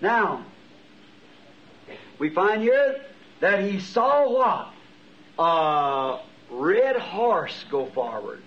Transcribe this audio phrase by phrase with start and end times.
[0.00, 0.44] Now,
[2.18, 3.00] we find here
[3.40, 4.72] that he saw what?
[5.38, 8.42] A red horse go forward.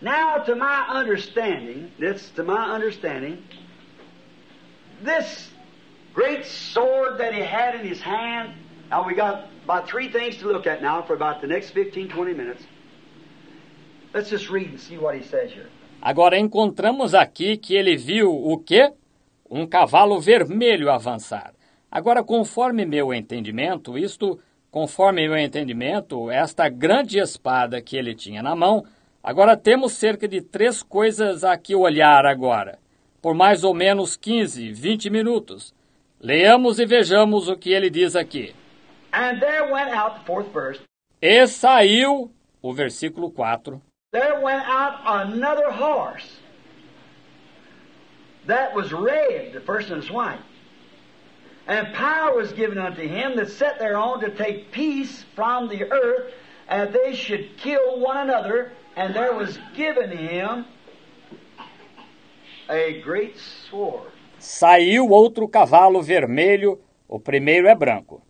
[0.00, 3.42] Now, to my understanding, this to my understanding,
[5.02, 5.50] this
[6.14, 8.52] great sword that he had in his hand.
[8.90, 12.08] Now, we got about three things to look at now for about the next 15,
[12.08, 12.62] 20 minutes.
[14.14, 15.68] Let's just read and see what he says here.
[16.00, 18.92] Agora encontramos aqui que ele viu o quê?
[19.50, 21.52] Um cavalo vermelho avançar.
[21.90, 24.38] Agora, conforme meu entendimento, isto,
[24.70, 28.84] conforme meu entendimento, esta grande espada que ele tinha na mão,
[29.22, 32.78] agora temos cerca de três coisas a que olhar agora,
[33.22, 35.74] por mais ou menos 15, 20 minutos.
[36.20, 38.54] Leamos e vejamos o que ele diz aqui.
[41.22, 43.80] E saiu, o versículo 4,
[44.12, 46.45] there went out another horse
[48.46, 50.40] that was red, the first one was white.
[51.66, 56.32] And power was given unto him that sat thereon to take peace from the earth,
[56.68, 60.64] and they should kill one another, and there was given him
[62.68, 64.10] a great sword.
[64.38, 68.22] Saiu outro cavalo vermelho, o primeiro é branco.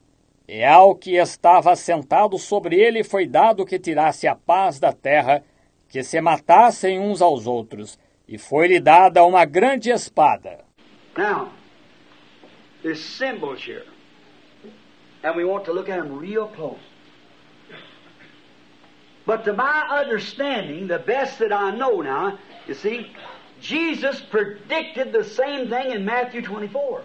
[0.48, 5.42] E ao que estava sentado sobre ele foi dado que tirasse a paz da terra,
[5.88, 10.64] que se matassem uns aos outros, e foi-lhe dada uma grande espada.
[11.16, 11.52] Now,
[12.82, 13.84] there's symbols here,
[15.22, 16.80] and we want to look at them real close.
[19.26, 23.10] But to my understanding, the best that I know now, you see,
[23.60, 27.02] Jesus predicted the same thing in Matthew 24.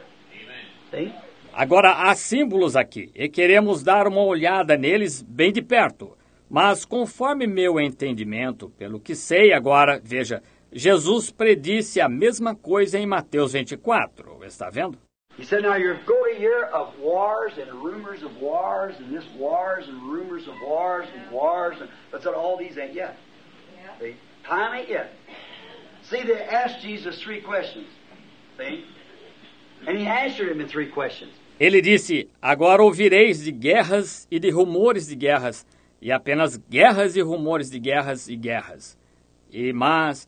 [0.92, 1.14] See?
[1.54, 6.16] Agora há símbolos aqui, e queremos dar uma olhada neles bem de perto.
[6.50, 13.06] Mas conforme meu entendimento, pelo que sei agora, veja, Jesus predisse a mesma coisa em
[13.06, 14.98] Mateus 24, está vendo?
[15.38, 19.26] He said, Now you're going to hear of wars and rumors of wars and this
[19.38, 23.18] wars and rumors of wars and wars and but said all these ain't yet.
[24.00, 24.16] See?
[24.46, 25.14] Time ain't yet.
[26.04, 27.88] See, they asked Jesus three questions.
[28.58, 28.86] See?
[29.88, 31.32] And he answered him in three questions.
[31.60, 35.66] Ele disse: Agora ouvireis de guerras e de rumores de guerras,
[36.02, 38.98] e apenas guerras e rumores de guerras e guerras.
[39.52, 40.28] E mas,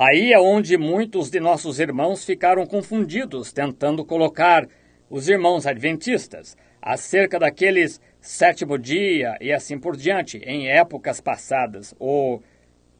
[0.00, 4.64] Aí é onde muitos de nossos irmãos ficaram confundidos, tentando colocar
[5.10, 12.40] os irmãos adventistas acerca daqueles sétimo dia e assim por diante, em épocas passadas, ou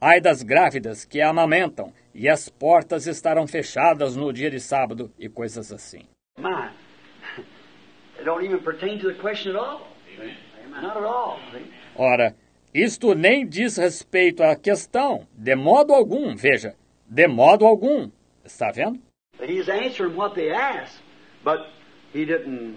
[0.01, 5.29] ai das grávidas que amamentam e as portas estarão fechadas no dia de sábado e
[5.29, 6.01] coisas assim.
[6.37, 6.71] My,
[8.17, 9.87] it don't even pertain to the question at all.
[10.69, 11.39] Not at all.
[11.53, 11.65] see?
[11.95, 12.35] Ora,
[12.75, 16.75] isto nem diz respeito à questão, de modo algum, veja,
[17.09, 18.11] de modo algum.
[18.45, 19.01] Está vendo?
[19.41, 21.01] He's answering what they asked,
[21.45, 21.71] but
[22.13, 22.77] he didn't.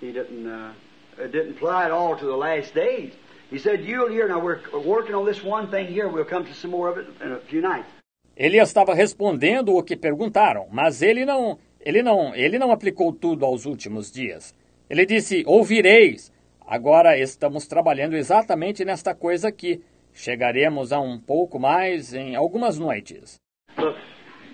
[0.00, 0.46] He didn't.
[0.46, 0.72] Uh,
[1.18, 3.12] didn't apply at all to the last days.
[3.50, 6.08] He said, "You'll hear." Now we're working on this one thing here.
[6.08, 7.88] We'll come to some more of it in a few nights.
[8.36, 13.44] Ele estava respondendo o que perguntaram, mas ele não, ele não, ele não aplicou tudo
[13.44, 14.54] aos últimos dias.
[14.88, 16.32] Ele disse: "Ouvireis".
[16.66, 19.82] Agora estamos trabalhando exatamente nesta coisa aqui.
[20.12, 23.36] Chegaremos a um pouco mais em algumas noites.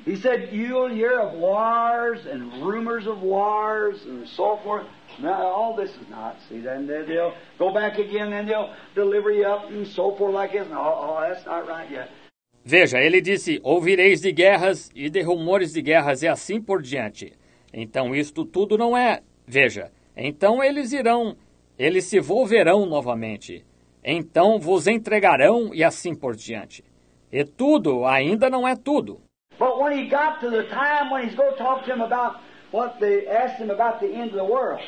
[0.07, 4.87] He said, You'll hear of wars and rumors of wars and so forth.
[5.21, 6.37] Now, all this is not.
[6.49, 10.33] See, then they- they'll go back again and they'll deliver you up and so forth
[10.35, 10.67] like this.
[10.71, 12.09] No, oh, that's not right yet.
[12.65, 17.33] Veja, ele disse: Ouvireis de guerras e de rumores de guerras e assim por diante.
[17.73, 19.21] Então isto tudo não é.
[19.47, 21.37] Veja, então eles irão,
[21.79, 23.65] eles se volverão novamente.
[24.11, 26.83] Então vos entregarão e assim por diante.
[27.31, 29.21] E tudo ainda não é tudo.
[29.59, 32.39] But when he got to the time when he's going to talk to him about
[32.73, 34.81] what they asked him about the end of the world,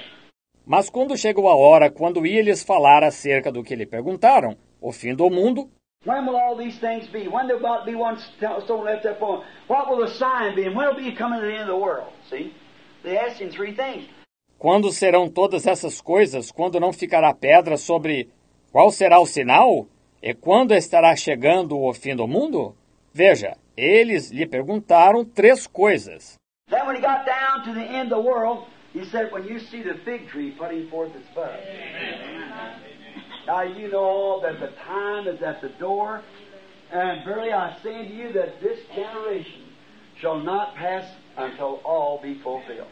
[0.65, 4.91] Mas quando chegou a hora, quando ia lhes falar acerca do que lhe perguntaram, o
[4.91, 5.69] fim do mundo,
[6.07, 7.29] when will all these things be?
[7.29, 7.47] When
[7.85, 9.45] be one st- stone left up on?
[9.69, 10.67] What will the sign be?
[10.67, 12.09] And when will be coming to the end of the world?
[12.31, 12.55] See?
[13.03, 14.09] They asked him three things.
[14.61, 18.29] quando serão todas essas coisas, quando não ficará pedra sobre
[18.73, 19.87] qual será o sinal?
[20.23, 22.75] E quando estará chegando o fim do mundo?
[23.13, 26.35] Veja, eles lhe perguntaram três coisas.
[26.69, 29.61] Then when he got down to the end of the world, He said, when you
[29.61, 31.57] see the fig tree putting forth its bud.
[33.47, 36.23] Now you know that the time is at the door,
[36.91, 39.63] and verily I say unto you that this generation
[40.21, 41.05] shall not pass
[41.37, 42.89] until all be fulfilled.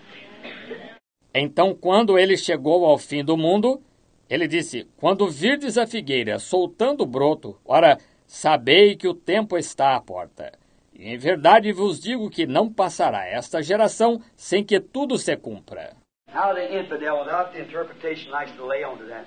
[1.35, 3.83] Então, quando ele chegou ao fim do mundo,
[4.29, 9.97] ele disse: Quando virdes a figueira soltando o broto, ora, sabei que o tempo está
[9.97, 10.53] à porta.
[10.95, 15.97] Em verdade vos digo que não passará esta geração sem que tudo se cumpra.
[16.35, 19.27] How the infidel, without the interpretation, likes to lay onto that.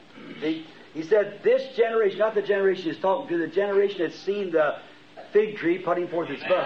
[0.93, 4.75] He said, This generation, not the generation he's talking to, the generation that's seen the
[5.31, 6.65] fig tree putting forth its bud.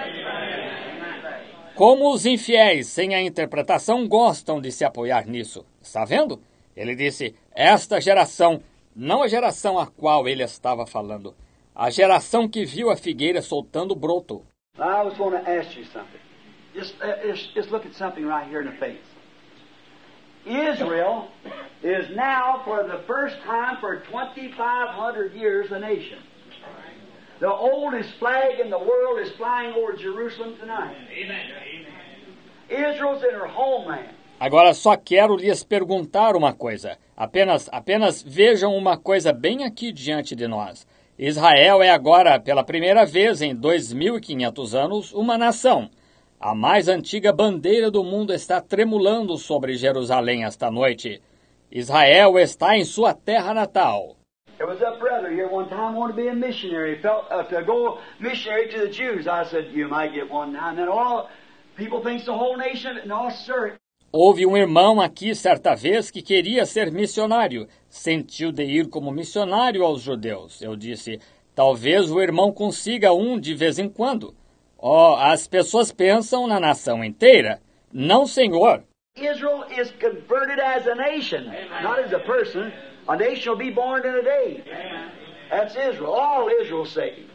[1.76, 5.66] Como os infiéis, sem a interpretação, gostam de se apoiar nisso.
[5.82, 6.42] Está vendo?
[6.76, 8.62] Ele disse: Esta geração,
[8.96, 11.36] não a geração a qual ele estava falando,
[11.74, 14.46] a geração que viu a figueira soltando broto.
[14.78, 16.20] I was going to ask you something.
[16.74, 19.00] Just, uh, just, just look at something right here in the face.
[20.46, 21.30] Israel
[21.82, 26.20] is now, for the first time for 2,500 years, a nation.
[27.40, 30.96] The oldest flag in the world is flying over Jerusalem tonight.
[32.70, 34.16] Israel's in her homeland.
[34.40, 36.98] Agora só quero lhes perguntar uma coisa.
[37.16, 40.86] Apenas, apenas vejam uma coisa bem aqui diante de nós.
[41.18, 45.90] Israel é agora, pela primeira vez em 2.500 anos, uma nação.
[46.38, 51.22] A mais antiga bandeira do mundo está tremulando sobre Jerusalém esta noite.
[51.72, 54.18] Israel está em sua terra natal.
[54.58, 57.02] There was a brother here one time wanted to be a missionary.
[57.02, 59.28] Felt uh, to go missionary to the Jews.
[59.28, 60.70] I said, you might get one now.
[60.70, 61.30] And then all
[61.78, 63.00] people thinks the whole nation.
[63.06, 63.78] No, sir.
[64.18, 67.68] Houve um irmão aqui certa vez que queria ser missionário.
[67.90, 70.62] Sentiu de ir como missionário aos judeus.
[70.62, 71.20] Eu disse:
[71.54, 74.34] talvez o irmão consiga um de vez em quando.
[74.78, 77.60] Oh, as pessoas pensam na nação inteira.
[77.92, 78.86] Não, senhor.
[79.18, 81.44] Israel is converted as a nation,
[81.84, 82.72] not as a person.
[83.10, 84.64] A nation shall be born in a day.
[85.50, 86.14] That's Israel.
[86.14, 87.32] All Israel saved.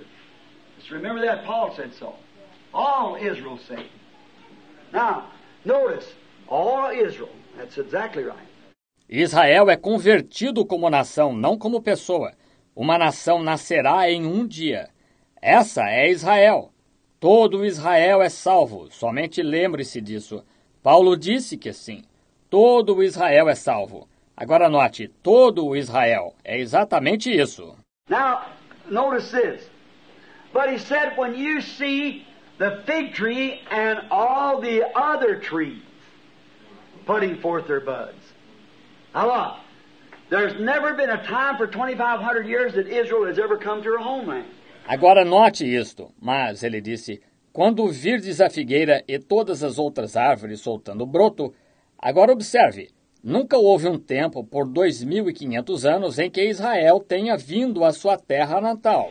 [0.78, 2.14] Just remember that Paul said so.
[2.72, 3.92] All Israel saved.
[4.94, 5.26] Now,
[5.66, 6.06] notice,
[6.50, 7.28] Israel.
[7.56, 8.50] That's exactly right.
[9.08, 12.32] Israel é convertido como nação, não como pessoa.
[12.76, 14.88] Uma nação nascerá em um dia.
[15.42, 16.72] Essa é Israel.
[17.18, 18.88] Todo Israel é salvo.
[18.90, 20.44] Somente lembre-se disso.
[20.82, 22.02] Paulo disse que sim.
[22.48, 24.08] Todo Israel é salvo.
[24.36, 26.34] Agora note, todo Israel.
[26.44, 27.76] É exatamente isso.
[28.08, 28.46] Now,
[28.88, 29.68] notice this.
[30.52, 32.24] But he said, when you see
[32.58, 35.82] the fig tree and all the other trees
[37.06, 38.18] putting forth their buds.
[40.30, 43.98] There's never been a time for 2,500 years that Israel has ever come to her
[43.98, 44.46] homeland.
[44.86, 46.12] Agora note isto.
[46.20, 47.20] Mas ele disse:
[47.52, 51.52] Quando virdes a figueira e todas as outras árvores soltando broto,
[51.98, 52.88] agora observe.
[53.22, 58.60] Nunca houve um tempo por 2.500 anos em que Israel tenha vindo à sua terra
[58.60, 59.10] natal.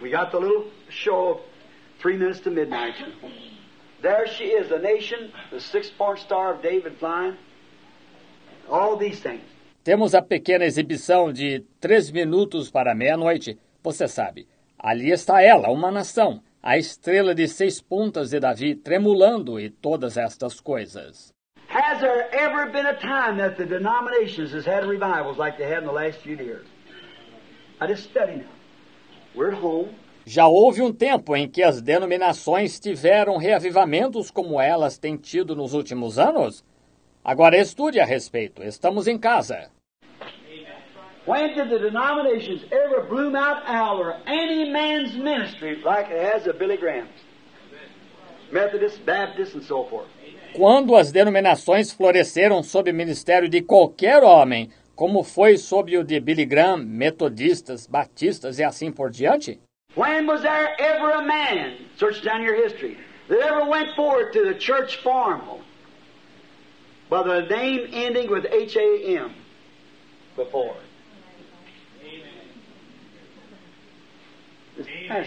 [0.00, 1.40] We got the little show of
[2.00, 2.94] three minutes to midnight.
[4.02, 7.36] There she is, the nation, the six-point star of David flying.
[8.68, 9.42] All these things.
[9.84, 13.58] Temos a pequena exibição de três minutos para meia-noite.
[13.82, 19.58] Você sabe, ali está ela, uma nação, a estrela de seis pontas de Davi tremulando
[19.58, 21.32] e todas estas coisas.
[21.68, 25.82] Has there ever been a time that the denominations has had revivals like they had
[25.82, 26.66] in the last few years?
[27.80, 28.50] I just study now.
[29.34, 29.94] We're at home.
[30.24, 35.74] Já houve um tempo em que as denominações tiveram reavivamentos como elas têm tido nos
[35.74, 36.64] últimos anos?
[37.24, 38.62] Agora estude a respeito.
[38.62, 39.70] Estamos em casa.
[41.26, 43.62] When did the denominations ever bloom out
[44.00, 47.10] or any man's ministry like it has Billy Graham's?
[48.52, 50.08] And so forth.
[50.54, 56.20] Quando as denominações floresceram sob o ministério de qualquer homem, como foi sob o de
[56.20, 59.60] Billy Graham, metodistas, batistas e assim por diante?
[59.94, 62.96] When was there ever a man, search down your history,
[63.28, 65.42] that ever went forward to the church farm
[67.10, 69.34] by the name ending with H-A-M
[70.34, 70.76] before?
[74.80, 75.26] Amen.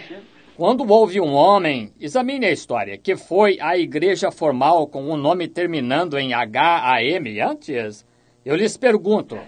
[0.56, 5.46] Quando houve um homem, examine a história, que foi à igreja formal com um nome
[5.46, 8.04] terminando em H-A-M antes,
[8.44, 9.38] eu lhes pergunto.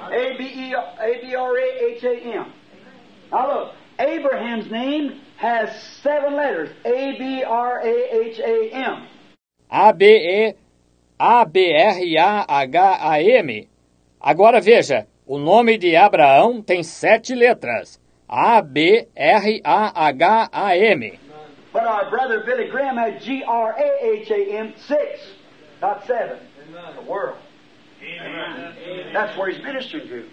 [0.00, 2.46] A-B-E-A-B-R-A-H-A-M.
[3.30, 5.70] Now look, Abraham's name has
[6.02, 6.70] seven letters.
[6.84, 7.46] A-B-R-A-H-A-M.
[9.70, 10.54] A-B-E
[11.18, 12.48] A-B-R-A-H-A-M.
[14.20, 18.00] Agora veja, o nome de Abraão tem sete letras.
[18.28, 19.12] A-B-R-A-H-A-M.
[21.72, 25.20] But our brother Billy Graham had G-R-A-H-A-M, six,
[25.80, 26.38] not seven.
[26.96, 27.38] The world.
[29.12, 30.24] That's where he's ministering to.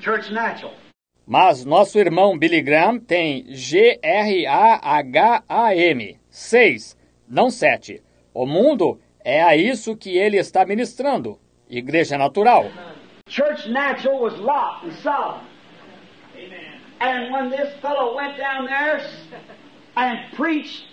[0.00, 0.74] Church natural.
[1.26, 4.48] Mas nosso irmão Billy Graham tem G-R-A-H-A-M,
[6.28, 6.98] 6,
[7.28, 8.02] não 7.
[8.34, 11.38] O mundo é a isso que ele está ministrando.
[11.68, 12.70] Igreja natural.
[13.28, 15.40] Church natural was Lot and Sodom.
[17.00, 19.00] And when this fellow went down there
[19.96, 20.84] and preached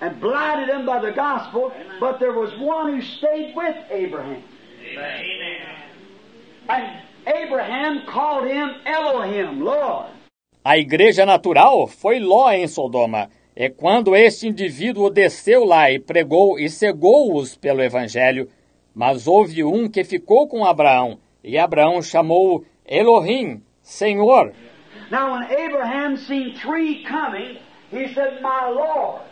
[0.00, 4.42] and blinded them by the gospel, but there was one who stayed with Abraham.
[6.68, 10.08] And Abraham called him Elohim, Lord.
[10.64, 13.28] A igreja natural foi Ló em Sodoma.
[13.54, 18.48] É quando este indivíduo desceu lá e pregou e cegou-os pelo evangelho.
[18.94, 24.54] Mas houve um que ficou com Abraão, e Abraão chamou Elohim, Senhor.
[25.10, 27.58] Now, when Abraham seen three coming,
[27.90, 29.27] he said, My Lord.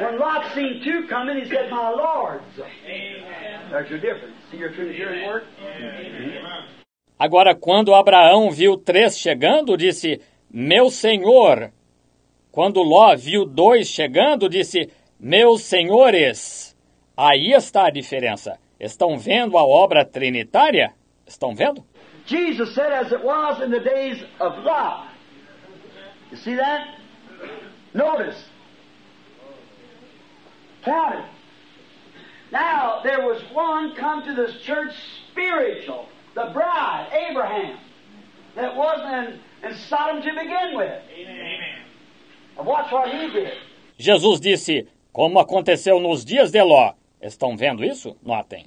[0.00, 2.44] When Lot seen two coming, he said, My Lords.
[3.70, 4.34] There's your difference.
[4.50, 5.44] See your Trinitarian work?
[7.18, 11.70] Agora, quando Abraão viu três chegando, disse: Meu senhor.
[12.50, 16.76] Quando Ló viu dois chegando, disse: Meus senhores.
[17.16, 18.58] Aí está a diferença.
[18.78, 20.92] Estão vendo a obra trinitária?
[21.26, 21.84] Estão vendo?
[22.26, 25.08] Jesus said, as it was in the days of Lot.
[26.30, 26.98] You see that?
[27.92, 28.53] Notice.
[32.52, 34.92] Now, there was one come to this church
[35.30, 37.78] spiritual, the bride, Abraham,
[38.54, 41.02] that wasn't in, in Sodom to begin with.
[41.18, 41.82] Amen.
[42.56, 43.54] And watch what he did.
[43.98, 46.94] Jesus disse: Como aconteceu nos dias de Ló.
[47.20, 48.16] Estão vendo isso?
[48.22, 48.66] Notem.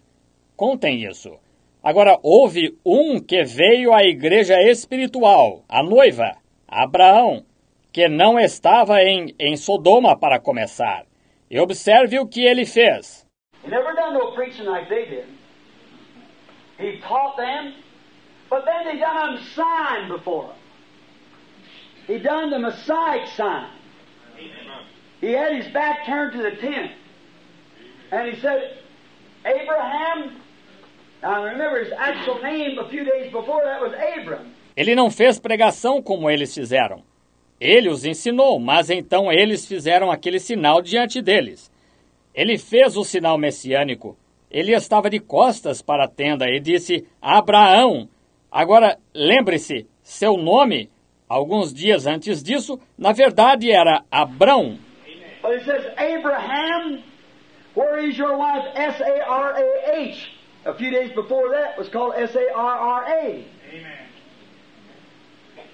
[0.55, 1.37] Contem isso.
[1.83, 6.35] Agora, houve um que veio à igreja espiritual, a noiva,
[6.67, 7.45] Abraão,
[7.93, 11.06] que não estava em, em Sodoma para começar.
[11.49, 13.25] E observe o que ele fez.
[13.63, 15.25] He never done no preaching like they did.
[16.77, 17.73] He taught them,
[18.49, 20.55] but then they done a sign before him.
[22.07, 23.69] He done the Messiah sign.
[25.19, 26.91] He had his back turned to the tent.
[28.11, 28.77] And he said,
[29.45, 30.41] Abraham,
[31.21, 34.53] now remember his actual name a few days before that was Abram.
[34.75, 37.03] Ele não fez pregação como eles fizeram.
[37.59, 41.71] Ele os ensinou, mas então eles fizeram aquele sinal diante deles.
[42.33, 44.15] Ele fez o sinal messiânico.
[44.49, 48.07] Ele estava de costas para a tenda e disse: Abraão.
[48.51, 50.89] Agora, lembre-se, seu nome,
[51.27, 54.77] alguns dias antes disso, na verdade era Abrão.
[55.41, 57.03] But it says, Abraham,
[57.75, 58.67] where is your wife?
[58.75, 63.45] S A few days before that was called S A R R A.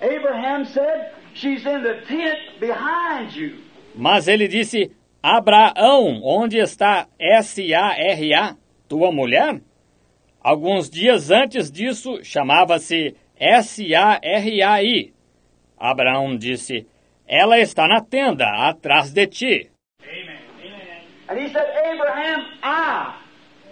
[0.02, 3.58] Abraham said, She's in the tent behind you.
[3.96, 8.56] Mas ele disse: Abraão, onde está S-A-R-A,
[8.88, 9.62] tua mulher?
[10.42, 15.14] Alguns dias antes disso, chamava-se S-A-R-A-I.
[15.78, 16.86] Abraão disse:
[17.28, 19.70] Ela está na tenda, atrás de ti.
[21.30, 23.16] And he said, Abraham, I.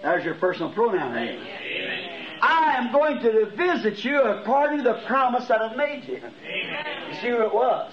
[0.02, 1.12] There's your personal pronoun.
[1.12, 1.61] Amen.
[2.42, 6.16] I am going to visit you according to the promise that I made you.
[6.16, 7.92] You see who it was?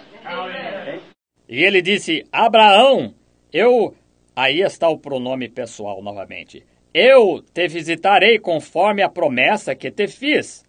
[1.48, 3.14] E ele disse: Abraão,
[3.52, 3.94] eu.
[4.34, 6.64] Aí está o pronome pessoal novamente.
[6.94, 10.64] Eu te visitarei conforme a promessa que te fiz.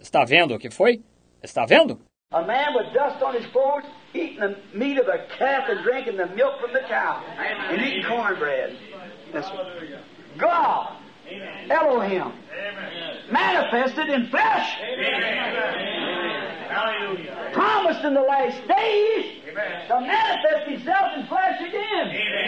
[0.00, 1.00] Está vendo o que foi?
[1.42, 1.98] Está vendo?
[2.32, 6.16] A man with dust on his clothes, eating the meat of a calf and drinking
[6.16, 8.76] the milk from the cow, and eating cornbread.
[9.32, 9.48] That's
[10.36, 10.96] God,
[11.68, 12.32] Elohim,
[13.30, 14.78] manifested in flesh,
[17.52, 19.38] promised in the last days.
[19.88, 22.38] To manifest himself in flesh again.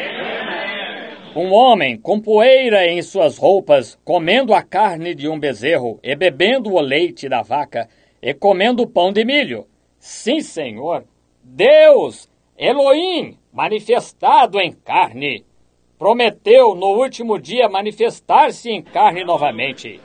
[1.34, 6.72] Um homem com poeira em suas roupas, comendo a carne de um bezerro e bebendo
[6.72, 7.88] o leite da vaca
[8.22, 9.66] e comendo pão de milho.
[9.98, 11.04] Sim, Senhor,
[11.42, 15.44] Deus, Elohim, manifestado em carne,
[16.00, 20.00] prometeu no último dia manifestar-se em carne novamente.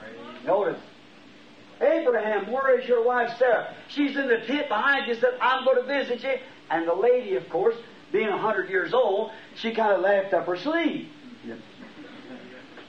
[1.79, 3.73] Abraham, where is your wife Sarah?
[3.87, 6.37] She's in the tent behind you, said, I'm going to visit you.
[6.69, 7.75] And the lady, of course,
[8.11, 11.07] being a hundred years old, she kind of laughed up her sleeve.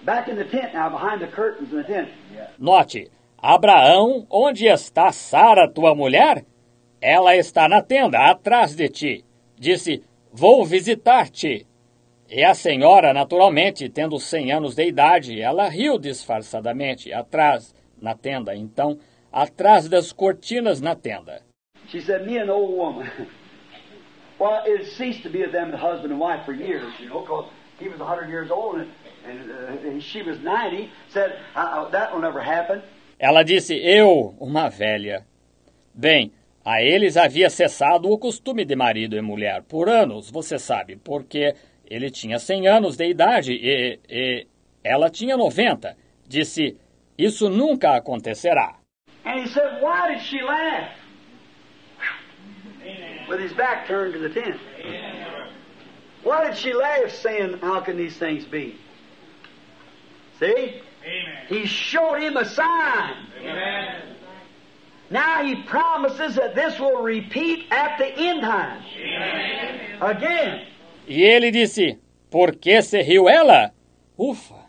[0.04, 2.08] Back in the tent now, behind the curtains in the tent.
[2.58, 3.10] Note,
[3.42, 6.44] Abraão, onde está Sara, tua mulher?
[7.00, 9.24] Ela está na tenda, atrás de ti.
[9.58, 11.66] Disse, vou visitar-te.
[12.28, 18.54] E a senhora, naturalmente, tendo cem anos de idade, ela riu disfarçadamente, atrás, na tenda.
[18.54, 18.98] Então,
[19.32, 21.42] atrás das cortinas na tenda.
[21.88, 23.08] She said, Me an old woman.
[24.40, 27.20] well, it ceased to be of them, the husband and wife, for years, you know,
[27.20, 28.88] because he was a hundred years old, and,
[29.26, 32.80] And uh, she was 90, said, uh, that will never happen.
[33.18, 35.26] Ela disse: Eu, uma velha.
[35.92, 36.30] Bem,
[36.64, 41.54] a eles havia cessado o costume de marido e mulher por anos, você sabe, porque
[41.88, 44.46] ele tinha 100 anos de idade e, e
[44.82, 45.96] ela tinha 90.
[46.26, 46.76] Disse:
[47.16, 48.76] Isso nunca acontecerá.
[49.24, 50.90] And he said, Why did she laugh?
[53.28, 54.56] With his back turned to the tent.
[56.22, 58.78] Why did she laugh, saying, How can these things be?
[60.38, 60.80] See?
[61.02, 61.46] Amen.
[61.48, 63.14] He showed him a sign.
[63.40, 64.16] Amen.
[65.10, 68.82] Now he promises that this will repeat at the end time.
[68.96, 70.02] Amen.
[70.02, 70.66] Again.
[71.06, 71.98] E ele disse:
[72.30, 73.72] Por que se riu ela?
[74.18, 74.66] Ufa!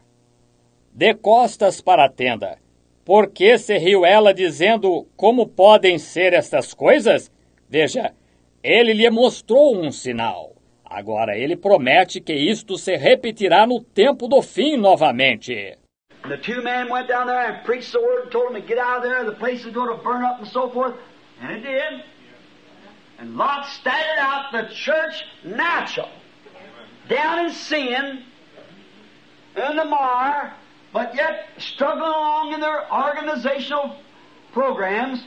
[0.94, 2.58] De costas para a tenda.
[3.06, 7.32] Por que se riu ela dizendo como podem ser estas coisas?
[7.70, 8.14] Veja,
[8.64, 10.54] ele lhe mostrou um sinal.
[10.84, 15.78] Agora ele promete que isto se repetirá no tempo do fim novamente.
[16.28, 18.78] The two men went down there and preached the word and told them to get
[18.78, 20.96] out of there, the place is going to burn up and so forth.
[21.42, 22.04] And it did.
[23.20, 26.10] And Lot staggered out the church natural,
[27.08, 28.24] down in sin,
[29.56, 30.54] in the mire,
[30.94, 33.96] but yet struggling along in their organizational
[34.54, 35.24] programs.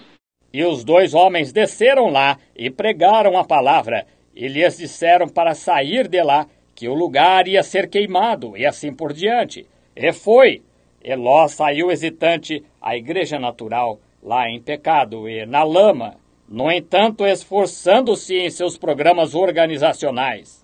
[0.53, 6.09] E os dois homens desceram lá e pregaram a palavra, e lhes disseram para sair
[6.09, 9.67] de lá, que o lugar ia ser queimado, e assim por diante.
[9.95, 10.63] E foi.
[11.03, 16.17] Eló saiu hesitante à igreja natural, lá em pecado e na lama,
[16.49, 20.60] no entanto, esforçando-se em seus programas organizacionais.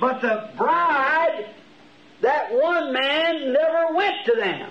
[0.00, 1.46] But the bride,
[2.22, 4.70] that one man never went to them.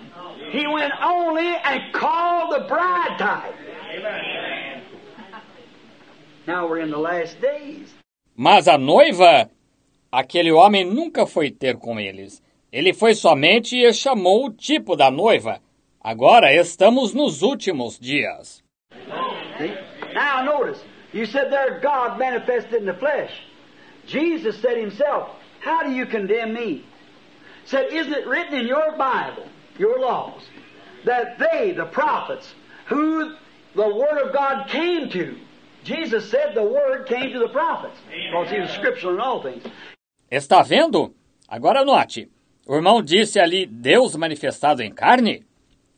[0.51, 3.55] He went only and called the bride type.
[6.47, 7.93] Now we're in the last days.
[8.35, 9.49] Mas a noiva,
[10.11, 12.41] aquele homem nunca foi ter com eles.
[12.71, 15.61] Ele foi somente e chamou o tipo da noiva.
[16.01, 18.61] Agora estamos nos últimos dias.
[20.13, 20.81] Now notice,
[21.13, 23.31] you said there God manifested in the flesh.
[24.07, 26.85] Jesus said himself, How do you condemn me?
[27.65, 30.41] Said, Isn't it written in your Bible, your laws,
[31.05, 32.53] that they, the prophets,
[32.87, 33.35] who
[33.75, 35.37] the Word of God came to,
[35.83, 39.63] Jesus said the Word came to the prophets, because he was scriptural in all things.
[40.31, 41.13] Está vendo?
[41.47, 42.29] Agora note.
[42.67, 45.43] O irmão disse ali, Deus manifestado em carne?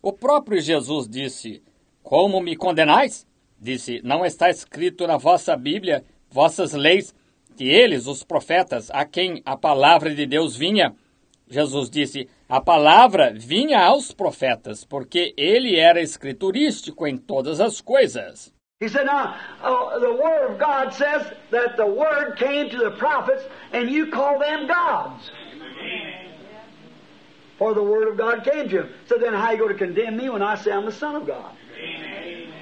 [0.02, 1.62] O próprio Jesus disse,
[2.04, 3.26] Como me condenais?
[3.60, 7.16] Disse, Não está escrito na vossa Bíblia, vossas leis,
[7.58, 10.94] que eles, os profetas, a quem a palavra de Deus vinha.
[11.50, 18.54] Jesus disse, a palavra vinha aos profetas, porque ele era escriturístico em todas as coisas.
[18.80, 22.92] He said, Now, uh, the Word of God says that the Word came to the
[22.92, 23.44] prophets,
[23.74, 25.32] and you call them gods.
[27.58, 28.90] For the Word of God came to him.
[29.08, 31.16] So then, how are you going to condemn me when I say I'm the Son
[31.16, 31.56] of God?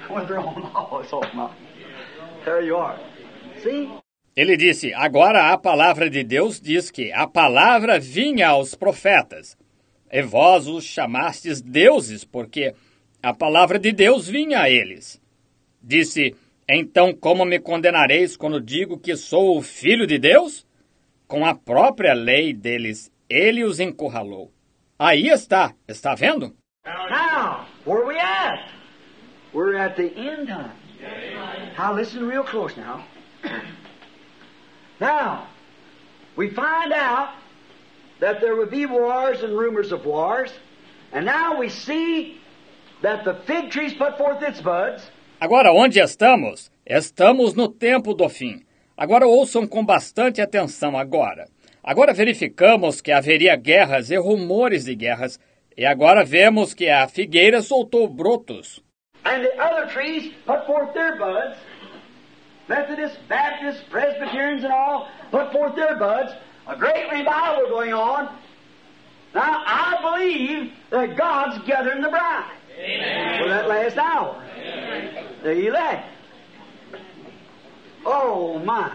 [0.08, 1.54] With their own law, it's all mine.
[2.46, 2.98] There you are.
[3.62, 3.92] See?
[4.36, 9.56] Ele disse: Agora a palavra de Deus diz que a palavra vinha aos profetas.
[10.12, 12.74] E vós os chamastes deuses, porque
[13.22, 15.20] a palavra de Deus vinha a eles.
[15.82, 16.36] Disse:
[16.68, 20.66] Então, como me condenareis quando digo que sou o filho de Deus?
[21.26, 24.52] Com a própria lei deles, ele os encurralou.
[24.98, 26.54] Aí está, está vendo?
[26.84, 28.70] Now, where we at?
[29.52, 30.72] We're at the end time.
[31.76, 33.02] Now, listen real close now.
[35.00, 35.48] Now,
[36.36, 37.34] we find out
[38.20, 40.50] that there would be wars and rumors of wars,
[41.12, 42.38] and now we see
[43.02, 45.02] that the fig trees put forth its buds.
[45.40, 46.70] Agora, onde estamos?
[46.86, 48.64] Estamos no tempo do fim.
[48.96, 51.46] Agora ouçam com bastante atenção agora.
[51.84, 55.38] Agora verificamos que haveria guerras e rumores de guerras,
[55.76, 58.82] e agora vemos que a figueira soltou brotos.
[59.24, 61.58] And the other trees put forth their buds.
[62.68, 66.32] Methodists, Baptists, Presbyterians, and all put forth their buds.
[66.66, 68.36] A great revival going on.
[69.34, 73.42] Now, I believe that God's gathering the bride Amen.
[73.42, 74.42] for that last hour.
[74.56, 75.26] Amen.
[75.42, 76.08] The elect.
[78.04, 78.92] Oh, my.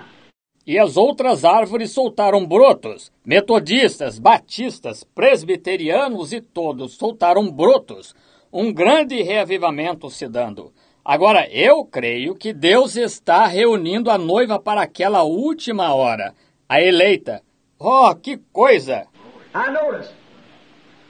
[0.65, 3.11] E as outras árvores soltaram brotos.
[3.25, 8.13] Metodistas, batistas, presbiterianos e todos soltaram brotos.
[8.53, 10.73] Um grande reavivamento se dando.
[11.03, 16.35] Agora, eu creio que Deus está reunindo a noiva para aquela última hora,
[16.69, 17.41] a eleita.
[17.79, 19.07] Oh, que coisa!
[19.53, 20.11] I notice.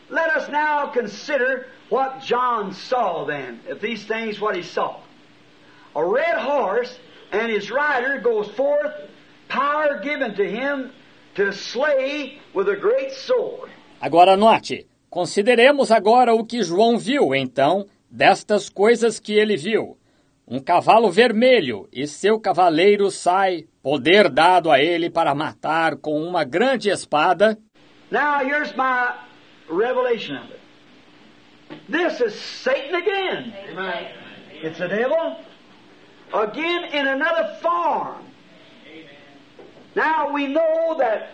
[0.10, 3.60] Let us now consider what John saw then.
[3.67, 5.01] If these things, what he saw.
[5.93, 6.97] A red horse
[7.34, 8.93] and his rider goes forth,
[9.49, 10.91] power given to him
[11.36, 13.69] to slay with a great sword.
[14.01, 19.97] Agora note, consideremos agora o que João viu, então, destas coisas que ele viu.
[20.47, 26.43] Um cavalo vermelho, e seu cavaleiro sai, poder dado a ele para matar com uma
[26.43, 27.58] grande espada.
[28.12, 29.15] Now here's my
[29.69, 30.60] revelation of it.
[31.89, 33.54] This is Satan again.
[33.71, 34.12] Amen.
[34.62, 35.38] It's the devil
[36.34, 38.26] again in another form.
[39.95, 41.30] Now we know that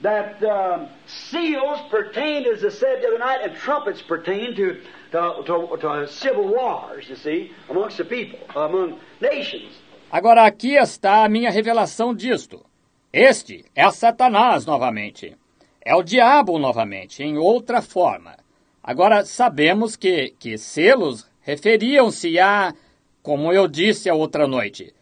[0.00, 5.42] that um, seals pertain, as I said the other night, and trumpets pertain to, to,
[5.44, 9.80] to, to civil wars, you see, amongst the people, among nations.
[10.10, 12.64] Agora aqui está a minha revelação disto.
[13.12, 15.36] Este é Satanás novamente.
[15.84, 18.36] É o diabo novamente, em outra forma.
[18.82, 22.74] Agora sabemos que, que selos referiam-se a,
[23.22, 24.94] como eu disse a outra noite,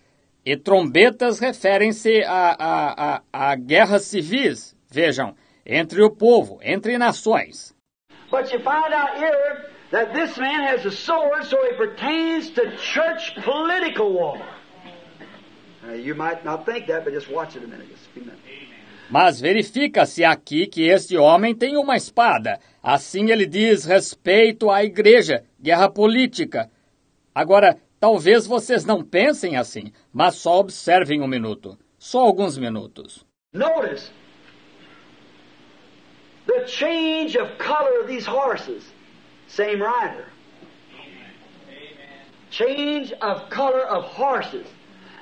[0.45, 7.75] e trombetas referem-se a, a, a, a guerras civis, Vejam, entre o povo, entre nações.
[8.31, 12.77] But you find out here that this man has a sword, so it pertains to
[12.77, 14.39] church political war.
[15.89, 17.89] Uh, you might not think that, but just watch it a minute.
[17.89, 18.43] Just a minutes.
[19.09, 22.59] Mas verifica-se aqui que este homem tem uma espada.
[22.83, 26.69] Assim ele diz respeito à igreja, guerra política.
[27.35, 31.79] Agora, talvez vocês não pensem assim, mas só observem um minuto.
[31.99, 33.25] Só alguns minutos.
[33.55, 34.11] Notice,
[36.47, 38.96] the change of color of these horses.
[39.49, 40.27] Same rider.
[42.51, 44.67] Change of color of horses.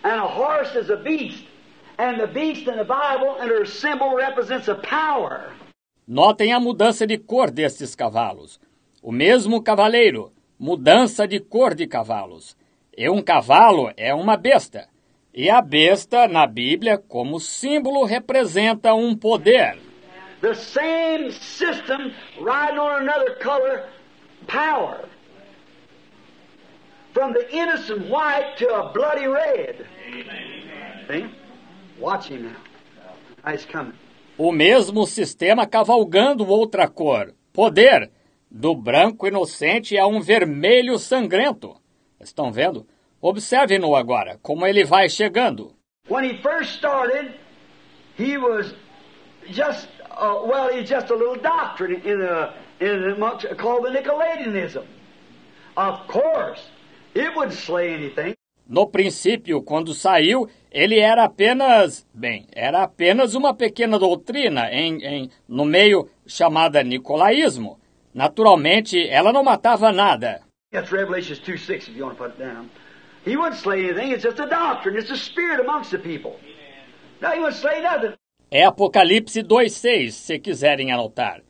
[0.03, 1.45] And a horse is a beast.
[1.99, 5.53] And the beast in the Bible and her symbol represents a power.
[6.07, 8.61] Notem a mudança de cor destes cavalos.
[9.03, 12.57] O mesmo cavaleiro, mudança de cor de cavalos.
[12.97, 14.89] E um cavalo é uma besta.
[15.33, 19.79] E a besta, na Bíblia, como símbolo, representa um poder.
[20.43, 23.85] The same system riding on another color,
[24.47, 25.09] power.
[27.13, 29.87] From the innocent white to a bloody red.
[31.09, 31.27] See?
[31.99, 33.51] Watch him now.
[33.51, 33.95] He's coming.
[34.37, 37.33] O mesmo sistema cavalgando outra cor.
[37.53, 38.11] Poder.
[38.51, 41.77] Do branco inocente a um vermelho sangrento.
[42.21, 42.87] Estão vendo?
[43.21, 45.75] Observe-no agora, como ele vai chegando.
[46.09, 47.33] When he first started,
[48.17, 48.75] he was
[49.51, 54.85] just uh, well, it's just a little doctrine in the in amongst, called the Nicolaitanism.
[55.77, 56.61] Of course,
[57.15, 58.35] it would slay anything.
[58.67, 65.31] No princípio, quando saiu, ele era apenas, bem, era apenas uma pequena doutrina em, em,
[65.47, 67.79] no meio chamada Nicolaísmo.
[68.15, 70.41] Naturalmente, ela não matava nada.
[70.73, 72.71] That's Revelations 2.6 if you want to put it down.
[73.25, 76.37] He wouldn't slay anything, it's just a doctrine, it's a spirit amongst the people.
[77.21, 78.15] No, he wouldn't slay nothing.
[78.51, 81.43] É Apocalipse 2,6, se quiserem anotar.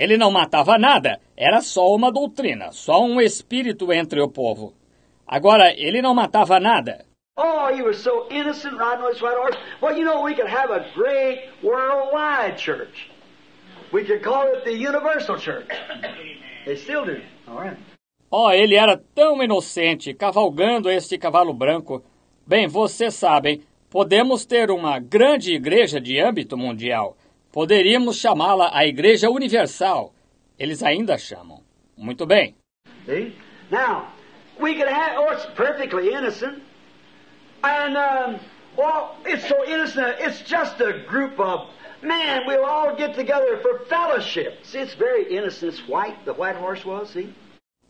[0.00, 4.72] Ele não matava nada, era só uma doutrina, só um espírito entre o povo.
[5.26, 7.04] Agora, ele não matava nada.
[7.36, 9.58] Oh, he was so innocent riding on his white horse.
[9.82, 13.10] Well, you know, we could have a great worldwide church.
[13.92, 15.68] We could call it the Universal Church.
[16.64, 17.20] They still do.
[17.46, 17.76] All right.
[18.30, 22.02] Oh, ele era tão inocente, cavalgando este cavalo branco.
[22.46, 23.60] Bem, vocês sabem,
[23.90, 27.16] Podemos ter uma grande igreja de âmbito mundial.
[27.52, 30.12] Poderíamos chamá-la a Igreja Universal.
[30.58, 31.62] Eles ainda chamam.
[31.96, 32.54] Muito bem.
[33.06, 33.34] See?
[33.70, 34.12] Now,
[34.60, 36.62] we could have, oh, it's perfectly innocent.
[37.62, 38.40] And, um,
[38.76, 41.68] well, it's so innocent, it's just a group of,
[42.02, 44.64] man, we'll all get together for fellowship.
[44.64, 45.74] See, it's very innocent.
[45.74, 47.34] It's white, the white horse was, see?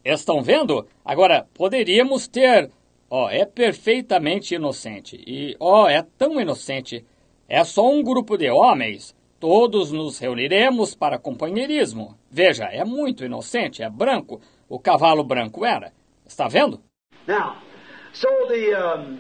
[0.04, 0.88] Estão vendo?
[1.04, 2.70] Agora, poderíamos ter
[3.12, 5.20] Ó, oh, é perfeitamente inocente.
[5.26, 7.04] E, ó, oh, é tão inocente.
[7.48, 9.16] É só um grupo de homens.
[9.40, 12.14] Todos nos reuniremos para companheirismo.
[12.31, 14.42] Veja, é muito inocente, é branco.
[14.68, 15.92] O cavalo branco era.
[16.26, 16.79] Está vendo?
[17.26, 17.57] Now,
[18.12, 19.18] so the um,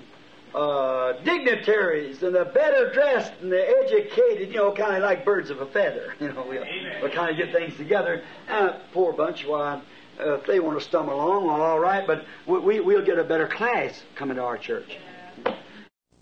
[0.54, 5.48] uh, dignitaries and the better dressed and the educated, you know, kind of like birds
[5.48, 6.14] of a feather.
[6.20, 6.64] You know, we'll,
[7.00, 8.22] we'll kind of get things together.
[8.46, 9.80] Uh, poor bunch, why,
[10.20, 13.24] uh, if they want to stumble along, well, all right, but we, we'll get a
[13.24, 14.98] better class coming to our church.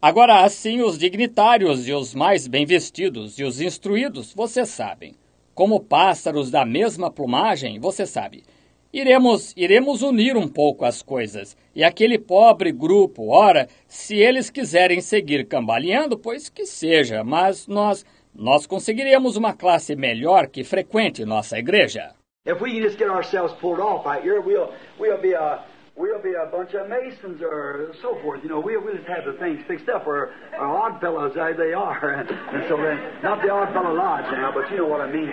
[0.01, 5.17] Agora, assim, os dignitários e os mais bem vestidos e os instruídos, você sabem,
[5.57, 8.45] como pássaros da mesma plumagem, você sabe.
[8.93, 11.57] Iremos, iremos unir um pouco as coisas.
[11.75, 18.07] E aquele pobre grupo, ora, se eles quiserem seguir cambaleando, pois que seja, mas nós,
[18.33, 22.13] nós conseguiremos uma classe melhor que frequente nossa igreja.
[22.47, 25.65] If we can just get ourselves pulled off right here, we'll, we'll be a,
[25.99, 28.45] We'll be a bunch of masons or so forth.
[28.45, 31.57] You know, we'll, we'll just have the things fixed up or, or odd fellows as
[31.57, 32.15] they are.
[32.55, 35.29] and so then, not the odd fellow lodge now, but you know what I mean.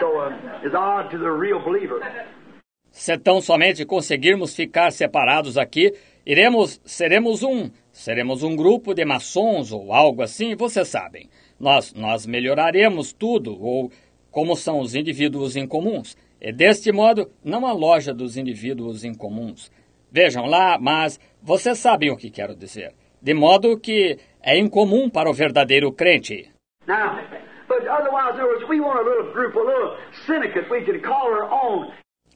[0.00, 2.00] So um, it's odd to the real believer.
[2.90, 5.92] Se tão somente conseguirmos ficar separados aqui,
[6.24, 11.30] iremos, seremos um, seremos um grupo de maçons ou algo assim, vocês sabem.
[11.60, 13.92] Nós, nós melhoraremos tudo, ou
[14.32, 16.16] como são os indivíduos incomuns.
[16.40, 19.70] E deste modo, não a loja dos indivíduos incomuns.
[20.10, 22.94] Vejam lá, mas vocês sabem o que quero dizer.
[23.20, 26.50] De modo que é incomum para o verdadeiro crente.
[26.86, 27.16] Now.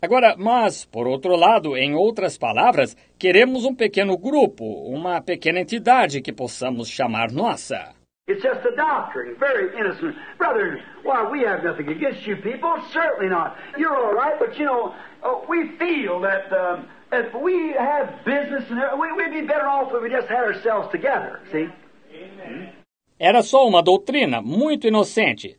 [0.03, 6.21] Agora, mas, por outro lado, em outras palavras, queremos um pequeno grupo, uma pequena entidade
[6.21, 7.95] que possamos chamar nossa.
[8.31, 10.14] It's just a doctrine, very innocent.
[10.38, 13.57] Brother, why, we have nothing against you people, certainly not.
[13.77, 18.64] You're all right, but you know, uh, we feel that um, if we have business,
[18.71, 21.69] and we, we'd be better off if we just had ourselves together, see?
[23.19, 25.59] Era só uma doutrina muito inocente.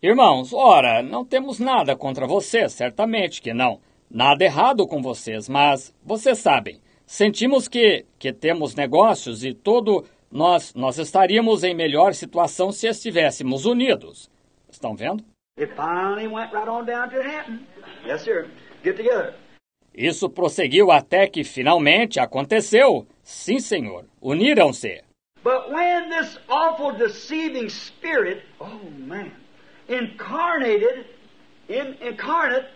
[0.00, 3.80] Irmãos, ora, não temos nada contra vocês, certamente que não.
[4.08, 10.74] Nada errado com vocês, mas vocês sabem, sentimos que, que temos negócios e todo nós,
[10.74, 14.28] nós estaríamos em melhor situação se estivéssemos unidos.
[14.68, 15.24] Estão vendo?
[19.94, 23.06] Isso prosseguiu até que finalmente aconteceu.
[23.22, 24.06] Sim, senhor.
[24.20, 25.02] Uniram-se.
[25.44, 29.30] But when this awful deceiving spirit, oh man,
[29.88, 31.06] incarnated,
[31.68, 32.66] in, incarnate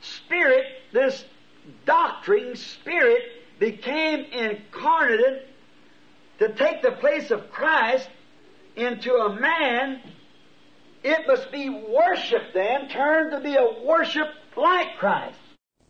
[0.00, 1.24] spirit, this
[1.84, 5.42] doctrine spirit became incarnated
[6.38, 8.08] to take the place of Christ
[8.76, 10.00] into a man,
[11.02, 15.38] it must be worship then, turned to be a worship like Christ.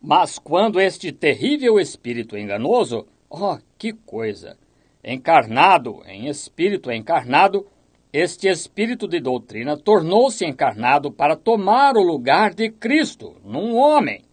[0.01, 4.57] Mas quando este terrível espírito enganoso, oh, que coisa!
[5.03, 7.65] Encarnado, em espírito encarnado,
[8.11, 14.23] este espírito de doutrina tornou-se encarnado para tomar o lugar de Cristo num homem.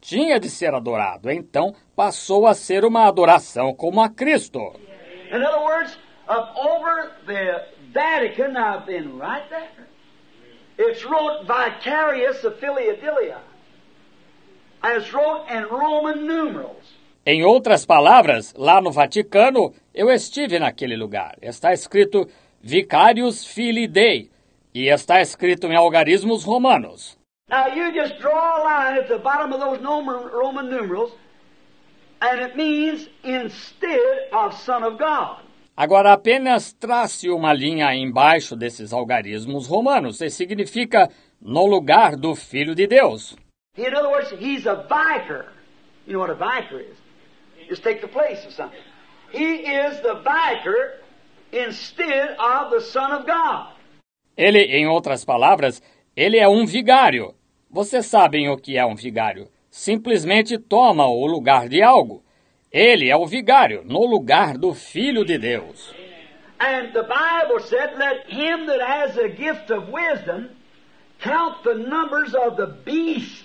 [0.00, 4.60] Tinha de ser adorado, então passou a ser uma adoração como a Cristo.
[5.30, 5.96] In other words,
[6.28, 9.86] up over the Vatican, I've been right there.
[10.78, 13.38] It's wrote vicarious Philadelphia.
[14.82, 16.94] As wrote in Roman numerals.
[17.24, 21.36] Em outras palavras, lá no Vaticano, eu estive naquele lugar.
[21.42, 22.28] Está escrito
[22.62, 24.30] Vicarius Filii Dei
[24.72, 27.18] e está escrito em algarismos romanos.
[27.48, 31.12] Now you just draw a line at the bottom of those Roman numerals
[35.76, 42.74] Agora apenas trace uma linha embaixo desses algarismos romanos e significa no lugar do Filho
[42.74, 43.36] de Deus.
[43.76, 45.52] In other words, he's a vicar.
[46.06, 46.96] You know what a vicar is?
[47.68, 48.80] Just take the place of something.
[49.32, 51.02] He is the vicar
[51.52, 53.74] instead of the Son of God.
[54.36, 55.82] Ele, em outras palavras,
[56.16, 57.34] ele é um vigário.
[57.70, 59.48] Vocês sabem o que é um vigário?
[59.76, 62.24] Simplesmente toma o lugar de algo.
[62.72, 65.94] Ele é o vigário no lugar do Filho de Deus.
[66.58, 70.48] And the Bible said, Let him that has a gift of wisdom
[71.20, 73.44] count the numbers of the beast.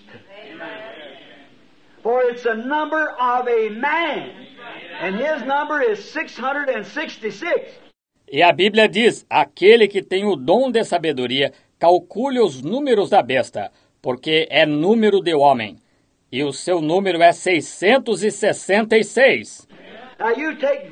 [2.02, 4.32] For it's a number of a man.
[5.02, 7.78] And his number is 666.
[8.32, 13.22] E a Bíblia diz: aquele que tem o dom de sabedoria, calcule os números da
[13.22, 13.70] besta,
[14.02, 15.76] porque é número de homem
[16.32, 19.68] e o seu número é 666.
[20.20, 20.88] Now you take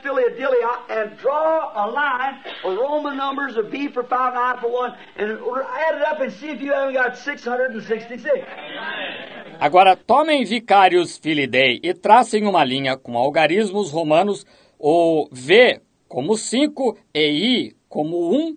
[0.00, 4.70] Philadelphia and draw a line with Roman numbers of B for 5 and I for
[4.70, 8.44] 1 and add it up and see if you haven't got 666.
[9.58, 14.46] Agora tomem Vicarius Filidei e tracem uma linha com algarismos romanos,
[14.78, 18.56] o V como 5 e I como 1,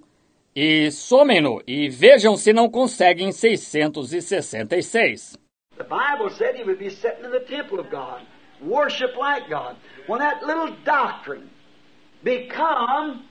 [0.56, 5.40] e somem-no e vejam se não conseguem 666.
[5.78, 8.22] The Bible said he would be sitting in the temple of God,
[8.62, 9.76] worship like God.
[10.08, 11.50] When that little doctrine
[12.24, 13.26] become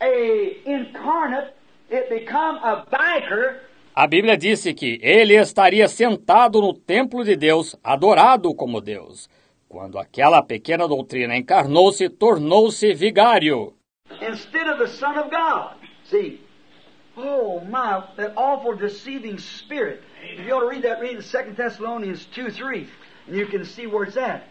[0.00, 1.54] a incarnate,
[1.88, 3.60] it become a biker.
[3.94, 9.28] A Bíblia disse que ele estaria sentado no templo de Deus, adorado como Deus.
[9.68, 13.74] Quando aquela pequena doutrina encarnou-se, tornou-se vigário.
[14.20, 15.76] Instead of the Son of God.
[16.04, 16.40] See,
[17.16, 20.02] Oh my, that awful deceiving spirit.
[20.22, 22.88] If you ought to read that, read in 2 Thessalonians 2 3,
[23.26, 24.44] and you can see where it's at.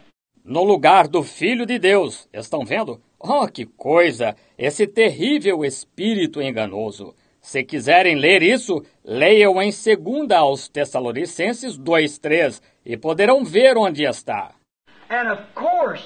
[0.43, 2.27] No lugar do Filho de Deus.
[2.31, 3.01] Estão vendo?
[3.19, 4.35] Oh, que coisa!
[4.57, 7.15] Esse terrível espírito enganoso.
[7.39, 14.51] Se quiserem ler isso, leiam em 2 aos Tessalonicenses 2:3 e poderão ver onde está.
[15.09, 16.03] And of course,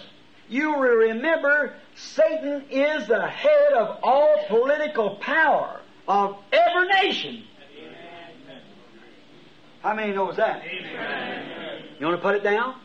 [0.50, 7.44] you will remember Satan is the head of all political power of every nation.
[9.82, 10.62] How many knows that?
[12.00, 12.76] You want to put it down?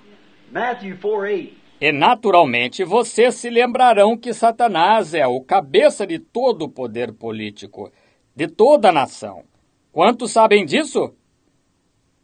[0.52, 1.60] Matthew 4 8.
[1.80, 7.90] E naturalmente vocês se lembrarão que Satanás é o cabeça de todo o poder político,
[8.36, 9.44] de toda a nação.
[9.90, 11.14] Quantos sabem disso?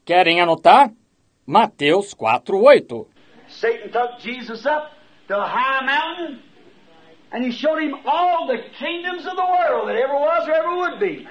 [0.05, 0.93] Querem anotar?
[1.47, 3.07] Mateus 4:8.
[3.49, 4.91] Satan took Jesus up
[5.27, 6.39] to a high mountain
[7.37, 10.75] and he showed him all the kingdoms of the world that ever was or ever
[10.75, 11.29] would be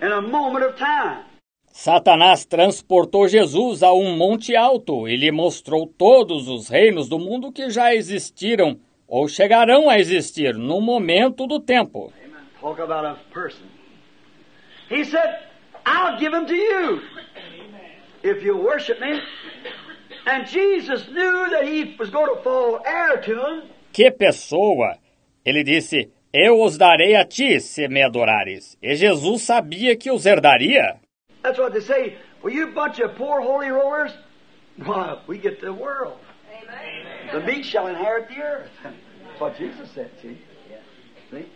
[0.00, 1.26] in a moment of time.
[1.70, 7.52] Satanás transportou Jesus a um monte alto e lhe mostrou todos os reinos do mundo
[7.52, 12.10] que já existiram ou chegarão a existir no momento do tempo.
[12.58, 13.66] Talk about a person.
[14.88, 15.40] He said,
[15.84, 17.02] I'll give them to you
[18.22, 19.20] if you worship me.
[20.26, 23.62] And Jesus knew that he was going to fall heir to him.
[23.92, 24.96] Que pessoa!
[25.44, 28.76] Ele disse: Eu os darei a ti se me adorares.
[28.82, 31.00] E Jesus sabia que os herdaria.
[31.42, 32.18] That's what they say.
[32.42, 34.12] Well, you bunch of poor holy rollers,
[34.78, 36.18] why, we get the world.
[37.32, 38.70] The meek shall inherit the earth.
[38.82, 40.36] That's what Jesus said, see?
[41.30, 41.46] See?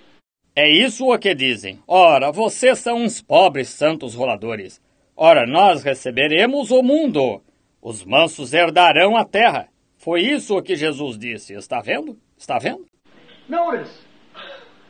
[0.56, 1.80] É isso o que dizem.
[1.86, 4.80] Ora, vocês são uns pobres santos roladores.
[5.16, 7.42] Ora, nós receberemos o mundo.
[7.82, 9.68] Os mansos herdarão a terra.
[9.96, 11.54] Foi isso o que Jesus disse.
[11.54, 12.16] Está vendo?
[12.36, 12.86] Está vendo?
[13.48, 13.90] Notice,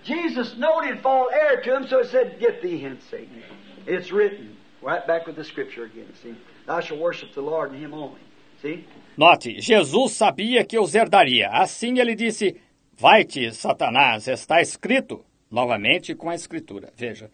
[0.05, 3.43] Jesus he'd fall heir to him, so he said, Get thee hence, Satan.
[3.87, 4.57] It's written.
[4.83, 6.37] Right back with the scripture again, see?
[6.67, 8.21] Thou shalt worship the Lord and him only.
[8.61, 8.87] See?
[9.17, 11.49] Note, Jesus sabia que os herdaria.
[11.51, 12.61] Assim ele disse:
[12.93, 15.25] Vai-te, Satanás, está escrito.
[15.51, 16.93] Novamente com a escritura.
[16.97, 17.31] Veja.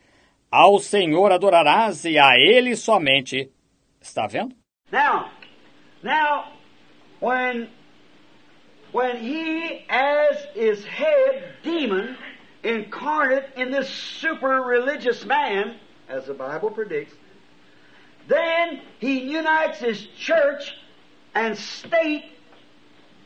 [0.50, 3.50] Ao Senhor adorarás e a ele somente.
[4.00, 4.54] Está vendo?
[4.92, 5.30] Now,
[6.02, 6.52] now,
[7.20, 7.68] when
[8.92, 12.16] when he, as his head demon,
[12.62, 15.76] incarnate in this super religious man,
[16.08, 17.14] as the Bible predicts,
[18.28, 20.74] then he unites his church
[21.34, 22.24] and state,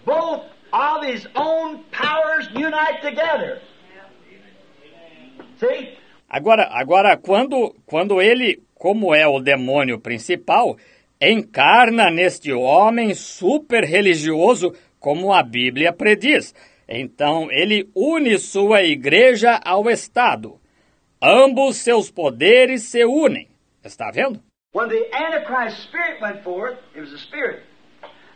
[0.05, 3.61] both of his own powers unite together.
[5.61, 5.96] See?
[6.29, 10.77] Agora, agora quando, quando ele, como é o demônio principal,
[11.20, 16.54] encarna neste homem super religioso, como a Bíblia prediz.
[16.88, 20.58] Então ele une sua igreja ao Estado.
[21.20, 23.46] Ambos seus poderes se unem.
[23.84, 24.40] Está vendo?
[24.72, 27.64] When the Antichrist spirit went forth, it was a spirit.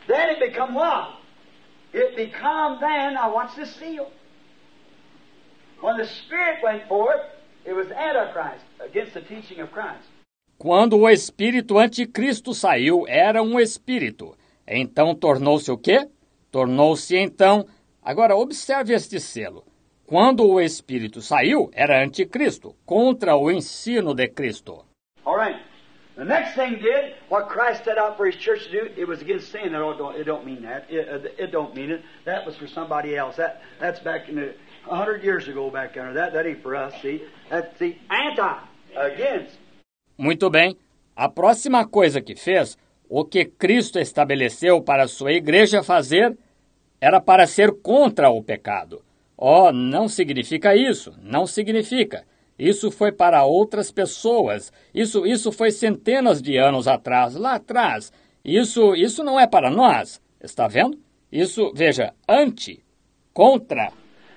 [0.06, 1.16] Then it become what?
[1.94, 4.12] It become then, now watch this seal.
[5.80, 7.22] When the spirit went forth,
[7.64, 10.06] it was Antichrist against the teaching of Christ.
[10.58, 14.36] Quando o espírito anticristo saiu, era um espírito.
[14.66, 16.06] Então tornou-se o quê?
[16.50, 17.66] Tornou-se então.
[18.02, 19.64] Agora observe este selo.
[20.06, 24.86] Quando o espírito saiu, era anticristo, contra o ensino de Cristo.
[25.26, 25.60] All right.
[26.16, 28.90] The next thing did what Christ set out for His church to do.
[28.96, 29.66] It was against sin.
[29.66, 30.90] It don't, it don't mean that.
[30.90, 32.02] It, uh, it don't mean it.
[32.24, 33.36] That was for somebody else.
[33.36, 35.94] That that's back in the hundred years ago back.
[35.94, 36.92] That that ain't for us.
[37.02, 38.58] See, that's the anti
[38.96, 39.58] against.
[40.18, 40.76] Muito bem.
[41.14, 42.76] A próxima coisa que fez,
[43.08, 46.36] o que Cristo estabeleceu para sua igreja fazer,
[47.00, 49.02] era para ser contra o pecado.
[49.36, 52.24] Oh, não significa isso, não significa.
[52.58, 54.72] Isso foi para outras pessoas.
[54.92, 58.12] Isso, isso foi centenas de anos atrás, lá atrás.
[58.44, 60.20] Isso, isso não é para nós.
[60.40, 60.98] Está vendo?
[61.30, 62.82] Isso, veja, anti,
[63.32, 63.92] contra.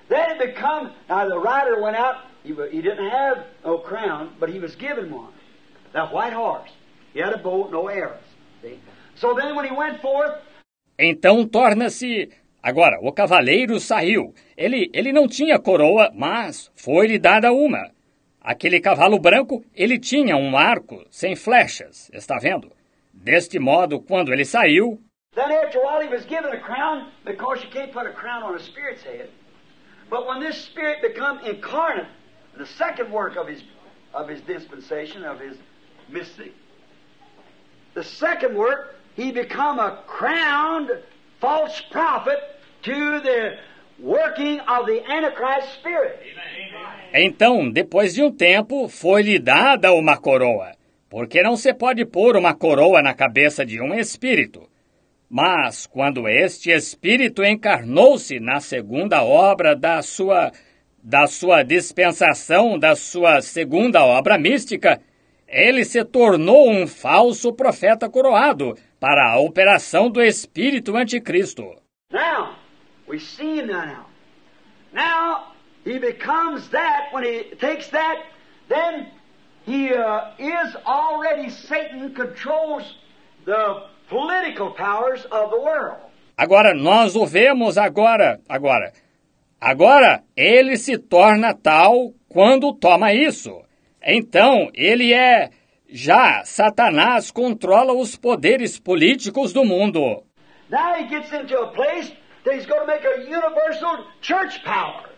[0.08, 2.18] Then it become now the rider went out.
[2.44, 5.34] He, he didn't have no crown, but he was given one.
[5.94, 6.70] That white horse.
[7.14, 8.31] He had a bow, no arrows.
[8.62, 8.80] See.
[9.16, 10.40] So then when he went forth,
[10.98, 12.30] Então torna-se.
[12.64, 14.36] Agora, o cavaleiro saiu.
[14.56, 17.90] Ele, ele não tinha coroa, mas foi-lhe dada uma.
[18.40, 22.72] Aquele cavalo branco, ele tinha um arco sem flechas, está vendo?
[23.14, 25.00] Deste modo, quando ele saiu,
[25.34, 28.44] Then after a while he was given a crown because you can't put a crown
[28.44, 29.30] on a spirit's head.
[30.10, 32.08] But when this spirit become incarnate,
[32.58, 33.64] the second work of his
[34.14, 35.56] of his dispensation, of his
[36.10, 36.52] mystic,
[37.94, 40.90] the second work, he become a crowned
[41.40, 42.40] false prophet
[42.84, 43.58] to the
[44.00, 46.20] working of the Antichrist spirit.
[47.14, 50.72] Então, depois de um tempo, foi-lhe dada uma coroa,
[51.10, 54.70] porque não se pode pôr uma coroa na cabeça de um espírito.
[55.30, 60.52] Mas, quando este espírito encarnou-se na segunda obra da sua,
[61.02, 65.00] da sua dispensação, da sua segunda obra mística,
[65.52, 71.64] ele se tornou um falso profeta coroado, para a operação do espírito anticristo.
[72.12, 72.56] Now,
[73.08, 74.06] we see him now.
[74.94, 78.24] Now, he becomes that, when he takes that,
[78.70, 79.08] then
[79.66, 82.84] he uh, is already, Satan controls
[83.46, 85.98] the political powers of the world.
[86.38, 88.94] Agora nós o vemos agora, agora.
[89.60, 93.62] Agora ele se torna tal quando toma isso.
[94.04, 95.52] Então ele é
[95.90, 100.24] já Satanás controla os poderes políticos do mundo.
[100.70, 102.12] Now he gets into a place
[102.46, 105.10] that he's going to make a universal church power.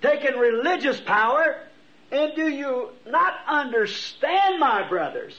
[0.00, 1.62] Taking religious power,
[2.10, 5.34] and do you not understand, my brothers,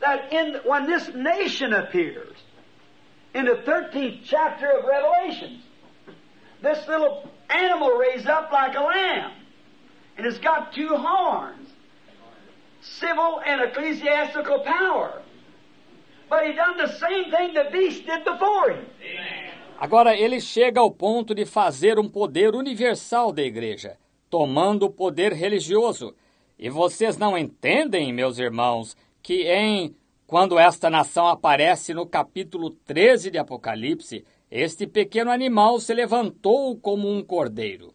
[0.00, 2.36] that in when this nation appears,
[3.34, 5.62] in the 13th chapter of Revelations,
[6.62, 9.32] this little animal raised up like a lamb,
[10.16, 11.68] and it's got two horns,
[12.80, 15.22] civil and ecclesiastical power.
[16.28, 18.86] But he done the same thing the beast did before him.
[19.78, 23.98] Agora ele chega ao ponto de fazer um poder universal da igreja,
[24.30, 26.14] tomando o poder religioso.
[26.58, 29.94] E vocês não entendem, meus irmãos, que em
[30.26, 37.08] quando esta nação aparece no capítulo 13 de Apocalipse, este pequeno animal se levantou como
[37.10, 37.94] um cordeiro.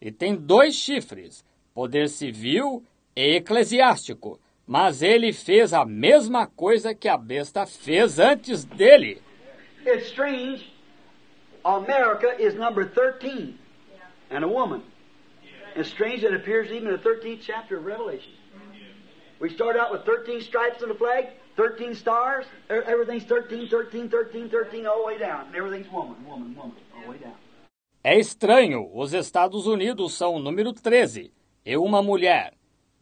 [0.00, 1.42] E tem dois chifres,
[1.74, 2.82] poder civil
[3.16, 4.40] e eclesiástico.
[4.66, 9.20] Mas ele fez a mesma coisa que a besta fez antes dele.
[9.84, 10.72] It's strange.
[11.64, 13.58] America is number 13
[14.30, 14.82] and a woman.
[15.74, 18.32] It's strange it appears even in the 13th chapter of Revelation.
[19.40, 22.46] We start out with 13 stripes on the flag, 13 stars.
[22.70, 25.46] Everything's 13, 13, 13, 13, all the way down.
[25.54, 27.34] Everything's woman, woman, woman, all the way down.
[28.04, 31.32] É estranho, os Estados Unidos são o número 13
[31.64, 32.54] e uma mulher.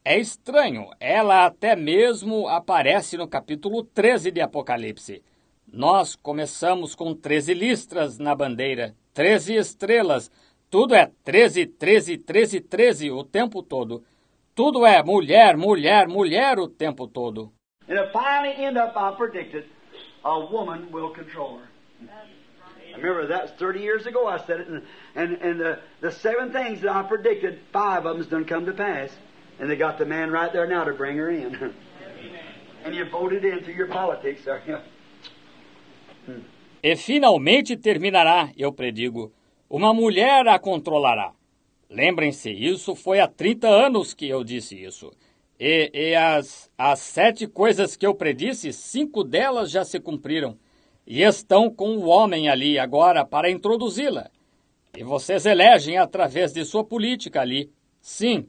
[0.05, 5.23] É estranho, ela até mesmo aparece no capítulo 13 de Apocalipse.
[5.71, 10.31] Nós começamos com 13 listras na bandeira, 13 estrelas.
[10.71, 14.03] Tudo é 13, 13, 13, 13 o tempo todo.
[14.55, 17.53] Tudo é mulher, mulher, mulher o tempo todo.
[17.89, 19.65] And it finally end up, I predicted,
[20.25, 21.69] a woman will control her.
[22.97, 24.83] Remember that was 30 years ago I said it, and,
[25.15, 28.73] and, and the, the seven things that I predicted, five of them's done come to
[28.73, 29.11] pass.
[29.59, 31.55] And they got the man right there now to bring her in.
[32.85, 34.79] and you voted in through your politics, are you?
[36.83, 39.33] E finalmente terminará, eu predigo.
[39.69, 41.33] Uma mulher a controlará.
[41.91, 45.13] Lembrem-se, isso foi há 30 anos que eu disse isso.
[45.59, 50.57] E, e as, as sete coisas que eu predisse, cinco delas já se cumpriram.
[51.11, 54.31] E estão com o homem ali agora para introduzi-la.
[54.97, 57.69] E vocês elegem através de sua política ali.
[58.01, 58.47] Sim.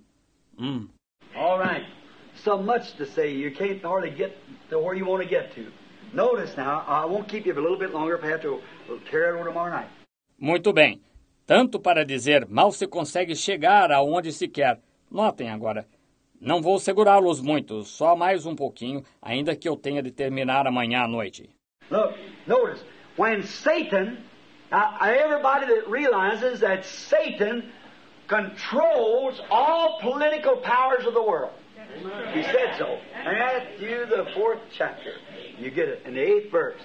[0.60, 0.88] Hum.
[1.36, 1.88] All right.
[2.36, 4.38] So much to say, you can't hardly get
[4.70, 5.72] to where you want to get to.
[6.14, 8.62] Notice now, I won't keep you a little bit longer if I have to
[9.10, 9.90] carry it over tomorrow night.
[10.38, 11.02] Muito bem.
[11.48, 14.80] Tanto para dizer, mal se consegue chegar aonde se quer.
[15.10, 15.88] Notem agora.
[16.40, 21.06] Não vou segurá-los muito, só mais um pouquinho, ainda que eu tenha de terminar amanhã
[21.06, 21.50] à noite.
[21.90, 22.14] Look,
[22.48, 22.80] notice,
[23.16, 24.24] when Satan,
[24.72, 27.72] now everybody that realizes that Satan
[28.28, 31.52] controls all political powers of the world.
[32.34, 32.98] He said so.
[33.26, 35.14] Matthew, the fourth chapter.
[35.60, 36.80] You get it, in the eighth verse.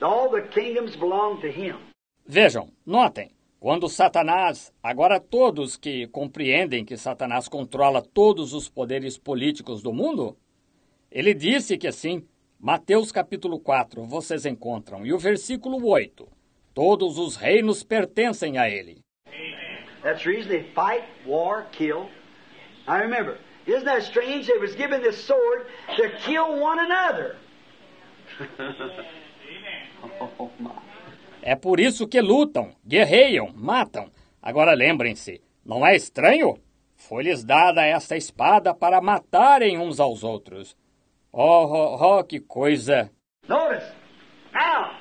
[0.00, 1.76] All the kingdoms belong to him.
[2.26, 9.82] Vejam, notem, quando Satanás, agora todos que compreendem que Satanás controla todos os poderes políticos
[9.82, 10.36] do mundo,
[11.10, 12.26] ele disse que assim,
[12.66, 16.26] Mateus capítulo 4, vocês encontram, e o versículo 8,
[16.72, 19.02] todos os reinos pertencem a ele.
[20.02, 22.08] That's the reason they fight, war, kill.
[22.88, 23.36] Now remember,
[23.66, 24.46] isn't that strange?
[24.46, 27.36] They was given this sword to kill one another.
[30.38, 30.50] oh.
[31.42, 34.10] É por isso que lutam, guerreiam, matam.
[34.40, 36.56] Agora lembrem-se, não é estranho?
[36.96, 40.74] Foi-lhes dada esta espada para matarem uns aos outros.
[41.36, 43.10] Oh, oh, oh, que coisa!
[43.48, 43.82] Notice,
[44.54, 44.92] now,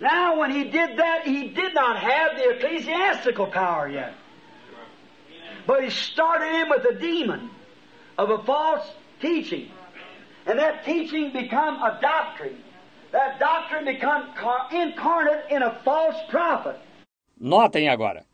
[0.00, 4.14] now when he did that, he did not have the ecclesiastical power yet.
[5.66, 7.50] But he started in with a demon
[8.16, 8.86] of a false
[9.20, 9.70] teaching.
[10.46, 12.56] And that teaching become a doctrine.
[13.12, 16.76] That doctrine become car- incarnate in a false prophet.
[17.40, 18.24] Notem agora.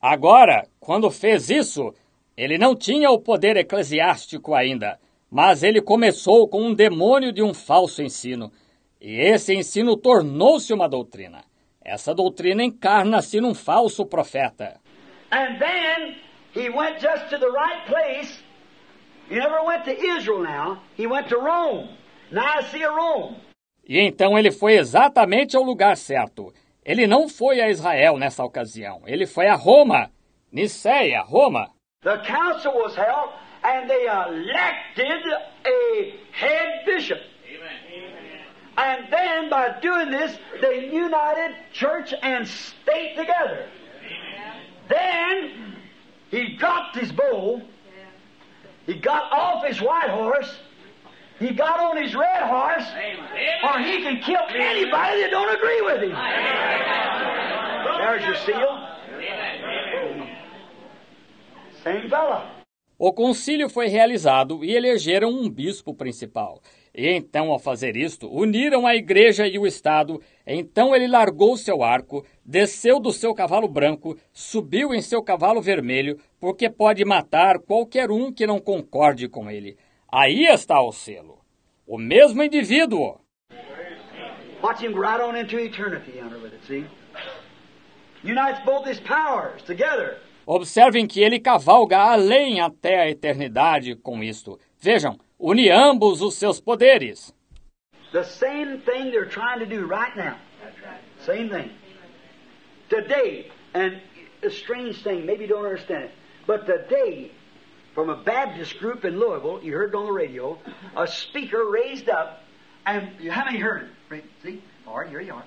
[0.00, 1.94] Agora, quando fez isso,
[2.36, 4.98] ele não tinha o poder eclesiástico ainda,
[5.32, 8.52] mas ele começou com um demônio de um falso ensino.
[9.00, 11.42] E esse ensino tornou-se uma doutrina.
[11.82, 14.78] Essa doutrina encarna-se num falso profeta.
[15.30, 16.16] And then
[16.54, 18.44] he went just to the right place.
[19.30, 20.82] He never went to Israel now.
[20.98, 21.88] He went to Rome.
[22.30, 23.36] Nicaea, Rome.
[23.88, 26.52] E então ele foi exatamente ao lugar certo.
[26.84, 30.10] Ele não foi a Israel nessa ocasião, ele foi a Roma,
[30.52, 31.70] Niceia, Roma.
[32.02, 33.30] The council was held
[33.64, 35.22] and they elected
[35.66, 37.18] a head bishop.
[38.76, 43.68] And then by doing this, they united church and state together.
[44.88, 45.76] Then
[46.30, 47.62] he dropped his bow,
[48.86, 50.58] he got off his white horse,
[51.38, 52.86] he got on his red horse,
[53.64, 56.12] or he can kill anybody that don't agree with him.
[57.98, 58.88] There's your seal.
[61.84, 62.61] Same fella.
[63.04, 66.60] O concílio foi realizado e elegeram um bispo principal.
[66.94, 70.22] E então, ao fazer isto, uniram a igreja e o Estado.
[70.46, 76.16] Então ele largou seu arco, desceu do seu cavalo branco, subiu em seu cavalo vermelho,
[76.38, 79.76] porque pode matar qualquer um que não concorde com ele.
[80.08, 81.40] Aí está o selo.
[81.84, 83.20] O mesmo indivíduo.
[84.62, 86.86] Watch right on into eternity under with it, see?
[88.22, 90.18] Unites both his powers together.
[90.46, 94.58] Observem que ele cavalga além até a eternidade com isto.
[94.78, 97.32] Vejam, une ambos os seus poderes.
[98.12, 100.36] The same thing they're trying to do right now.
[101.24, 101.70] Same thing.
[102.88, 104.00] Today, and
[104.42, 106.10] a strange thing, maybe you don't understand it,
[106.46, 107.30] but today,
[107.94, 110.58] from a Baptist group in Louisville, you heard it on the radio,
[110.96, 112.42] a speaker raised up,
[112.84, 114.24] and how many heard it?
[114.42, 114.62] See?
[114.86, 115.44] All right, here you are.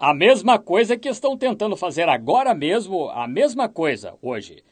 [0.00, 4.62] A mesma coisa que estão tentando fazer agora mesmo, a mesma coisa hoje.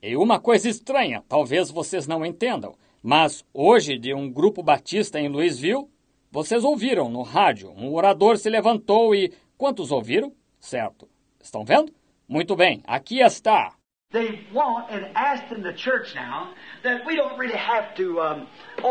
[0.00, 5.28] E uma coisa estranha, talvez vocês não entendam, mas hoje, de um grupo batista em
[5.28, 5.88] Louisville,
[6.30, 9.32] vocês ouviram no rádio, um orador se levantou e.
[9.58, 10.32] Quantos ouviram?
[10.60, 11.08] Certo.
[11.42, 11.92] Estão vendo?
[12.28, 13.72] Muito bem, aqui está.
[14.12, 15.10] They want and
[15.50, 18.46] in the church now that we don't really have to um,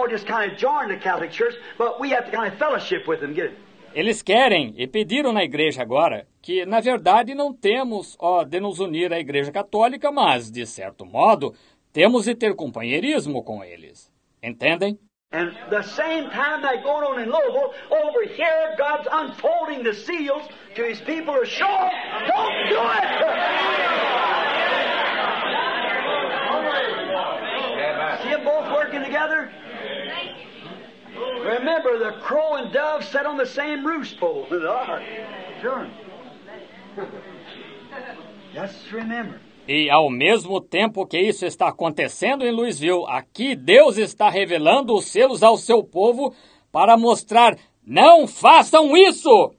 [0.10, 3.22] just kind of join the Catholic Church, but we have to kind of fellowship with
[3.22, 3.34] them.
[3.34, 3.65] Get it?
[3.96, 8.82] Eles querem e pediram na igreja agora que, na verdade, não temos ó, de nos
[8.82, 11.56] unir à igreja católica, mas, de certo modo,
[11.94, 14.12] temos de ter companheirismo com eles.
[14.44, 15.00] Entendem?
[15.32, 20.44] And the same time that going on in Louisville, over here, God's unfolding the seals
[20.76, 21.90] to His people to show them,
[22.28, 23.06] don't do it!
[28.24, 29.52] See them both working together?
[31.46, 35.04] Remember, the crow and dove sat on the same roost pole with the ark.
[35.62, 35.88] Sure.
[38.52, 39.40] Just remember.
[39.68, 45.06] E ao mesmo tempo que isso está acontecendo em Louisville, aqui Deus está revelando os
[45.06, 46.34] selos ao seu povo
[46.72, 49.54] para mostrar: não façam isso!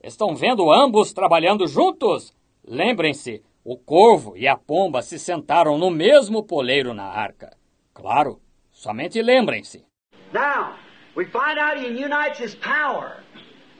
[0.00, 2.32] Estão vendo ambos trabalhando juntos?
[2.64, 7.56] Lembrem-se, o corvo e a pomba se sentaram no mesmo poleiro na arca.
[7.92, 8.40] Claro,
[8.70, 9.84] somente lembrem-se.
[10.32, 10.74] Now,
[11.14, 13.16] we find out he unites his power.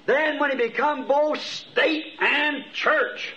[0.07, 3.33] Then, when he becomes both state and church,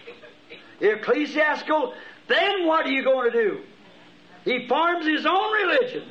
[0.80, 1.94] ecclesiastical,
[2.28, 3.62] then what are you going to do?
[4.44, 6.04] He forms his own religion.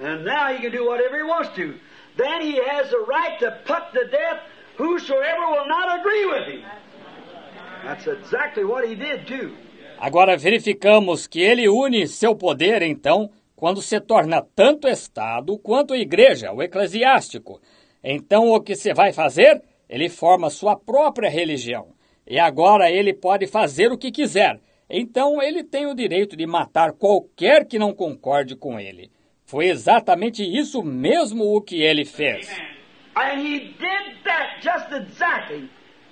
[0.00, 1.74] And now he can do whatever he wants to.
[2.16, 4.40] Then he has the right to put to death
[4.76, 6.62] whosoever will not agree with him.
[7.82, 9.56] That's exactly what he did, too.
[9.98, 16.52] Agora verificamos que ele une seu poder, então, quando se torna tanto Estado quanto Igreja,
[16.52, 17.60] o eclesiástico.
[18.04, 19.62] Então, o que se vai fazer?
[19.88, 21.88] Ele forma sua própria religião.
[22.26, 24.60] E agora ele pode fazer o que quiser.
[24.88, 29.10] Então, ele tem o direito de matar qualquer que não concorde com ele.
[29.44, 32.48] Foi exatamente isso mesmo o que ele fez.
[33.16, 35.70] And he did that just exactly.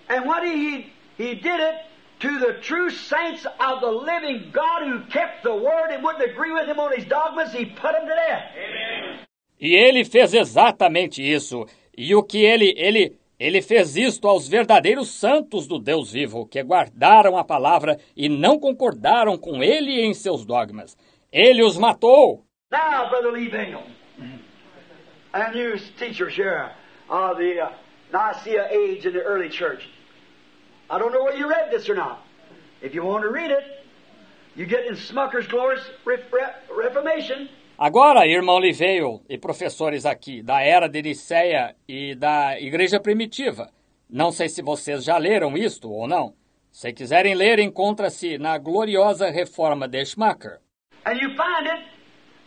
[0.09, 0.87] And what he,
[1.19, 1.94] he did it
[2.25, 6.53] to the true saints of the living God who kept the word and wouldn't agree
[6.53, 8.45] with him on his dogmas, he put them to death.
[9.61, 11.67] E ele fez exatamente isso.
[11.97, 16.63] E o que ele, ele, ele fez isto aos verdadeiros santos do Deus vivo, que
[16.63, 20.97] guardaram a palavra e não concordaram com ele em seus dogmas.
[21.31, 22.43] Ele os matou.
[22.73, 23.85] Now, Brother Lee Bingham,
[25.35, 26.73] and you teacher share
[27.09, 27.71] of the uh,
[28.13, 29.89] Nicaea age in the early church.
[30.91, 32.19] I don't know whether you read this or not.
[32.83, 33.65] If you want to read it,
[34.55, 36.55] you get in Smucker's Glorious Re- Re-
[36.85, 37.49] Reformation.
[37.79, 43.69] Agora, irmão Liveio e professores aqui da era de Nicéia e da Igreja Primitiva,
[44.09, 46.35] não sei se vocês já leram isto ou não.
[46.71, 50.61] Se quiserem ler, encontra-se na gloriosa reforma de Schmacher.
[51.07, 51.85] And you find it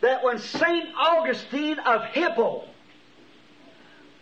[0.00, 0.88] that when St.
[0.96, 2.64] Augustine of Hippo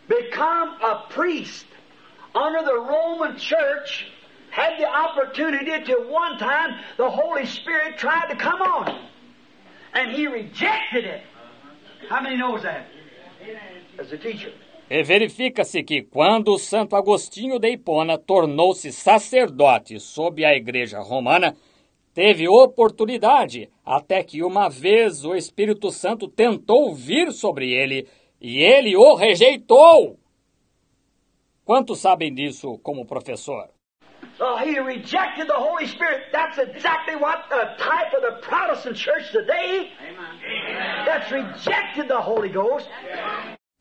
[0.09, 1.67] become a priest
[2.37, 4.07] under the Roman Church,
[4.51, 9.03] had the opportunity to one time the Holy Spirit tried to come on him.
[9.95, 11.23] And he rejected it.
[12.09, 12.87] How many knows that?
[13.99, 14.53] As a teacher.
[14.89, 21.57] E verifica-se que quando Santo Agostinho de Hipona tornou-se sacerdote sob a Igreja Romana,
[22.15, 28.07] teve oportunidade, até que uma vez o Espírito Santo tentou vir sobre ele
[28.41, 30.17] e ele o rejeitou.
[31.67, 33.69] Quantos sabem disso como professor?
[34.39, 36.31] So he rejected the Holy Spirit.
[36.31, 39.91] That's exactly what the type of the Protestant church today.
[41.05, 42.89] That's rejected the Holy Ghost.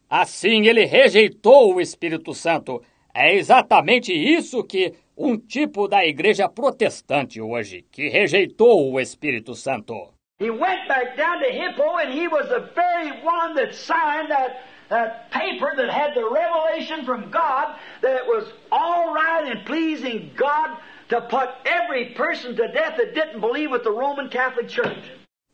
[0.09, 2.81] Assim ele rejeitou o Espírito Santo.
[3.13, 10.11] É exatamente isso que um tipo da igreja protestante hoje, que rejeitou o Espírito Santo.
[10.39, 14.57] He went back down to Hippo and he was the very one that signed that,
[14.89, 20.31] that paper that had the revelation from God that it was all right and pleasing
[20.35, 20.77] God
[21.09, 25.11] to put every person to death that didn't believe with the Roman Catholic Church.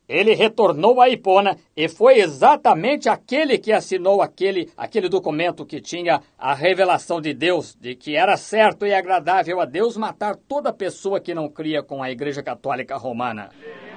[0.08, 6.20] Ele retornou a Hipona e foi exatamente aquele que assinou aquele, aquele documento que tinha
[6.36, 11.20] a revelação de Deus, de que era certo e agradável a Deus matar toda pessoa
[11.20, 13.50] que não cria com a Igreja Católica Romana.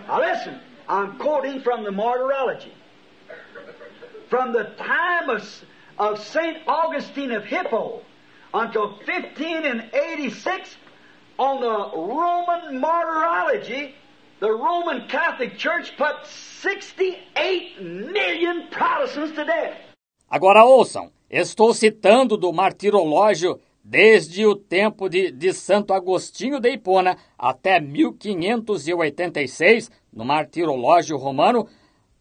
[0.07, 2.71] Now listen, I'm quoting from the Martyrology.
[4.29, 5.43] From the time of,
[5.97, 6.57] of St.
[6.67, 8.01] Augustine of Hippo
[8.53, 10.77] until 1586,
[11.37, 13.93] on the Roman Martyrology,
[14.39, 19.77] the Roman Catholic Church put 68 million Protestants to death.
[20.29, 27.17] Agora ouçam, estou citando do martirológio desde o tempo de, de Santo Agostinho de Hipona
[27.37, 31.69] até 1586, no martirológio romano,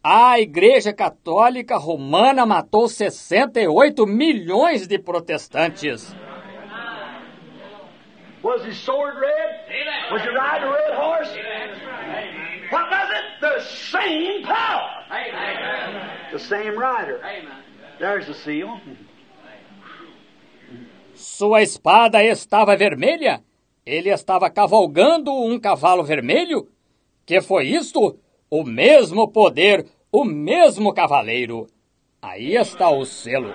[0.07, 6.15] a Igreja Católica Romana matou 68 milhões de protestantes.
[8.43, 10.11] Was his sword red?
[10.11, 11.35] Was he riding a red horse?
[12.69, 13.41] What was it?
[13.41, 14.87] The same power.
[16.31, 17.19] The same rider.
[17.97, 18.79] There's the seal.
[21.15, 23.41] Sua espada estava vermelha?
[23.83, 26.67] Ele estava cavalgando um cavalo vermelho?
[27.25, 28.19] Que foi isto?
[28.47, 31.67] O mesmo poder, o mesmo cavaleiro.
[32.21, 33.53] Aí está o selo.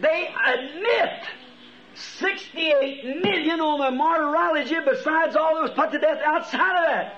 [0.00, 1.28] They admit
[1.94, 7.14] 68 million on the martyrology besides all was put to death outside of that.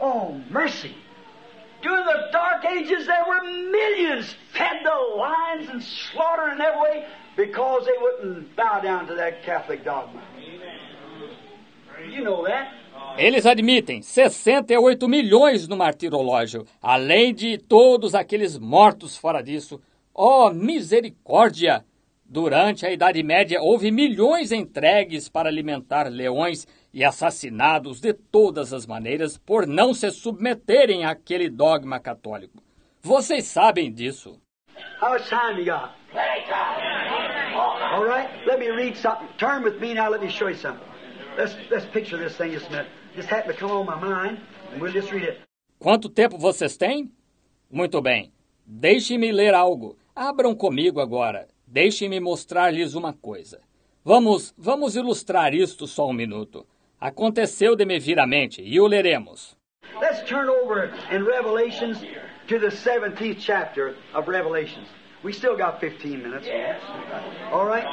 [0.00, 0.96] Oh, mercy.
[1.82, 7.06] During the Dark Ages, there were millions fed to lions and slaughtered in every way
[7.36, 10.22] because they wouldn't bow down to that Catholic dogma.
[12.08, 12.79] You know that.
[13.16, 19.80] Eles admitem 68 milhões no martirológio, além de todos aqueles mortos fora disso.
[20.14, 21.84] Oh, misericórdia!
[22.24, 28.86] Durante a Idade Média, houve milhões entregues para alimentar leões e assassinados de todas as
[28.86, 32.62] maneiras por não se submeterem àquele dogma católico.
[33.02, 34.40] Vocês sabem disso.
[35.02, 35.90] How much time you got?
[37.92, 39.26] All right, let me read something.
[39.36, 40.08] Turn with me now.
[40.08, 40.86] Let me show you something.
[41.36, 42.88] Let's let's picture this thing just a minute.
[43.14, 44.38] Just happened to come on my mind,
[44.72, 45.40] and we'll just read it.
[45.78, 47.10] Quanto tempo vocês têm?
[47.70, 48.32] Muito bem.
[48.66, 49.96] Deixe-me ler algo.
[50.14, 51.48] Abram comigo agora.
[51.66, 53.60] Deixem-me mostrar-lhes uma coisa.
[54.04, 56.66] Vamos, vamos ilustrar isto só um minuto.
[57.00, 59.56] Aconteceu de me vir à mente e o leremos.
[60.00, 61.98] Let's turn over in Revelations
[62.48, 64.88] to the 17th chapter of Revelations.
[65.22, 66.48] We still got 15 minutes.
[67.52, 67.84] All right?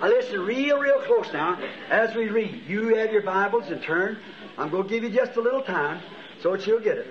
[0.00, 1.58] Now listen real, real close now
[1.90, 2.62] as we read.
[2.68, 4.18] You have your Bibles and turn.
[4.56, 6.00] I'm going to give you just a little time
[6.40, 7.06] so that you'll get it.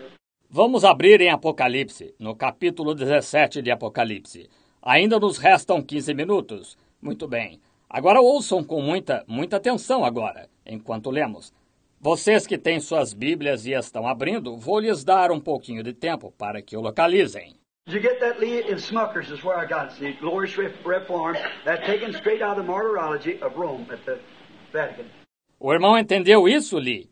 [0.50, 4.50] Vamos abrir em Apocalipse, no capítulo 17 de Apocalipse.
[4.82, 6.78] Ainda nos restam 15 minutos.
[7.02, 7.60] Muito bem.
[7.90, 11.52] Agora ouçam com muita, muita atenção agora, enquanto lemos.
[12.00, 16.34] Vocês que têm suas Bíblias e estão abrindo, vou lhes dar um pouquinho de tempo
[16.38, 17.57] para que o localizem.
[17.88, 20.00] You get that Lee in Smuckers is where I got it.
[20.02, 24.20] The glorious reform that taken straight out of the martyrology of Rome at the
[24.74, 25.06] Vatican.
[25.58, 27.10] O irmão entendeu isso, Lee?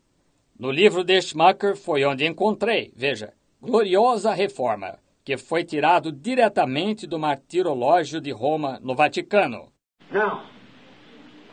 [0.58, 7.18] No livro de Schmucker foi onde encontrei, veja, Gloriosa Reforma, que foi tirado diretamente do
[7.18, 9.72] martirológio de Roma, no Vaticano.
[10.12, 10.42] Now,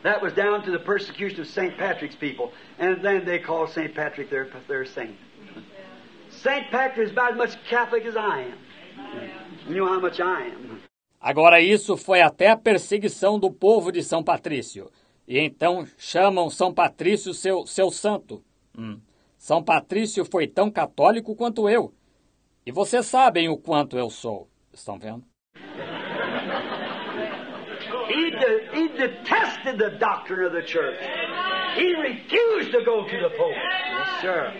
[0.03, 1.77] that was down to the persecution of St.
[1.77, 3.95] Patrick's people, and then they call St.
[3.95, 5.15] Patrick their, their saint.
[6.29, 6.69] St.
[6.69, 8.57] Patrick is about as much Catholic as I am.
[9.67, 10.79] You know how much I am.
[11.19, 14.91] Agora, isso foi até a perseguição do povo de São Patrício.
[15.27, 18.43] E então chamam São Patrício seu, seu santo.
[18.77, 18.99] Hum.
[19.37, 21.93] São Patrício foi tão católico quanto eu.
[22.65, 24.49] E vocês sabem o quanto eu sou.
[24.73, 25.23] Estão vendo?
[28.09, 30.99] He, de- he detested the doctrine of the church.
[31.75, 33.55] He refused to go to the Pope.
[33.55, 34.53] Yes, sir.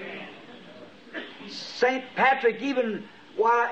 [1.47, 2.03] St.
[2.15, 3.03] Patrick even
[3.36, 3.71] Why,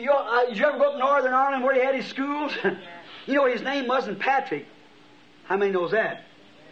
[0.00, 2.52] you, uh, did you ever go up to Northern Ireland where he had his schools?
[3.26, 4.66] you know, his name wasn't Patrick.
[5.44, 6.24] How many knows that?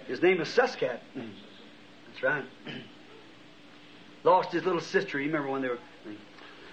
[0.06, 1.00] His name was Suscat.
[1.14, 2.44] That's right.
[4.24, 5.18] Lost his little sister.
[5.18, 5.78] You remember when they were.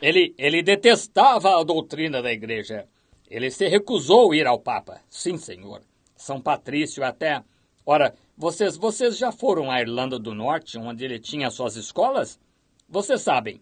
[0.01, 2.87] Ele, ele detestava a doutrina da igreja.
[3.29, 5.01] Ele se recusou a ir ao Papa.
[5.09, 5.81] Sim, senhor.
[6.15, 7.43] São Patrício até.
[7.85, 12.39] Ora, vocês, vocês já foram à Irlanda do Norte, onde ele tinha suas escolas?
[12.87, 13.59] Vocês sabem.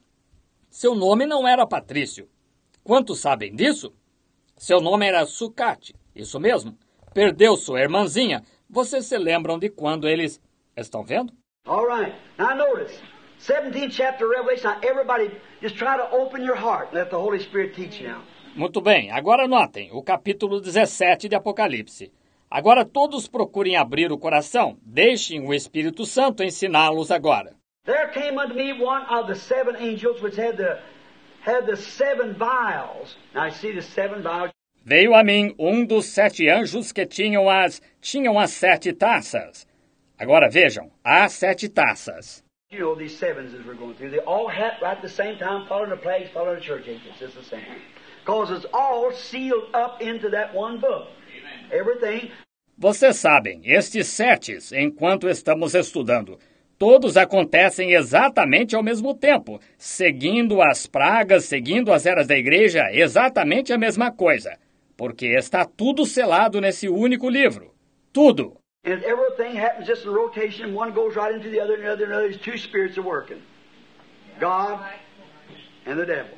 [0.75, 2.27] Seu nome não era Patrício.
[2.83, 3.93] Quantos sabem disso?
[4.57, 5.95] Seu nome era Sucate.
[6.13, 6.77] Isso mesmo.
[7.13, 8.43] Perdeu sua irmãzinha.
[8.69, 10.41] Vocês se lembram de quando eles.
[10.75, 11.31] Estão vendo?
[11.65, 12.13] All right.
[12.37, 12.99] Now notice.
[13.39, 14.73] 17th chapter Revelation.
[14.83, 16.93] Everybody just try to open your heart.
[16.93, 18.21] Let the Holy Spirit teach you now.
[18.53, 22.11] Muito bem, agora notem o capítulo 17 de Apocalipse.
[22.51, 27.55] Agora todos procurem abrir o coração, deixem o Espírito Santo ensiná-los agora.
[27.85, 30.79] There came unto me one of the seven angels which had the
[31.41, 33.15] had the seven vials.
[33.35, 34.51] Now you see the seven vials.
[34.83, 39.67] Veio a mim um dos sete anjos que tinham as tinham as sete taças.
[40.17, 42.41] Agora vejam, há sete taças.
[42.71, 44.09] You know these sevens as we're going through.
[44.09, 47.21] They all happened right at the same time, following the plagues, following the church ages.
[47.21, 47.61] It's the same.
[48.25, 51.07] Because it's all sealed up into that one book.
[51.71, 52.31] Everything.
[52.77, 56.37] Vocês sabem, estes setes, enquanto estamos estudando,
[56.77, 63.73] todos acontecem exatamente ao mesmo tempo, seguindo as pragas, seguindo as eras da igreja, exatamente
[63.73, 64.57] a mesma coisa,
[64.97, 67.73] porque está tudo selado nesse único livro.
[68.11, 68.57] Tudo.
[68.85, 70.75] And everything happens just in rotation.
[70.75, 72.27] One goes right into the other, and the other, and the other.
[72.27, 73.41] These two spirits are working.
[74.39, 74.79] God
[75.87, 76.37] and the devil.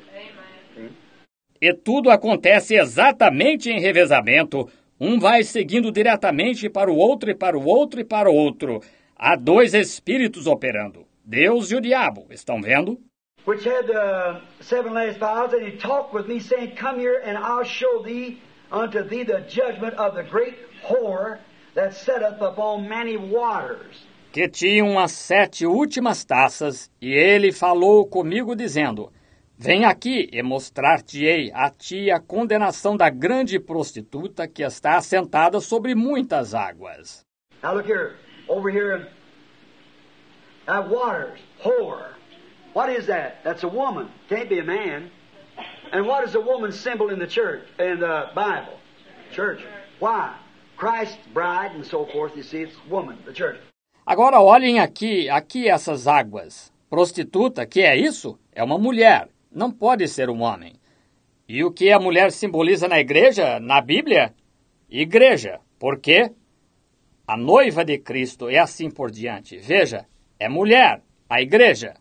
[1.60, 4.68] E tudo acontece exatamente em revezamento.
[5.00, 8.80] Um vai seguindo diretamente para o outro e para o outro e para o outro.
[9.20, 11.04] Há dois espíritos operando.
[11.24, 12.28] Deus e o diabo.
[12.30, 13.00] Estão vendo?
[13.44, 17.36] Which had the seven last vials, and he talked with me, saying, Come here, and
[17.36, 18.40] I'll show thee
[18.70, 20.54] unto thee the judgment of the great
[20.84, 21.38] whore
[21.74, 24.06] that setteth upon many waters.
[24.30, 29.10] Que tinham as sete últimas taças, e ele falou comigo, dizendo:
[29.56, 35.96] Vem aqui e mostrar-te-ei a ti a condenação da grande prostituta que está assentada sobre
[35.96, 37.26] muitas águas.
[37.62, 38.14] Now look here,
[38.48, 39.08] over here,
[40.66, 42.14] uh, waters, whore.
[42.72, 43.42] What is that?
[43.44, 44.08] That's a woman.
[44.28, 45.10] Can't be a man.
[45.92, 48.78] And what is a woman's symbol in the church, in the Bible?
[49.32, 49.60] Church.
[49.98, 50.36] Why?
[50.76, 53.58] Christ's bride and so forth, you see, it's woman, the church.
[54.06, 56.72] Agora olhem aqui, aqui essas águas.
[56.88, 58.38] Prostituta, que é isso?
[58.52, 59.28] É uma mulher.
[59.52, 60.74] Não pode ser um homem.
[61.48, 64.34] E o que a mulher simboliza na igreja, na Bíblia?
[64.88, 65.60] Igreja.
[65.78, 66.30] Por quê?
[67.30, 69.58] A noiva de Cristo e assim por diante.
[69.58, 70.06] Veja,
[70.40, 71.92] é mulher, a igreja.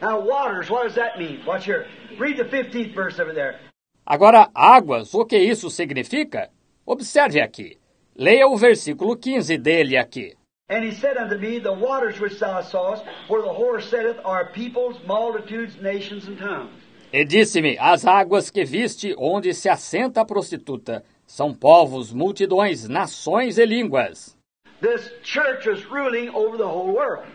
[0.00, 1.44] Now, waters, what does that mean?
[1.44, 1.86] Watch here.
[2.18, 3.58] Read the 15th verse over there.
[4.06, 6.48] Agora, águas, o que isso significa?
[6.86, 7.76] Observe aqui.
[8.16, 10.34] Leia o versículo 15 dele aqui.
[10.70, 14.46] And he said unto me, The waters which thou sawest, where the whore sitteth, are
[14.46, 16.72] peoples, multitudes, nations, and tongues.
[17.12, 23.58] E disse-me: As águas que viste onde se assenta a prostituta são povos, multidões, nações
[23.58, 24.39] e línguas.
[24.80, 27.26] This church is ruling over the whole world.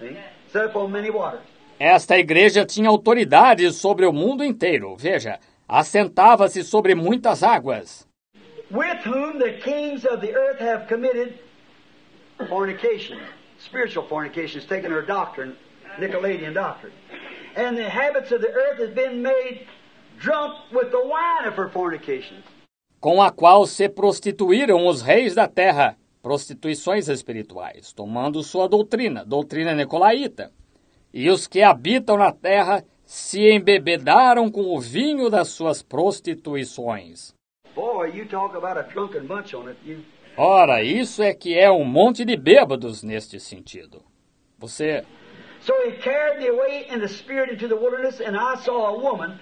[0.00, 0.18] See?
[0.52, 1.40] Set upon many waters.
[1.80, 4.96] Esta igreja tinha autoridade sobre o mundo inteiro.
[4.96, 8.06] Veja, assentava-se sobre muitas águas.
[8.70, 11.38] With whom the kings of the earth have committed
[12.48, 13.18] fornication,
[13.58, 15.56] spiritual fornication, is taking her doctrine,
[15.98, 16.92] Nicolaitan doctrine.
[17.56, 19.66] And the habits of the earth has been made
[20.18, 22.44] drunk with the wine of her fornications.
[23.00, 29.74] Com a qual se prostituíram os reis da terra, prostituições espirituais, tomando sua doutrina, doutrina
[29.74, 30.50] nicolaíta.
[31.12, 37.34] E os que habitam na terra se embebedaram com o vinho das suas prostituições.
[37.76, 39.78] Boy, you talk about a drunken bunch on it.
[39.84, 39.98] You,
[40.34, 44.02] Ora, isso é que é um monte de bêbados neste sentido.
[44.58, 45.04] Você
[45.60, 48.98] so he carried me away in the spirit into the wilderness, and I saw a
[48.98, 49.38] woman.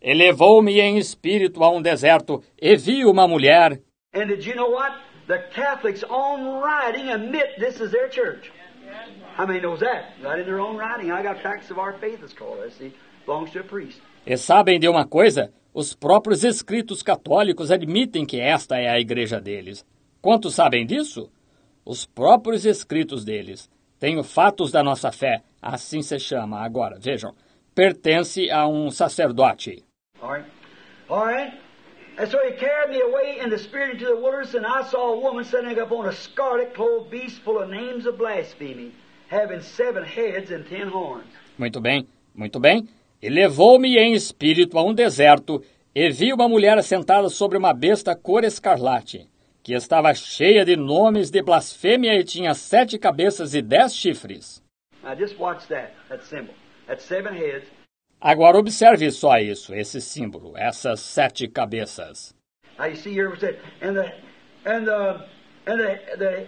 [0.00, 3.80] elevou-me em espírito a um deserto e vi uma mulher.
[4.14, 5.09] And did you know what?
[5.30, 8.50] The Catholics' own writing admit this is their church.
[9.36, 10.14] How many knows that?
[10.24, 11.12] Right in their own writing.
[11.12, 12.58] I got Facts of Our Faith, it's called.
[12.66, 12.92] I see.
[13.26, 14.00] Belongs to a priest.
[14.26, 15.52] E sabem de uma coisa?
[15.72, 19.86] Os próprios escritos católicos admitem que esta é a igreja deles.
[20.20, 21.30] Quantos sabem disso?
[21.84, 23.70] Os próprios escritos deles.
[24.00, 26.98] Tenho fatos da nossa fé, assim se chama agora.
[26.98, 27.36] Vejam,
[27.72, 29.84] pertence a um sacerdote.
[30.20, 30.50] All right.
[31.08, 31.69] All right.
[32.20, 35.14] And so he carried me away in the spirit into the wilderness, and I saw
[35.14, 38.92] a woman sitting upon a scarlet clothed beast full of names of blasphemy,
[39.30, 41.24] having seven heads and ten horns.
[41.56, 42.86] Muito bem, muito bem.
[43.22, 45.64] E levou-me em espírito a um deserto,
[45.94, 49.26] e vi uma mulher sentada sobre uma besta cor escarlate,
[49.62, 54.62] que estava cheia de nomes de blasfêmia e tinha sete cabeças e dez chifres.
[55.02, 56.54] Now just watch that, that symbol.
[56.86, 57.79] That's seven heads.
[58.20, 62.34] Agora observe só isso, esse símbolo, essas sete cabeças.
[62.78, 64.12] You see here it and the
[64.64, 65.26] and the
[65.66, 66.46] and the the,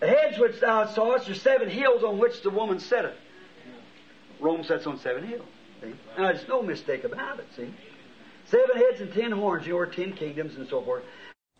[0.00, 3.16] the heads which thou sawest are seven hills on which the woman sitteth.
[4.40, 5.46] Rome sits on seven hills.
[5.80, 5.94] See?
[6.16, 7.72] Now there's no mistake about it, see?
[8.46, 11.02] Seven heads and ten horns, you know, or ten kingdoms and so forth.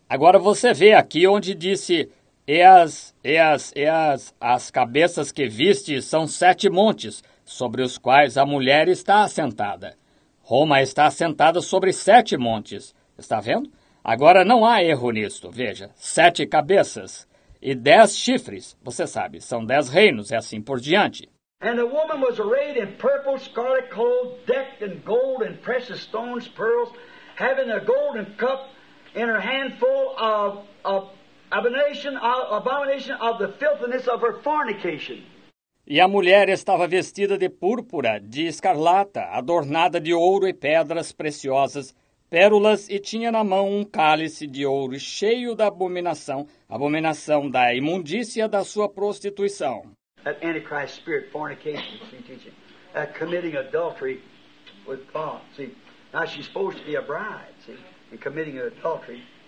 [0.09, 2.09] Agora você vê aqui onde disse
[2.47, 7.97] e as, e as, e as, as cabeças que viste são sete montes, sobre os
[7.97, 9.95] quais a mulher está assentada.
[10.41, 12.93] Roma está assentada sobre sete montes.
[13.17, 13.71] Está vendo?
[14.03, 15.49] Agora não há erro nisto.
[15.49, 17.27] Veja, sete cabeças
[17.61, 18.77] e dez chifres.
[18.83, 21.29] Você sabe, são dez reinos e assim por diante.
[21.61, 26.45] And the woman was arrayed in purple, scarlet clothes, decked in gold and precious stones,
[26.49, 26.91] pearls,
[27.37, 28.69] having a golden cup
[29.15, 31.09] in her hand full of, of
[31.53, 35.23] abomination, of, abomination of the filthiness of her fornication.
[35.85, 41.93] E a mulher estava vestida de púrpura, de escarlata, adornada de ouro e pedras preciosas,
[42.29, 48.47] pérolas, e tinha na mão um cálice de ouro cheio da abominação, abominação da imundícia
[48.47, 49.91] da sua prostituição.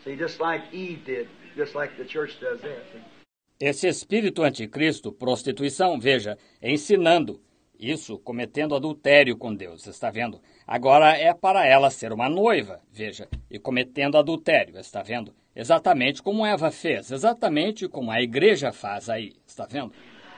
[0.05, 3.14] Just like Eve did, just like the church does that, see.
[3.59, 7.39] Esse espírito anticristo, prostituição, veja, ensinando
[7.79, 10.41] isso, cometendo adultério com Deus, está vendo?
[10.67, 15.33] Agora é para ela ser uma noiva, veja, e cometendo adultério, está vendo?
[15.55, 19.93] Exatamente como Eva fez, exatamente como a igreja faz aí, está vendo?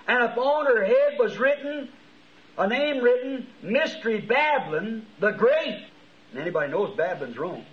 [0.07, 1.89] And upon her head was written,
[2.55, 5.87] a name written, Mystery Babylon the Great.
[6.31, 7.65] And anybody knows Babylon's Rome.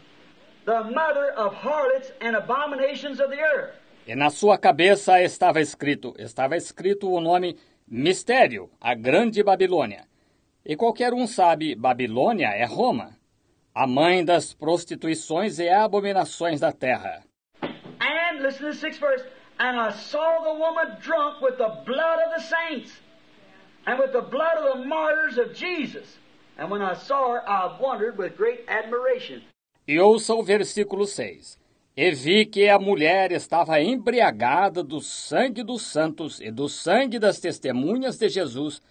[0.65, 3.75] The mother of harlots and abominations of the earth.
[4.07, 7.57] E na sua cabeça estava escrito, estava escrito o nome
[7.89, 10.05] Mistério, a Grande Babilônia.
[10.63, 13.17] E qualquer um sabe, Babilônia é Roma,
[13.75, 17.23] a mãe das prostituições e abominações da terra.
[17.63, 19.25] And listen to the sixth verse.
[19.59, 22.93] And I saw the woman drunk with the blood of the saints
[23.87, 26.19] and with the blood of the martyrs of Jesus.
[26.59, 29.43] And when I saw her, I wondered with great admiration.
[29.89, 31.64] E ouça o versículo 6.
[31.97, 37.39] E vi que a mulher estava embriagada do sangue dos santos e do sangue das
[37.39, 38.83] testemunhas de Jesus,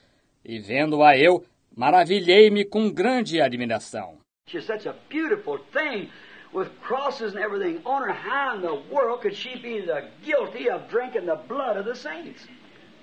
[0.45, 1.43] e vendo-a eu,
[1.75, 4.19] maravilhei-me com grande admiração.
[4.47, 6.09] Such a beautiful thing
[6.53, 8.13] with crosses and everything on her.
[8.13, 11.95] How in the world could she be the guilty of drinking the blood of the
[11.95, 12.47] saints?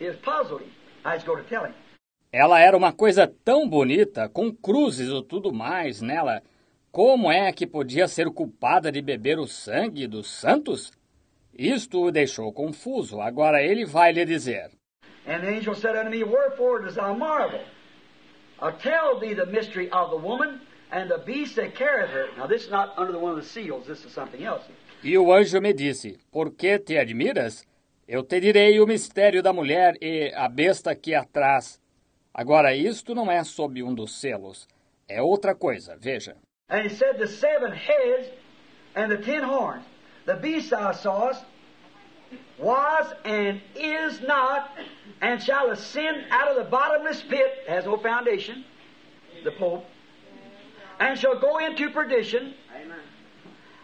[0.01, 0.71] It puzzled him.
[1.05, 1.75] I was going to tell him.
[2.33, 6.41] Ela era uma coisa tão bonita, com cruzes e tudo mais nela.
[6.93, 10.91] Como é que podia ser culpada de beber o sangue dos santos?
[11.57, 13.21] Isto o deixou confuso.
[13.21, 14.73] Agora ele vai lhe dizer:
[15.25, 17.61] And the angel said unto me, Wherefore dost thou marvel?
[18.61, 20.61] I'll tell thee the mystery of the woman
[20.91, 22.27] and the beast that carrieth her.
[22.37, 24.65] Now this is not under the one of the seals, this is something else.
[25.05, 27.65] E o anjo me disse: Por que te admiras?
[28.09, 31.81] Eu te direi o mistério da mulher e a besta que a traz.
[32.35, 34.67] Agora, isto não é sob um dos selos.
[35.09, 36.37] É outra coisa, veja.
[36.71, 38.29] And he said, The seven heads
[38.95, 39.85] and the ten horns.
[40.27, 41.45] The beast thou sawest
[42.59, 44.71] was and is not,
[45.21, 48.65] and shall ascend out of the bottomless pit, has no foundation,
[49.45, 49.85] the Pope,
[51.01, 52.55] and shall go into perdition.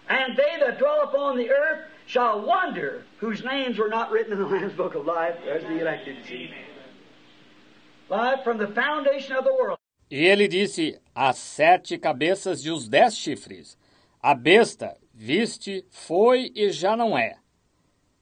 [0.09, 4.39] And they that dwell upon the earth shall wonder whose names were not written in
[4.39, 5.37] the Lamb's Book of Life.
[5.45, 6.17] There's the elected.
[8.09, 9.79] Life from the foundation of the world.
[10.11, 13.77] E ele disse: As sete cabeças e os dez chifres.
[14.21, 17.37] A besta, viste, foi e já não é.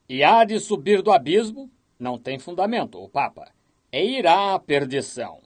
[0.09, 3.51] E há de subir do abismo, não tem fundamento, o Papa,
[3.93, 5.41] e irá à perdição.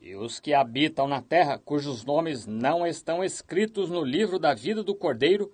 [0.00, 4.82] E os que habitam na terra, cujos nomes não estão escritos no livro da vida
[4.82, 5.52] do Cordeiro,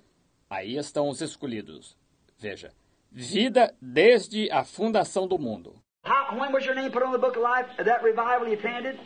[0.48, 1.96] aí estão os escolhidos.
[2.38, 2.72] Veja,
[3.10, 5.76] vida desde a fundação do mundo.
[6.04, 7.68] How, when was your name put on the book of life?
[7.82, 8.98] That revival you attended?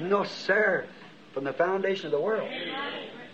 [0.00, 0.86] No, sir.
[1.32, 2.48] From the foundation of the world.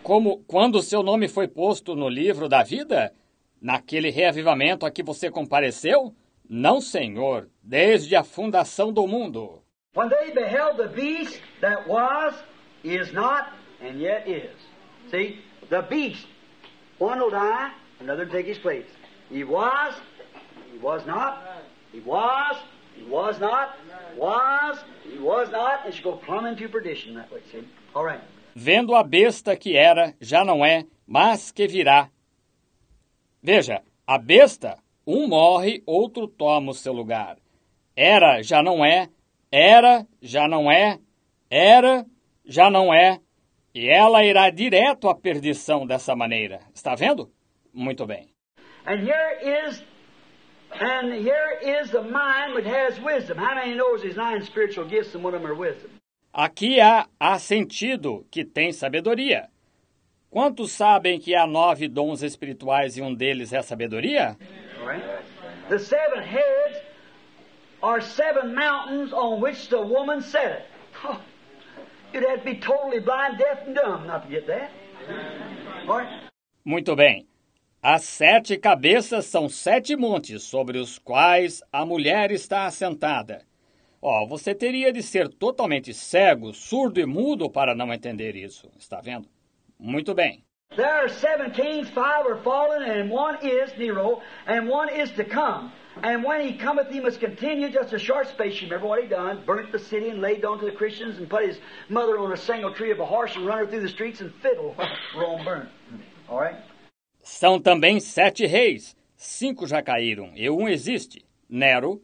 [0.02, 3.12] Como quando o seu nome foi posto no livro da vida?
[3.60, 6.14] Naquele reavivamento a que você compareceu?
[6.48, 9.62] Não, Senhor, desde a fundação do mundo.
[9.94, 12.34] When they beheld the beast that was,
[12.82, 13.52] is not,
[13.82, 14.56] and yet is.
[15.10, 16.26] See, the beast,
[16.98, 18.86] one will die, another will take his place.
[19.30, 19.94] He was,
[20.72, 21.42] he was not,
[21.92, 22.56] he was,
[23.00, 23.78] he was not,
[24.16, 27.66] was, he was not, and should go plumb into perdition that way, see.
[27.94, 28.20] All right.
[28.54, 32.10] Vendo a besta que era, já não é, mas que virá.
[33.42, 37.38] Veja, a besta, um morre, outro toma o seu lugar.
[37.96, 39.08] Era, já não é,
[39.50, 40.98] era, já não é,
[41.48, 42.04] era,
[42.44, 43.20] já não é,
[43.74, 46.60] e ela irá direto à perdição dessa maneira.
[46.74, 47.32] Está vendo?
[47.72, 48.28] Muito bem.
[48.86, 49.82] And here is
[50.78, 53.38] and here is the mind which has wisdom.
[53.38, 55.90] How many knows these nine spiritual gifts and one of them are wisdom?
[56.32, 59.48] Aqui há, há sentido que tem sabedoria.
[60.30, 64.36] Quantos sabem que há nove dons espirituais e um deles é sabedoria?
[64.80, 65.02] Right.
[65.68, 66.78] The seven heads
[67.82, 70.66] are seven mountains on which the woman sat.
[71.04, 71.20] Oh,
[72.12, 74.70] you'd have to be totally blind, deaf, and dumb not to get that.
[75.88, 76.30] Right.
[76.64, 77.26] Muito bem.
[77.82, 83.40] As sete cabeças são sete montes sobre os quais a mulher está assentada.
[84.02, 88.70] Ó, você teria de ser totalmente cego, surdo e mudo para não entender isso.
[88.78, 89.26] Está vendo?
[89.78, 90.44] Muito bem.
[90.76, 95.24] There are seven kings, five are fallen, and one is Nero, and one is to
[95.24, 95.72] come.
[96.02, 98.60] And when he cometh, he must continue just a short space.
[98.60, 99.42] You remember what he done?
[99.46, 101.58] Burnt the city and laid down to the Christians and put his
[101.88, 104.32] mother on a single tree of a horse and run her through the streets and
[104.42, 104.76] fiddle.
[105.16, 105.70] Rome burnt.
[106.28, 106.56] All right?
[107.30, 108.96] São também sete reis.
[109.16, 112.02] Cinco já caíram e um existe, Nero.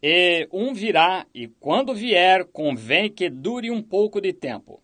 [0.00, 4.80] E um virá, e quando vier, convém que dure um pouco de tempo.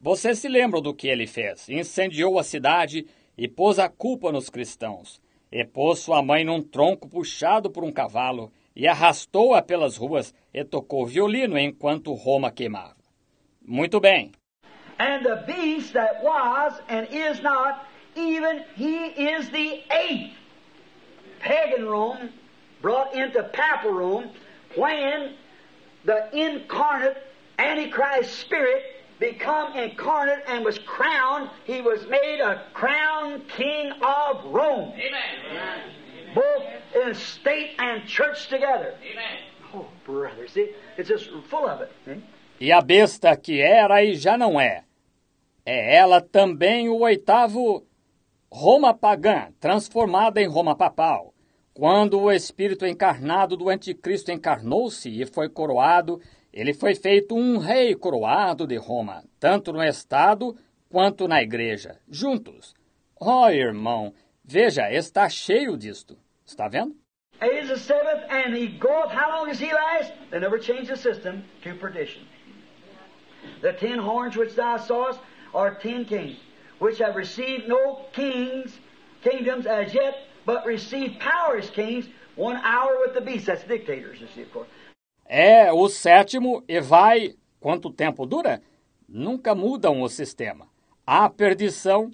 [0.00, 1.68] Você se lembra do que ele fez?
[1.68, 3.06] Incendiou a cidade
[3.36, 5.20] e pôs a culpa nos cristãos.
[5.52, 10.64] E pôs sua mãe num tronco puxado por um cavalo e arrastou-a pelas ruas e
[10.64, 12.96] tocou violino enquanto Roma queimava.
[13.60, 14.32] Muito bem.
[14.98, 20.34] And the beast that was and is not, even he is the eighth.
[21.40, 22.30] Pagan Rome
[22.80, 24.30] brought into papal Rome
[24.76, 25.34] when
[26.04, 27.16] the incarnate
[27.58, 28.82] Antichrist spirit
[29.18, 34.92] become incarnate and was crowned, he was made a crowned king of Rome.
[34.94, 36.34] Amen.
[36.34, 38.94] Both in state and church together.
[39.00, 39.38] Amen.
[39.74, 41.92] Oh, brother, see, it's just full of it.
[42.04, 42.20] Hmm?
[42.60, 44.84] E a besta que era e já não é.
[45.64, 47.86] É ela também o oitavo
[48.54, 51.32] Roma pagã, transformada em Roma papal.
[51.72, 56.20] Quando o espírito encarnado do anticristo encarnou-se e foi coroado,
[56.52, 60.54] ele foi feito um rei coroado de Roma, tanto no Estado
[60.90, 62.74] quanto na igreja, juntos.
[63.18, 64.12] Oh, irmão,
[64.44, 66.18] veja, está cheio disto.
[66.44, 66.94] Está vendo?
[73.62, 75.20] The ten horns which thou sawest
[75.54, 76.36] are ten kings,
[76.82, 78.80] which have received no kings,
[79.22, 80.14] kingdoms as yet,
[80.44, 83.46] but received power as kings, one hour with the beast.
[83.46, 84.68] That's dictators, you see, of course.
[85.24, 87.34] É o sétimo e vai.
[87.60, 88.60] Quanto tempo dura?
[89.08, 90.66] Nunca mudam o sistema.
[91.06, 92.10] A perdição.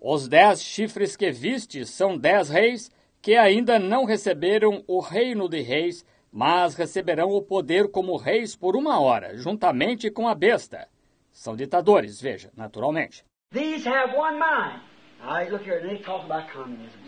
[0.00, 2.90] Os dez chifres que viste são dez reis
[3.20, 8.76] que ainda não receberam o reino de reis, mas receberão o poder como reis por
[8.76, 10.86] uma hora, juntamente com a besta.
[11.32, 13.24] São ditadores, veja, naturalmente.
[13.54, 14.80] These have one mind.
[15.24, 16.98] Now, look here, they talk about communism.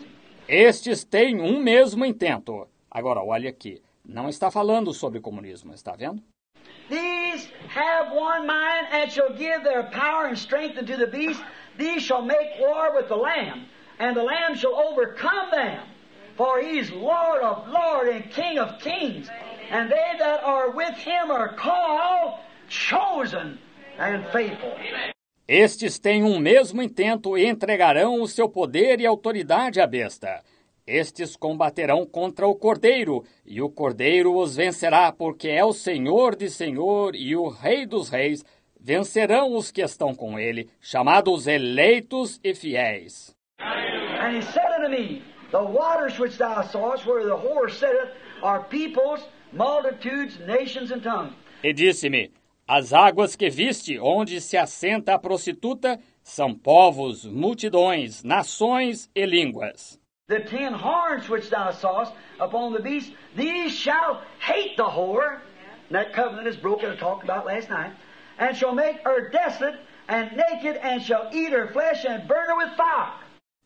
[0.47, 2.69] Estes têm um mesmo intento.
[2.89, 3.81] Agora, olha aqui.
[4.05, 6.23] Não está falando sobre comunismo, está vendo?
[6.89, 11.43] These have one mind and shall give their power and strength unto the beast.
[11.77, 13.65] These shall make war with the Lamb,
[13.99, 15.83] and the Lamb shall overcome them.
[16.37, 19.27] For he is Lord of lords and King of kings.
[19.69, 22.39] And they that are with him are called,
[22.69, 23.59] chosen,
[23.97, 24.73] and faithful.
[25.47, 30.43] Estes têm um mesmo intento e entregarão o seu poder e autoridade à besta.
[30.85, 36.49] Estes combaterão contra o Cordeiro, e o Cordeiro os vencerá, porque é o Senhor de
[36.49, 38.43] Senhor e o Rei dos Reis.
[38.77, 43.33] Vencerão os que estão com ele, chamados eleitos e fiéis.
[43.59, 48.11] And he said unto me, The waters which thou sawest, where the whore sitteth,
[48.43, 49.21] are peoples,
[49.53, 51.33] multitudes, nations, and tongues.
[51.63, 52.31] E disse-me:
[52.67, 59.97] As águas que viste, onde se assenta a prostituta, são povos, multidões, nações e línguas.
[60.27, 65.39] The ten horns which thou sawest upon the beast, these shall hate the whore.
[65.91, 67.93] That covenant is broken, I talked about last night.
[68.37, 72.57] And shall make her desolate and naked, and shall eat her flesh and burn her
[72.57, 73.13] with fire.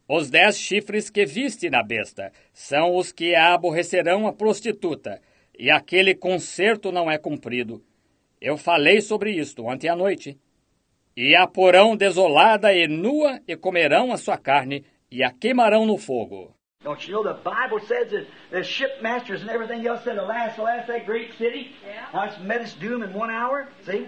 [0.07, 5.19] Os dez chifres que viste na besta são os que a aborrecerão a prostituta,
[5.57, 7.81] e aquele concerto não é cumprido.
[8.41, 10.35] Eu falei sobre isto ontem à noite.
[11.15, 15.97] E a porão desolada e nua, e comerão a sua carne, e a queimarão no
[15.97, 16.55] fogo.
[16.83, 20.87] Don't you know the Bible says that the shipmasters and everything else said, alas, alas,
[20.87, 21.75] that great city.
[22.11, 23.67] It's met its doom in one hour.
[23.85, 24.07] See?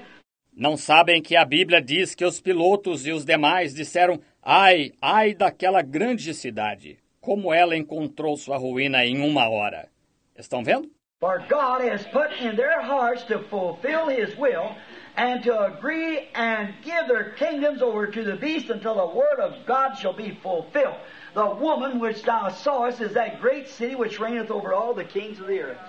[0.56, 5.36] Não sabem que a Bíblia diz que os pilotos e os demais disseram: Ai, ai
[5.36, 9.90] daquela grande cidade, como ela encontrou sua ruína em uma hora.
[10.36, 10.90] Estão vendo?
[11.24, 14.76] For God has put in their hearts to fulfill His will
[15.16, 19.66] and to agree and give their kingdoms over to the beast until the word of
[19.66, 20.98] God shall be fulfilled.
[21.34, 25.40] The woman which thou sawest is that great city which reigneth over all the kings
[25.40, 25.80] of the earth.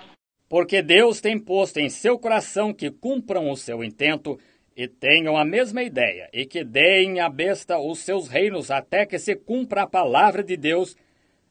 [0.47, 4.39] Porque Deus tem posto em seu coração que cumpram o seu intento
[4.73, 9.19] e tenham a mesma ideia, e que deem à besta os seus reinos até que
[9.19, 10.95] se cumpra a palavra de Deus.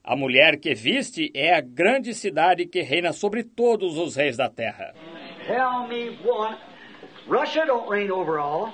[0.07, 4.47] A mulher que viste é a grande cidade que reina sobre todos os reis da
[4.47, 4.93] terra.
[5.47, 6.55] Tell me one.
[7.27, 8.71] Russia don't reign over all.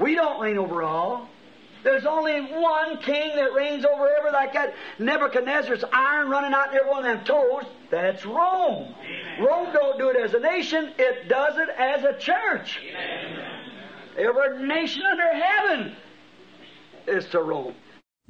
[0.00, 1.28] We don't reign over all.
[1.84, 6.80] There's only one king that reigns over ever like that Nebuchadnezzar's iron running out in
[6.80, 7.64] every one of them toes.
[7.88, 8.96] That's Rome.
[9.38, 12.80] Rome don't do it as a nation, it does it as a church.
[14.18, 15.96] Every nation under heaven
[17.06, 17.74] is to Rome.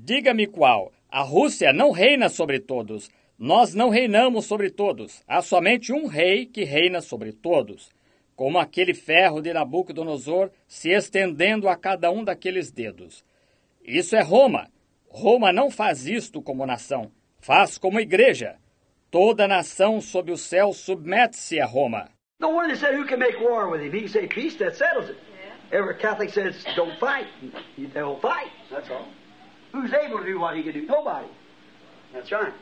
[0.04, 0.92] Diga-me qual.
[1.10, 3.10] A Rússia não reina sobre todos.
[3.38, 5.22] Nós não reinamos sobre todos.
[5.26, 7.90] Há somente um rei que reina sobre todos,
[8.36, 13.24] como aquele ferro de Nabucodonosor se estendendo a cada um daqueles dedos.
[13.82, 14.68] Isso é Roma.
[15.08, 18.56] Roma não faz isto como nação, faz como igreja.
[19.10, 22.10] Toda nação sob o céu submete-se a Roma.
[22.40, 23.90] No they said who can make war with him.
[23.90, 25.16] He can say peace, that settles it.
[25.72, 27.26] Every Catholic says don't fight.
[27.94, 28.50] They'll fight.
[28.70, 29.08] That's all.
[32.28, 32.52] Can.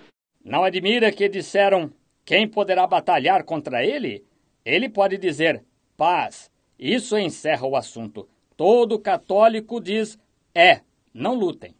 [0.45, 1.93] Não admira que disseram:
[2.25, 4.25] quem poderá batalhar contra ele?
[4.65, 5.65] Ele pode dizer:
[5.97, 6.51] paz.
[6.79, 8.29] Isso encerra o assunto.
[8.57, 10.19] Todo católico diz:
[10.55, 10.81] é,
[11.15, 11.75] não lutem.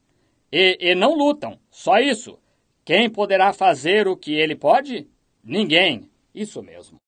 [0.53, 2.39] E, e não lutam, só isso.
[2.85, 5.09] Quem poderá fazer o que ele pode?
[5.43, 6.09] Ninguém.
[6.35, 6.99] Isso mesmo.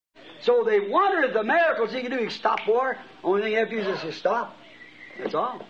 [0.41, 2.15] So they wondered the miracles he could do.
[2.15, 2.97] He could stop war.
[3.23, 4.55] Only thing he has to do is stop.
[5.17, 5.61] That's all.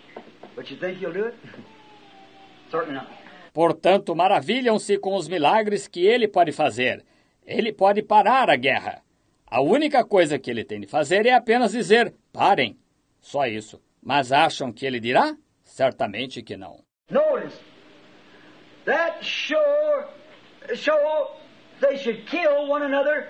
[0.56, 1.34] But you think he'll do it?
[3.52, 7.04] Portanto, maravilham-se com os milagres que ele pode fazer.
[7.44, 9.02] Ele pode parar a guerra.
[9.46, 12.78] A única coisa que ele tem de fazer é apenas dizer: parem.
[13.20, 13.82] Só isso.
[14.02, 15.36] Mas acham que ele dirá?
[15.64, 16.78] Certamente que não.
[17.10, 17.58] Notice
[18.84, 20.06] that sure
[20.74, 21.36] show
[21.80, 23.28] they should kill one another,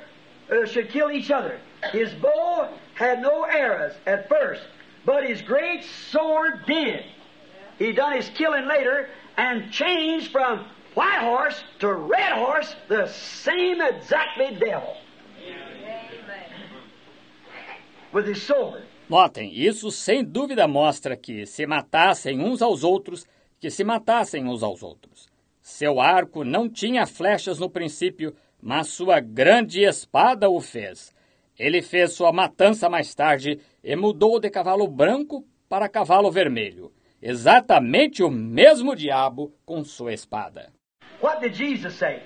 [0.50, 1.58] uh, should kill each other.
[1.92, 4.62] His bow had no arrows at first,
[5.06, 7.04] but his great sword did.
[7.78, 9.08] He done his killing later
[9.40, 14.96] and changed from white horse to red horse, the same exactly devil.
[18.12, 18.82] With his sword.
[19.08, 23.26] Notem, isso sem dúvida mostra que se matassem uns aos outros,
[23.58, 25.28] que se matassem uns aos outros.
[25.62, 31.14] Seu arco não tinha flechas no princípio, mas sua grande espada o fez.
[31.58, 36.92] Ele fez sua matança mais tarde e mudou de cavalo branco para cavalo vermelho.
[37.22, 40.72] Exatamente o mesmo diabo com sua espada.
[41.20, 42.22] What did Jesus say?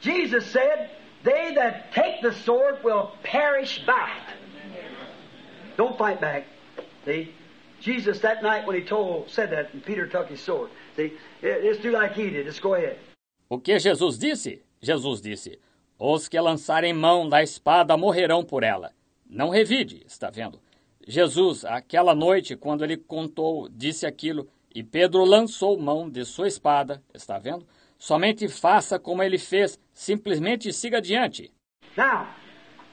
[0.00, 0.90] Jesus said,
[1.22, 5.76] They that take the sword will perish by it.
[5.76, 6.46] Don't fight back.
[7.04, 7.34] See?
[7.80, 10.70] Jesus that night when he told said that and Peter took his sword.
[10.96, 11.12] See?
[11.42, 12.46] Just do like he did.
[12.46, 12.98] Just go ahead.
[13.50, 14.62] O que Jesus disse?
[14.80, 15.58] Jesus disse:
[15.98, 18.92] Os que lançarem mão da espada morrerão por ela.
[19.28, 20.58] Não revide, está vendo?
[21.06, 27.02] Jesus, aquela noite, quando ele contou, disse aquilo, e Pedro lançou mão de sua espada,
[27.12, 27.66] está vendo?
[27.98, 31.52] Somente faça como ele fez, simplesmente siga adiante.
[31.96, 32.26] Now,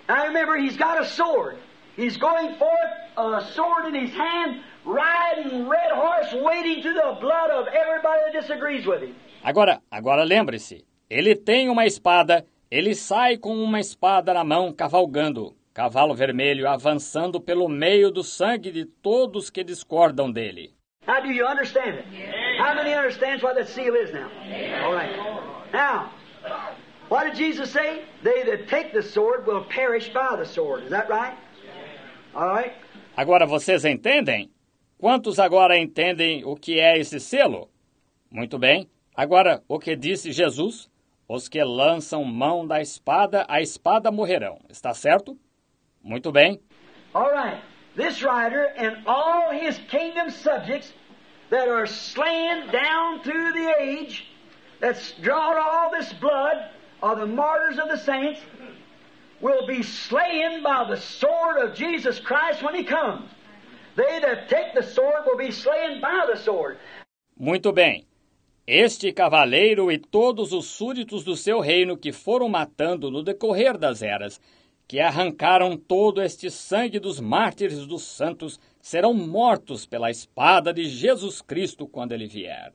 [0.07, 1.57] now remember, he's got a sword.
[1.97, 7.51] He's going forth, a sword in his hand, riding red horse, wading through the blood
[7.51, 9.15] of everybody that disagrees with him.
[9.43, 15.55] Agora, agora lembre-se, ele tem uma espada, ele sai com uma espada na mão, cavalgando,
[15.73, 20.73] cavalo vermelho, avançando pelo meio do sangue de todos que discordam dele.
[21.07, 22.05] Now, do you understand it?
[22.59, 24.29] How many understands what that seal is now?
[24.85, 25.15] All right.
[25.73, 26.11] Now,
[27.09, 28.03] what did Jesus say?
[28.23, 30.83] They that take the sword will perish by the sword.
[30.83, 31.35] Is that right?
[32.35, 32.73] All right.
[33.17, 34.51] Agora vocês entendem?
[34.99, 37.69] Quantos agora entendem o que é esse selo?
[38.29, 38.87] Muito bem.
[39.15, 40.89] Agora, o que disse Jesus?
[41.27, 44.59] Os que lançam mão da espada, a espada morrerão.
[44.69, 45.37] Está certo?
[46.03, 46.59] Muito bem.
[47.13, 47.61] All right.
[47.95, 50.93] This rider and all his kingdom subjects
[51.49, 54.25] that are slain down through the age,
[54.79, 56.69] that's drawn all this blood
[57.01, 58.39] of the martyrs of the saints,
[59.41, 63.29] will be slain by the sword of Jesus Christ when he comes.
[63.95, 66.77] They that take the sword will be slain by the sword.
[67.37, 68.05] Muito bem.
[68.67, 74.03] Este cavaleiro e todos os súditos do seu reino que foram matando no decorrer das
[74.03, 74.39] eras,
[74.89, 81.43] que arrancaram todo este sangue dos mártires dos santos serão mortos pela espada de Jesus
[81.43, 82.73] Cristo quando ele vier.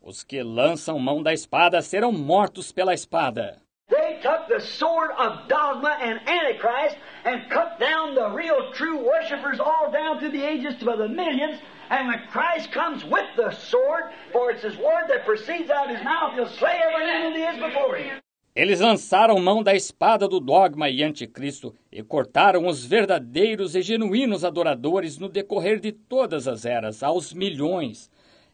[0.00, 3.62] Os que lançam mão da espada serão mortos pela espada.
[3.88, 9.60] They took the sword of dogma and antichrist and cut down the real true worshippers
[9.60, 11.60] all down through the ages to the millions.
[11.90, 15.94] And when Christ comes with the sword, for it's his word that proceeds out of
[15.94, 18.18] his mouth, he'll slay every enemy that is before him.
[18.54, 24.44] Eles lançaram mão da espada do dogma e anticristo e cortaram os verdadeiros e genuínos
[24.44, 28.10] adoradores no decorrer de todas as eras, aos milhões.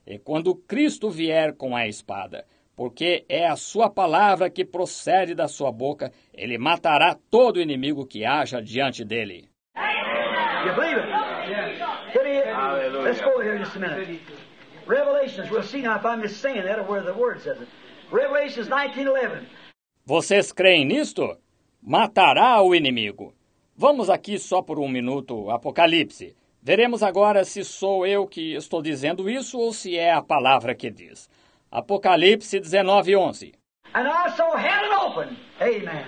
[0.07, 2.47] E quando Cristo vier com a espada,
[2.77, 8.25] porque é a sua palavra que procede da sua boca, ele matará todo inimigo que
[8.25, 9.49] haja diante dele.
[10.65, 11.09] You believe it?
[12.12, 14.20] Give me, let's go here just a minute.
[14.87, 17.69] Revelations, we'll see now if I'm just saying that or where the word says it.
[18.12, 19.45] Revelations 19:11.
[20.09, 21.36] Vocês creem nisto?
[21.82, 23.35] Matará o inimigo.
[23.76, 26.35] Vamos aqui só por um minuto, Apocalipse.
[26.62, 30.90] Veremos agora se sou eu que estou dizendo isso ou se é a palavra que
[30.90, 31.28] diz.
[31.70, 33.52] Apocalipse 19, 11.
[33.94, 35.36] And I saw heaven open.
[35.60, 36.06] Amen.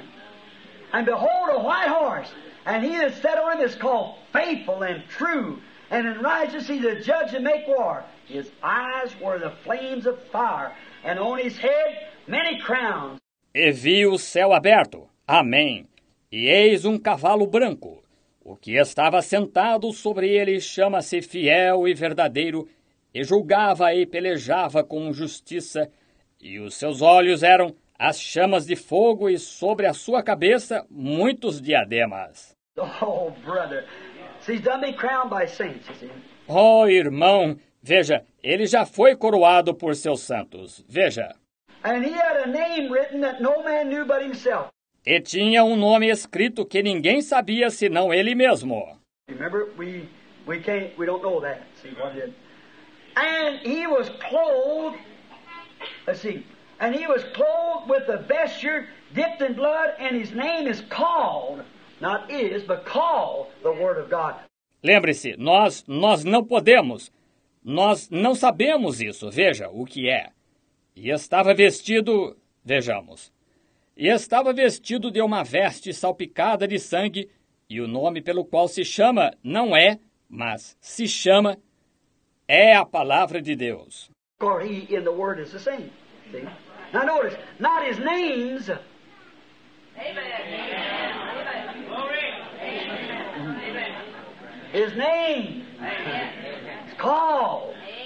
[0.94, 2.32] And behold, a white horse,
[2.64, 5.60] and he that sat on him is called faithful and true,
[5.90, 8.02] and in righteousness he to judge and make war.
[8.24, 10.72] His eyes were the flames of fire,
[11.05, 13.20] and on his head many crowns.
[13.52, 15.09] E vi o céu aberto.
[15.27, 15.86] Amém.
[16.31, 18.01] E eis um cavalo branco.
[18.44, 22.68] O que estava sentado sobre ele chama-se fiel e verdadeiro,
[23.12, 25.90] e julgava e pelejava com justiça,
[26.40, 31.60] e os seus olhos eram as chamas de fogo, e sobre a sua cabeça muitos
[31.60, 32.55] diademas.
[32.77, 33.85] Oh, brother.
[34.40, 36.10] See, he's done been crowned by saints, you see.
[36.47, 40.85] Oh, irmão, veja, ele já foi coroado por seus santos.
[40.89, 41.35] Veja.
[41.82, 44.70] And he had a name written that no man knew but himself.
[45.07, 48.98] E tinha um nome escrito que ninguém sabia senão ele mesmo.
[49.28, 50.09] Remember, we
[50.47, 51.62] we can't we don't know that.
[51.81, 52.35] See it is.
[53.16, 54.98] And he was clothed.
[56.07, 56.44] Let's see.
[56.81, 61.62] And he was clothed with a vesture dipped in blood, and his name is called,
[62.01, 64.35] not is, but called the Word of God.
[64.82, 67.11] Lembre-se, nós nós não podemos,
[67.62, 69.31] nós não sabemos isso.
[69.31, 70.31] Veja o que é.
[70.95, 73.33] E estava vestido, vejamos.
[73.97, 77.31] E estava vestido de uma veste salpicada de sangue,
[77.69, 79.99] e o nome pelo qual se chama não é,
[80.29, 81.59] mas se chama
[82.49, 84.11] é a palavra de Deus.
[84.41, 85.91] For he in the Word is the same.
[86.33, 86.43] See?
[86.93, 88.69] Now notice, not his names.
[94.73, 95.67] His name.
[96.87, 96.95] It's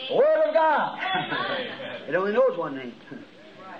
[0.09, 0.98] called Word of God.
[2.09, 2.94] it only knows one name.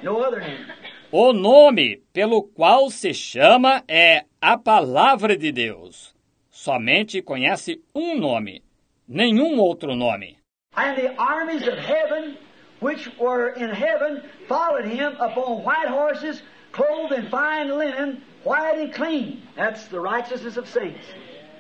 [0.03, 0.67] No other name.
[1.13, 6.13] O nome pelo qual se chama é a palavra de Deus.
[6.51, 8.63] Somente conhece um nome,
[9.09, 10.37] nenhum outro nome.
[10.77, 12.37] And the armies of heaven,
[12.81, 16.43] which were in heaven, followed him upon white horses,
[16.73, 19.43] clothed in fine linen, white and clean.
[19.57, 21.05] That's the righteousness of saints.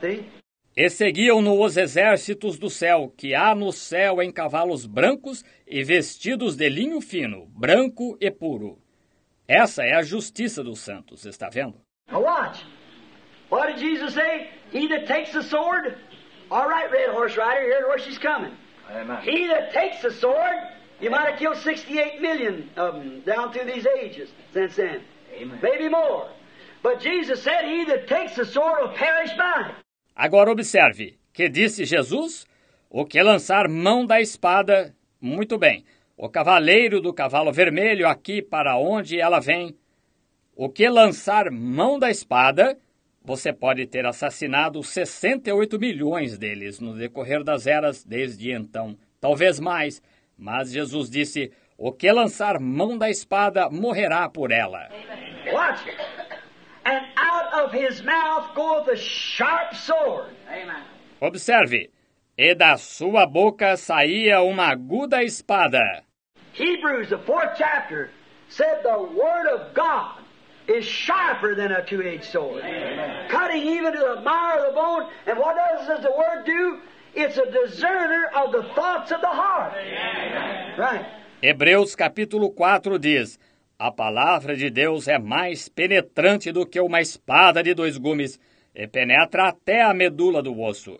[0.01, 0.27] See?
[0.77, 6.57] E seguiam-no os exércitos do céu, que há no céu em cavalos brancos e vestidos
[6.57, 8.79] de linho fino, branco e puro.
[9.47, 11.81] Essa é a justiça dos santos, está vendo?
[12.11, 12.65] Now watch.
[13.51, 14.51] What did Jesus say?
[14.73, 15.97] He that takes the sword.
[16.51, 18.57] All right, red horse rider, here's where she's coming.
[18.91, 19.23] Amen.
[19.23, 20.57] He that takes the sword,
[21.01, 25.03] you might have killed 68 million of them down through these ages since then.
[25.35, 25.61] Amen.
[25.63, 26.29] Maybe more.
[26.83, 29.84] But Jesus said, He that takes the sword will perish by it.
[30.15, 32.47] Agora observe, que disse Jesus?
[32.89, 35.85] O que lançar mão da espada, muito bem.
[36.16, 39.77] O cavaleiro do cavalo vermelho aqui para onde ela vem.
[40.55, 42.78] O que lançar mão da espada,
[43.24, 50.01] você pode ter assassinado 68 milhões deles no decorrer das eras desde então, talvez mais.
[50.39, 54.89] Mas Jesus disse: o que lançar mão da espada morrerá por ela.
[55.53, 55.85] Watch.
[56.85, 60.35] And out of his mouth goeth a sharp sword.
[60.51, 60.82] Amen.
[61.23, 61.90] Observe,
[62.36, 66.02] e da sua boca saía uma aguda espada.
[66.52, 68.11] Hebrews, the fourth chapter,
[68.48, 70.20] said the Word of God
[70.69, 72.62] is sharper than a two edged sword,
[73.28, 75.11] cutting even to the marrow of the bone.
[75.27, 76.81] And what does, does the Word do?
[77.15, 79.73] It's a discerner of the thoughts of the heart.
[80.78, 81.06] Right.
[81.43, 83.39] Hebreus capítulo 4 diz:
[83.79, 88.39] A palavra de Deus é mais penetrante do que uma espada de dois gumes,
[88.75, 90.99] e penetra até a medula do osso.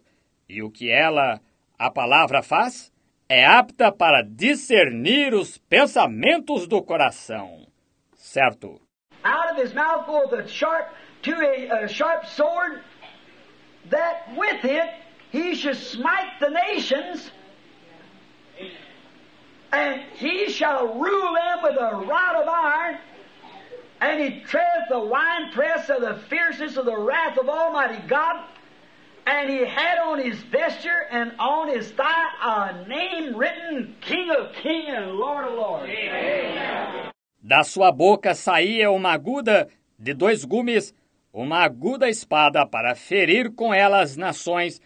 [0.49, 1.41] E o que ela,
[1.79, 2.93] a palavra, faz?
[3.29, 7.67] É apta para discernir os pensamentos do coração.
[8.15, 8.81] Certo.
[9.25, 10.89] Out of his mouth goeth a sharp,
[11.23, 12.83] to a, a sharp sword,
[13.89, 14.91] that with it
[15.33, 17.33] he should smite the nations,
[19.75, 22.99] and he shall rule them with a rod of iron,
[24.01, 28.45] and he treadeth the winepress of the fierceness of the wrath of Almighty God.
[29.27, 34.53] And he had on his vesture and on his thigh a name written King of
[34.63, 35.91] Kings and Lord of Lords.
[37.43, 39.69] Da sua boca saía uma aguda
[39.99, 40.95] de dois gumes,
[41.33, 44.81] uma aguda espada para ferir com ela as nações,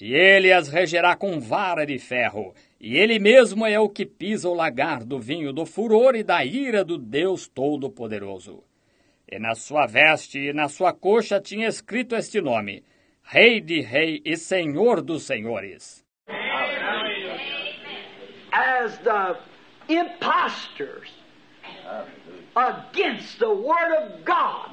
[0.00, 2.52] e ele as regerá com vara de ferro.
[2.86, 6.44] E ele mesmo é o que pisa o lagar do vinho do furor e da
[6.44, 8.62] ira do Deus Todo-Poderoso.
[9.26, 12.84] E na sua veste e na sua coxa tinha escrito este nome:
[13.22, 16.04] Rei de Rei e Senhor dos Senhores.
[18.52, 19.38] As the
[19.88, 21.08] impostors
[22.54, 24.72] against the Word of God,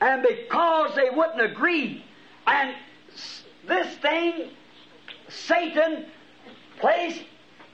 [0.00, 2.04] and because they wouldn't agree,
[2.44, 2.74] and
[3.68, 4.50] this thing,
[5.28, 6.06] Satan
[6.80, 7.22] placed,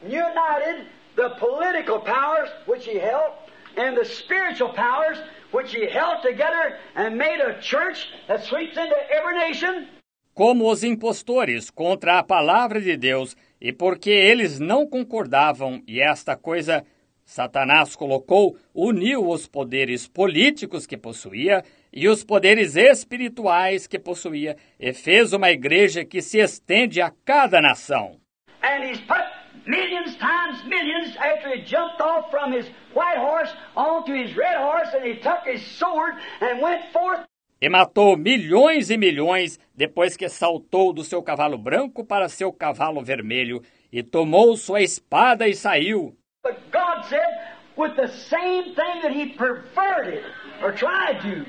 [0.02, 3.32] united the political powers which he held
[3.76, 5.18] and the spiritual powers
[5.52, 9.88] which he held together and made a church that sweeps into every nation.
[10.34, 16.36] Como os impostores contra a palavra de Deus, e porque eles não concordavam, e esta
[16.36, 16.84] coisa
[17.24, 24.92] Satanás colocou, uniu os poderes políticos que possuía e os poderes espirituais que possuía, e
[24.92, 28.20] fez uma igreja que se estende a cada nação.
[28.62, 29.37] And he's put
[29.68, 34.88] millions times millions after he jumped off from his white horse onto his red horse
[34.94, 37.20] and he took his sword and went forth.
[37.60, 43.02] E matou milhões e milhões depois que saltou do seu cavalo branco para seu cavalo
[43.02, 43.62] vermelho
[43.92, 46.14] e tomou sua espada e saiu.
[46.42, 50.24] But God said, with the same thing that he perverted
[50.62, 51.44] or tried to,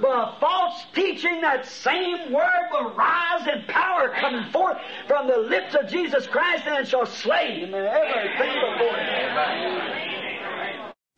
[0.00, 5.74] by false teaching, that same word will rise in power coming forth from the lips
[5.74, 9.14] of Jesus Christ and shall slay him and everything before him.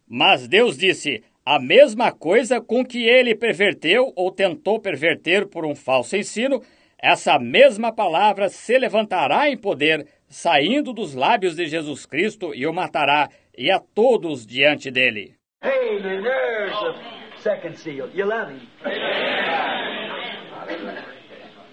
[0.09, 5.77] Mas Deus disse: a mesma coisa com que ele perverteu ou tentou perverter por um
[5.77, 6.61] falso ensino,
[6.98, 12.73] essa mesma palavra se levantará em poder, saindo dos lábios de Jesus Cristo, e o
[12.73, 15.35] matará, e a todos diante dele.
[15.62, 17.26] Amen.
[17.42, 18.08] Second seal.
[18.14, 18.68] You love him.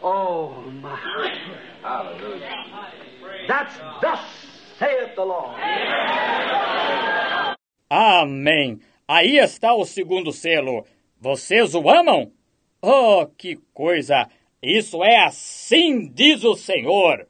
[0.02, 1.00] Oh, my.
[3.48, 4.20] That's thus
[4.78, 5.58] saith the Lord.
[7.90, 8.80] Amém.
[9.08, 10.86] Aí está o segundo selo.
[11.20, 12.32] Vocês o amam?
[12.82, 14.28] Oh, que coisa!
[14.62, 17.28] Isso é assim, diz o Senhor.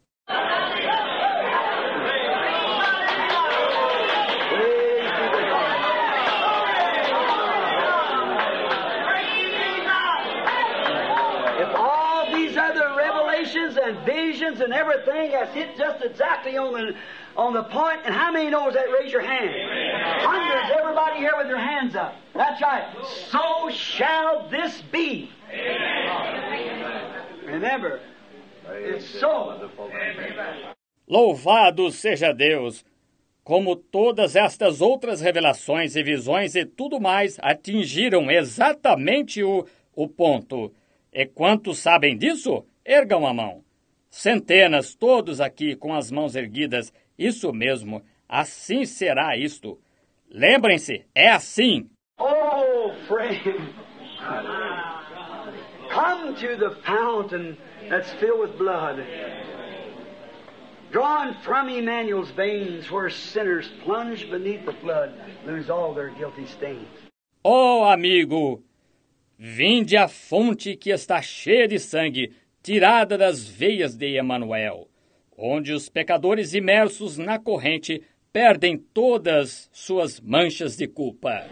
[14.54, 16.94] Visions and everything has hit just exactly on the
[17.36, 18.86] on the point, and how many knows that?
[18.92, 19.50] Raise your hand.
[20.22, 22.14] Hundreds, everybody here with their hands up.
[22.36, 22.94] That's right.
[23.32, 25.32] So shall this be.
[27.46, 28.00] Remember,
[28.70, 29.70] it's so.
[31.10, 32.86] Louvado seja Deus!
[33.44, 40.72] Como todas estas outras revelações e visões e tudo mais atingiram exatamente o, o ponto.
[41.12, 42.66] E quantos sabem disso?
[42.86, 43.64] Ergam a mão.
[44.14, 46.94] Centenas, todos aqui com as mãos erguidas.
[47.18, 49.80] Isso mesmo, assim será isto.
[50.30, 51.90] Lembrem-se, é assim.
[52.20, 53.74] Oh, friend.
[55.92, 57.58] Come to the fountain
[57.90, 59.04] that's filled with blood.
[60.92, 65.12] Drawn from Emmanuel's veins, where sinners plunge beneath the flood,
[65.48, 66.88] lose all their guilty stains.
[67.44, 68.64] Ó amigo,
[69.40, 72.32] vinde à fonte que está cheia de sangue,
[72.64, 74.88] tirada das veias de Emanuel,
[75.38, 81.46] onde os pecadores imersos na corrente perdem todas suas manchas de culpa.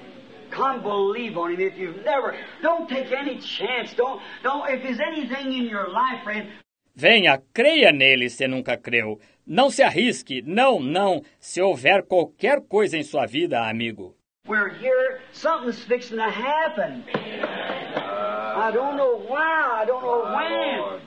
[0.50, 2.36] Come believe on him if you've never.
[2.62, 3.94] Don't take any chance.
[3.96, 6.48] Don't, don't, if there's anything in your life, friend,
[6.94, 9.20] Venha, creia nele se nunca creu.
[9.48, 14.16] Não se arrisque, não, não, se houver qualquer coisa em sua vida, amigo.
[14.52, 17.06] We're here, something's fixing to happen.
[17.16, 21.02] I don't know why, I don't know when.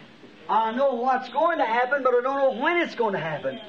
[0.48, 3.60] I know what's going to happen, but I don't know when it's going to happen.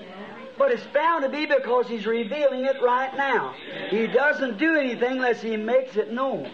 [0.57, 3.53] But it's bound to be because He's revealing it right now.
[3.89, 6.49] He doesn't do anything unless He makes it known.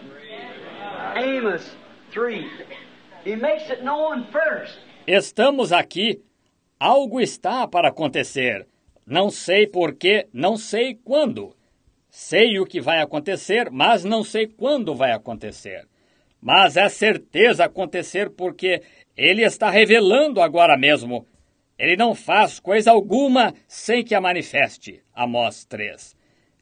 [1.14, 1.64] Amos
[2.10, 2.50] 3.
[3.22, 4.76] He makes it known first.
[5.06, 6.20] Estamos aqui.
[6.80, 8.66] Algo está para acontecer.
[9.06, 11.54] Não sei porquê, não sei quando.
[12.14, 15.86] Sei o que vai acontecer, mas não sei quando vai acontecer.
[16.42, 18.82] mas é certeza acontecer porque
[19.16, 21.24] ele está revelando agora mesmo.
[21.78, 25.02] Ele não faz coisa alguma sem que a manifeste.
[25.14, 26.16] Amós 3.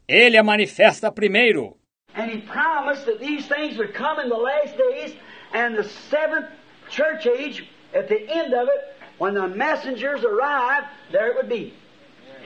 [0.07, 1.75] Ele a manifesta primeiro.
[2.15, 5.15] And he promised that these things would come in the last days,
[5.53, 6.47] and the seventh
[6.89, 11.73] church age, at the end of it, when the messengers arrived, there it would be.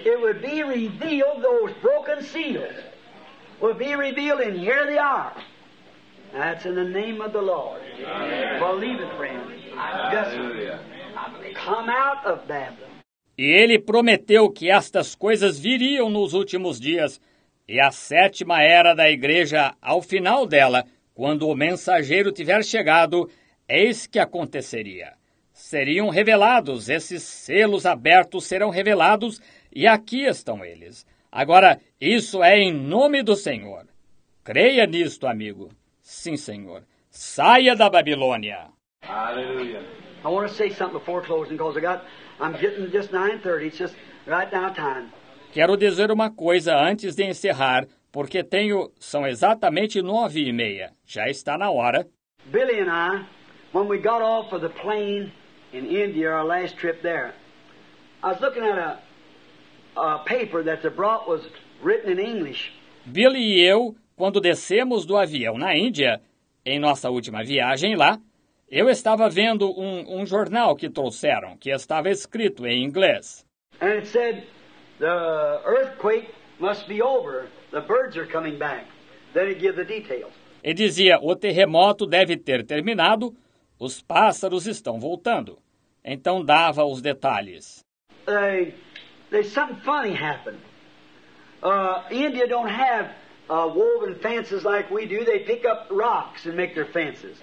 [0.05, 2.73] It would be revealed, those broken seals
[3.61, 5.33] would be revealed, and here they are.
[6.33, 7.81] That's in the name of the Lord.
[8.59, 9.41] Believe it, friend.
[10.11, 10.35] Just
[11.55, 12.91] come out of Babylon.
[13.37, 17.19] E ele prometeu que estas coisas viriam nos últimos dias,
[17.67, 23.29] e a sétima era da igreja, ao final dela, quando o mensageiro tiver chegado,
[23.67, 25.13] eis que aconteceria.
[25.51, 29.41] Seriam revelados, esses selos abertos serão revelados,
[29.73, 31.05] e aqui estão eles.
[31.35, 33.85] Agora, isso é em nome do Senhor.
[34.41, 35.69] Creia nisto, amigo.
[36.01, 36.83] Sim, Senhor.
[37.09, 38.69] Saia da Babilônia.
[39.03, 39.83] Hallelujah.
[40.23, 42.05] I want to say something before closing because I got
[42.39, 43.67] I'm getting just 9:30.
[43.67, 43.95] It's just
[44.25, 45.11] right now time.
[45.51, 50.93] Quero dizer uma coisa antes de encerrar, porque tenho são exatamente nove e meia.
[51.05, 52.07] Já está na hora.
[52.45, 53.25] Billy and I,
[53.73, 55.33] when we got off of the plane
[55.73, 57.33] in India, our last trip there,
[58.23, 58.99] I was looking at a,
[60.25, 61.41] paper that they brought was
[61.83, 62.71] written in English.
[63.05, 66.21] Billy e eu, quando descemos do avião na Índia,
[66.65, 68.19] em nossa última viagem lá,
[68.69, 73.45] eu estava vendo um, um jornal que trouxeram, que estava escrito em inglês.
[73.79, 74.43] And it said,
[74.99, 77.47] the earthquake must be over.
[77.71, 78.85] The birds are coming back.
[79.33, 80.33] Then it gave the details.
[80.63, 83.35] E dizia: o terremoto deve ter terminado,
[83.79, 85.59] os pássaros estão voltando.
[86.03, 87.83] Então dava os detalhes.
[88.25, 88.73] They,
[89.35, 90.59] there's something funny happened.
[91.61, 93.11] Uh, India don't have
[93.49, 95.25] uh, woven fences like we do.
[95.25, 97.37] They pick up rocks and make their fences.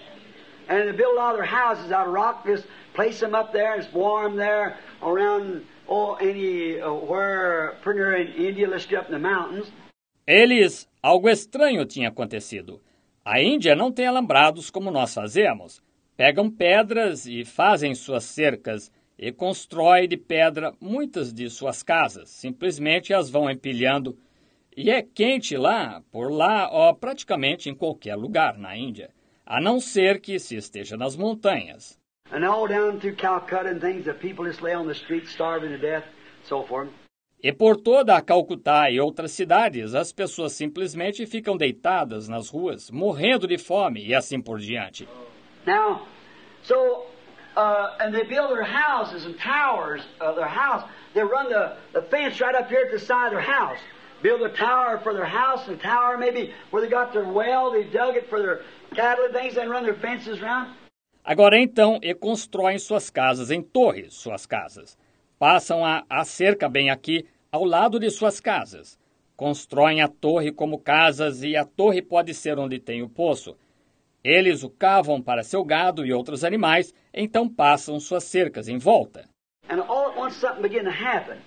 [0.69, 2.65] And they build all their houses out of rock, just
[2.95, 8.69] place them up there, it's warm there around oh, any uh, pretty near in India,
[8.99, 9.71] up in the mountains.
[10.27, 12.81] Eles, algo estranho tinha acontecido.
[13.25, 15.83] A Índia não tem alambrados como nós fazemos.
[16.17, 18.91] Pegam pedras e fazem suas cercas
[19.23, 22.29] e constrói de pedra muitas de suas casas.
[22.29, 24.19] Simplesmente as vão empilhando.
[24.77, 29.11] E é quente lá, por lá, ó, praticamente em qualquer lugar na Índia,
[29.47, 31.97] a não ser que se esteja nas montanhas.
[37.41, 42.91] E por toda a Calcutá e outras cidades, as pessoas simplesmente ficam deitadas nas ruas,
[42.91, 45.09] morrendo de fome e assim por diante.
[45.65, 46.09] Now,
[46.65, 47.07] so,
[47.57, 50.89] uh, and they build their houses and towers of their house.
[51.15, 53.79] They run the, the fence right up here at the side of their house.
[54.23, 57.85] Build a tower for their house and tower maybe where they got their well, they
[57.85, 58.61] dug it for their
[58.95, 60.75] cattle and things, and run their fences around.
[61.25, 64.99] Agora então, e constroem suas casas em torres, suas casas.
[65.39, 68.99] Passam a, a cerca bem aqui, ao lado de suas casas.
[69.37, 73.57] Constroem a torre como casas e a torre pode ser onde tem o poço.
[74.25, 79.29] Eles o cavam para seu gado e outros animais, então passam suas cercas em volta.
[79.69, 81.39] And all at once something began to happen.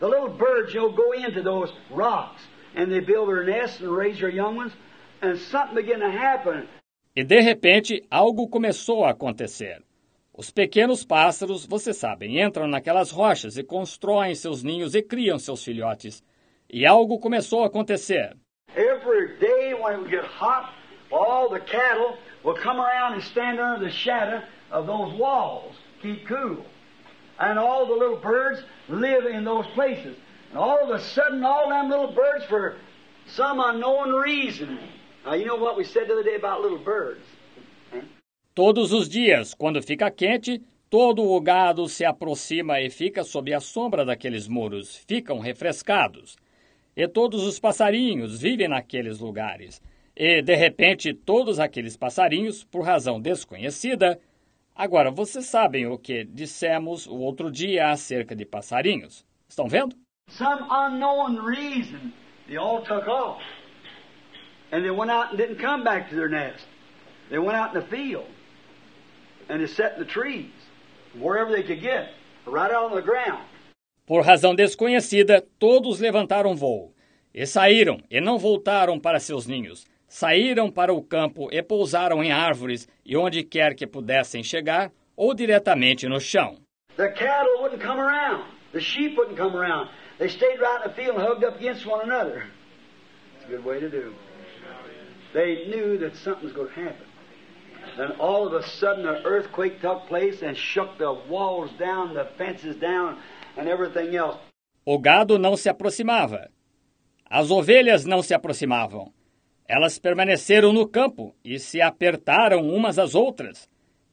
[0.00, 2.42] The little birds, you know, go into those rocks
[2.74, 4.72] and they build their nests and raise their young ones,
[5.22, 6.66] and something began to happen.
[7.16, 9.82] E de repente, algo começou a acontecer.
[10.36, 15.62] Os pequenos pássaros, você sabem, entram naquelas rochas e constroem seus ninhos e criam seus
[15.62, 16.24] filhotes.
[16.68, 18.36] E algo começou a acontecer.
[18.74, 20.72] Every day when it would get hot,
[21.14, 26.26] all the cattle will come around and stand under the shadow of those walls, keep
[26.26, 26.64] cool.
[27.38, 30.16] And all the little birds live in those places.
[30.50, 32.76] And all of a sudden, all them little birds, for
[33.26, 34.78] some unknown reason,
[35.24, 37.24] now you know what we said the other day about little birds.
[38.54, 43.58] Todos os dias, quando fica quente, todo o gado se aproxima e fica sob a
[43.58, 46.36] sombra daqueles muros, ficam refrescados.
[46.96, 49.82] E todos os passarinhos vivem naqueles lugares.
[50.16, 54.20] E, de repente, todos aqueles passarinhos, por razão desconhecida.
[54.74, 59.24] Agora, vocês sabem o que dissemos o outro dia acerca de passarinhos?
[59.48, 59.96] Estão vendo?
[60.28, 62.12] Some unknown reason,
[62.46, 63.42] they all took off.
[64.72, 66.66] And they went out and didn't come back to their nest.
[67.28, 68.26] They went out in the field.
[69.48, 70.50] And they sat in the trees,
[71.14, 72.14] wherever they could get,
[72.46, 73.42] right out on the ground.
[74.06, 76.92] Por razão desconhecida, todos levantaram voo.
[77.32, 79.86] E saíram, e não voltaram para seus ninhos.
[80.14, 85.34] Saíram para o campo e pousaram em árvores e onde quer que pudessem chegar, ou
[85.34, 86.56] diretamente no chão.
[86.96, 88.44] The cattle wouldn't come around.
[88.72, 89.90] The sheep wouldn't come around.
[90.20, 92.46] They stayed right in the field and hugged up against one another.
[93.34, 94.14] It's a good way to do.
[95.32, 97.08] They knew that something was going to happen.
[97.96, 102.28] Then all of a sudden an earthquake took place and shook the walls down, the
[102.38, 103.18] fences down,
[103.56, 104.38] and everything else.
[104.86, 106.48] O gado não se aproximava.
[107.28, 109.12] As ovelhas não se aproximavam.
[109.66, 113.68] Elas permaneceram no campo e se apertaram umas às outras.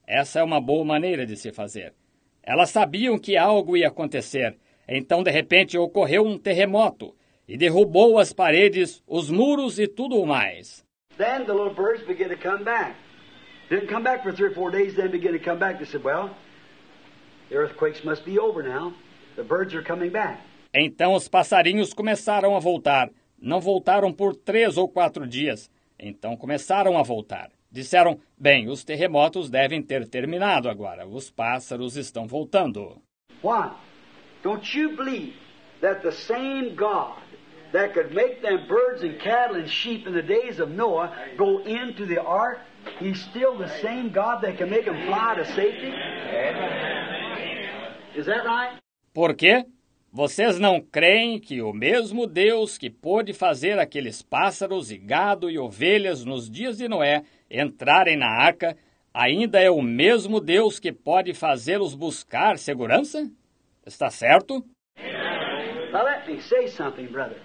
[0.07, 1.93] Essa é uma boa maneira de se fazer.
[2.41, 4.57] Elas sabiam que algo ia acontecer.
[4.87, 7.15] Então, de repente, ocorreu um terremoto
[7.47, 10.85] e derrubou as paredes, os muros e tudo o mais.
[11.17, 12.95] Then the little birds began to come back.
[13.69, 15.77] Didn't come back for three or four days, then began to come back.
[15.77, 16.31] They said, Well,
[17.49, 18.93] the earthquakes must be over now.
[19.35, 20.39] The birds are coming back.
[20.73, 23.09] Então os passarinhos começaram a voltar.
[23.41, 25.69] Não voltaram por três ou quatro dias.
[25.99, 27.49] Então começaram a voltar.
[27.71, 31.07] Disseram: Bem, os terremotos devem ter terminado agora.
[31.07, 33.01] Os pássaros estão voltando.
[33.43, 33.71] Why?
[34.43, 35.33] Don't you believe
[35.81, 37.17] that the same God
[37.71, 41.59] that could make them birds and cattle and sheep in the days of Noah go
[41.65, 42.59] into the ark,
[42.99, 45.93] He's still the same God that can make them fly to safety?
[48.15, 48.77] Is that right?
[49.13, 49.65] Por quê?
[50.13, 55.57] Vocês não creem que o mesmo Deus que pôde fazer aqueles pássaros e gado e
[55.57, 58.75] ovelhas nos dias de Noé entrarem na arca
[59.13, 63.31] ainda é o mesmo Deus que pode fazê-los buscar segurança?
[63.85, 64.65] Está certo?
[65.93, 67.37] Now let me say something, brother.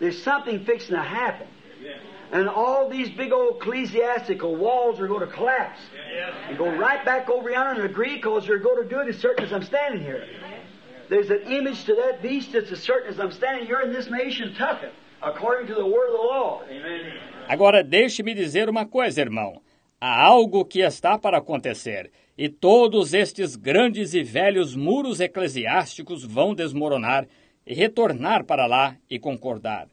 [0.00, 1.46] There's something fixing to happen.
[2.32, 5.78] And all these big old ecclesiastical walls are going to collapse.
[6.48, 9.18] And go right back over yonder and agree because they're going to do it as
[9.20, 10.24] certain as I'm standing here.
[11.10, 14.08] There's an image to that beast that's as certain as I'm standing here in this
[14.08, 16.70] nation, Tucket, according to the word of the Lord.
[16.70, 17.18] Amen.
[17.48, 19.60] Agora deixe-me dizer uma coisa, irmão.
[20.00, 26.54] Há algo que está para acontecer, e todos estes grandes e velhos muros eclesiásticos vão
[26.54, 27.26] desmoronar
[27.66, 29.88] e retornar para lá e concordar.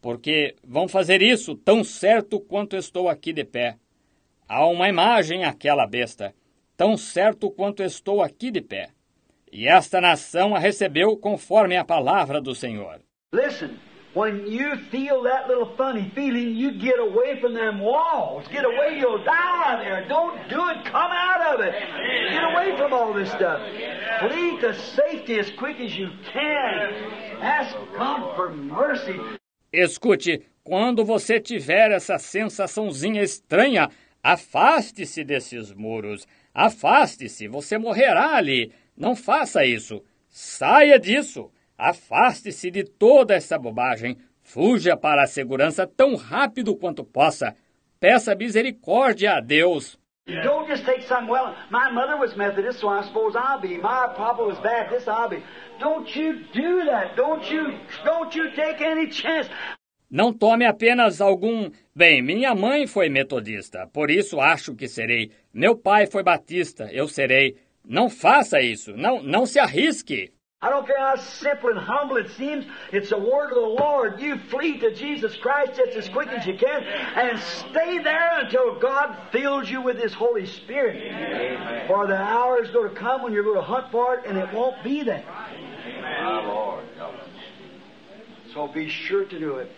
[0.00, 3.76] Porque vão fazer isso tão certo quanto estou aqui de pé.
[4.48, 6.34] Há uma imagem àquela besta,
[6.78, 8.88] tão certo quanto estou aqui de pé.
[9.52, 13.00] E esta nação a recebeu conforme a palavra do Senhor.
[13.34, 13.78] Listen,
[14.14, 18.48] when you feel that little funny feeling, you get away from them walls.
[18.48, 20.08] Get away, you'll die there.
[20.08, 20.84] Don't do it.
[20.84, 21.74] Come out of it.
[22.30, 23.60] Get away from all this stuff.
[24.20, 27.42] Flee to safety as quick as you can.
[27.42, 29.20] Ask God for mercy.
[29.70, 33.90] Escute, quando você tiver essa sensaçãozinha estranha,
[34.22, 36.26] afaste-se desses muros.
[36.54, 38.72] Afaste-se, você morrerá ali.
[38.96, 40.02] Não faça isso.
[40.28, 41.50] Saia disso.
[41.76, 44.16] Afaste-se de toda essa bobagem.
[44.42, 47.54] Fuja para a segurança tão rápido quanto possa.
[47.98, 49.98] Peça misericórdia a Deus.
[50.26, 53.78] Don't just take some, well, my mother was Methodist, so I suppose I'll be.
[53.78, 55.42] My papa was Baptist, I'll be.
[55.80, 57.16] Don't you do that.
[57.16, 59.50] Don't you, don't you take any chance.
[60.08, 61.70] Não tome apenas algum.
[61.94, 65.32] Bem, minha mãe foi metodista, por isso acho que serei.
[65.52, 67.56] Meu pai foi batista, eu serei.
[67.84, 68.96] Não faça isso.
[68.96, 70.32] Não, não se arrisque.
[70.64, 74.20] I don't care how simple and humble it seems, it's the word of the Lord.
[74.20, 78.78] You flee to Jesus Christ just as quick as you can and stay there until
[78.78, 81.02] God fills you with His Holy Spirit.
[81.02, 81.88] Amen.
[81.88, 84.38] For the hour is going to come when you're going to hunt for it and
[84.38, 85.24] it won't be there.
[85.26, 86.78] Amen.
[88.54, 89.68] So be sure to do it.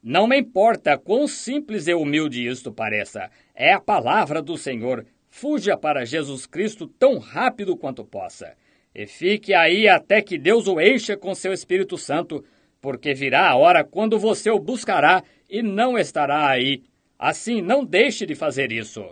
[0.00, 5.04] Não me importa quão simples e humilde isto pareça, é a palavra do Senhor.
[5.40, 8.56] Fuja para Jesus Cristo tão rápido quanto possa.
[8.92, 12.44] E fique aí até que Deus o encha com seu Espírito Santo,
[12.80, 16.82] porque virá a hora quando você o buscará e não estará aí.
[17.16, 19.04] Assim, não deixe de fazer isso.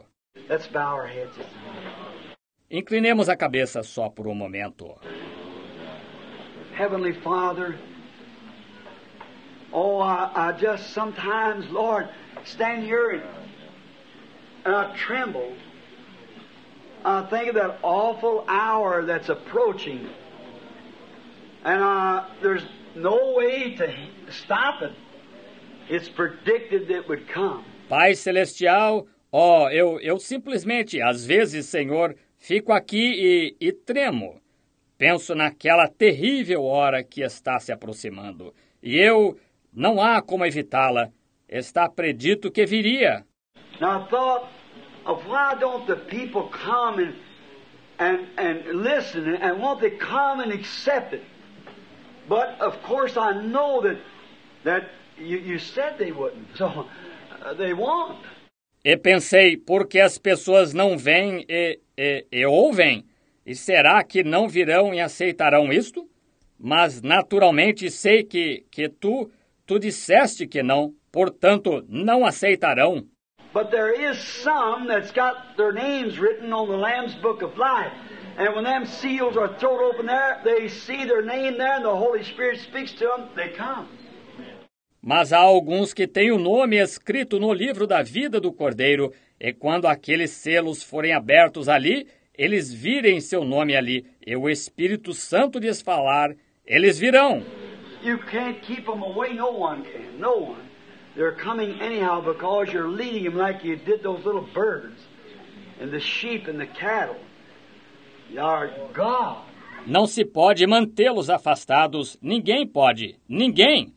[2.69, 4.97] Inclinemos a cabeça só por um momento.
[6.77, 7.79] Heavenly Father,
[9.71, 12.09] oh, I, I just sometimes, Lord,
[12.45, 13.23] stand here
[14.65, 15.55] and I tremble.
[17.07, 20.09] I think of that awful hour that's approaching.
[21.65, 22.65] And uh, there's
[22.97, 23.95] no way to
[24.29, 24.91] stop it.
[25.89, 27.65] It's predicted that it would come.
[27.89, 34.41] Pai Celestial, ó, oh, eu, eu simplesmente, às vezes, Senhor, fico aqui e, e tremo.
[34.99, 38.53] Penso naquela terrível hora que está se aproximando.
[38.83, 39.39] E eu,
[39.73, 41.13] não há como evitá-la.
[41.49, 43.25] Está predito que viria.
[43.81, 44.49] Now I thought
[45.15, 47.15] why don't the people come and,
[47.99, 51.23] and, and listen and won't they come and accept it?
[52.29, 53.99] But of course I know that,
[54.65, 56.87] that you, you said they wouldn't, so
[57.45, 58.19] uh, they won't.
[58.85, 63.05] E pensei, porque as pessoas não vêm e, e, e ouvem?
[63.45, 66.09] E será que não virão e aceitarão isto?
[66.59, 69.31] Mas naturalmente sei que, que tu,
[69.67, 73.07] tu disseste que não, portanto não aceitarão.
[73.57, 77.91] But there is some that's got their names written on the Lamb's Book of Life.
[78.37, 81.97] And when them seals are thrown open there, they see their name there and the
[81.97, 83.89] Holy Spirit speaks to them, they come.
[85.01, 89.11] Mas há alguns que têm o nome escrito no livro da vida do Cordeiro,
[89.41, 92.07] e quando aqueles selos forem abertos ali,
[92.37, 97.43] eles virem seu nome ali, e o Espírito Santo lhes falar, eles virão.
[98.03, 100.66] You can't keep them away, no one can, no one.
[101.17, 105.01] They're coming anyhow because you're leading them like you did those little birds
[105.81, 107.17] and the sheep and the cattle.
[108.31, 109.43] You are God.
[109.87, 113.95] Não se pode mantê-los afastados, ninguém pode, ninguém.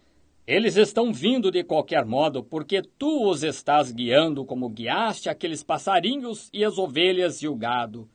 [0.48, 6.50] Eles estão vindo de qualquer modo, porque tu os estás guiando como guiaste aqueles passarinhos
[6.54, 8.08] e as ovelhas e o gado.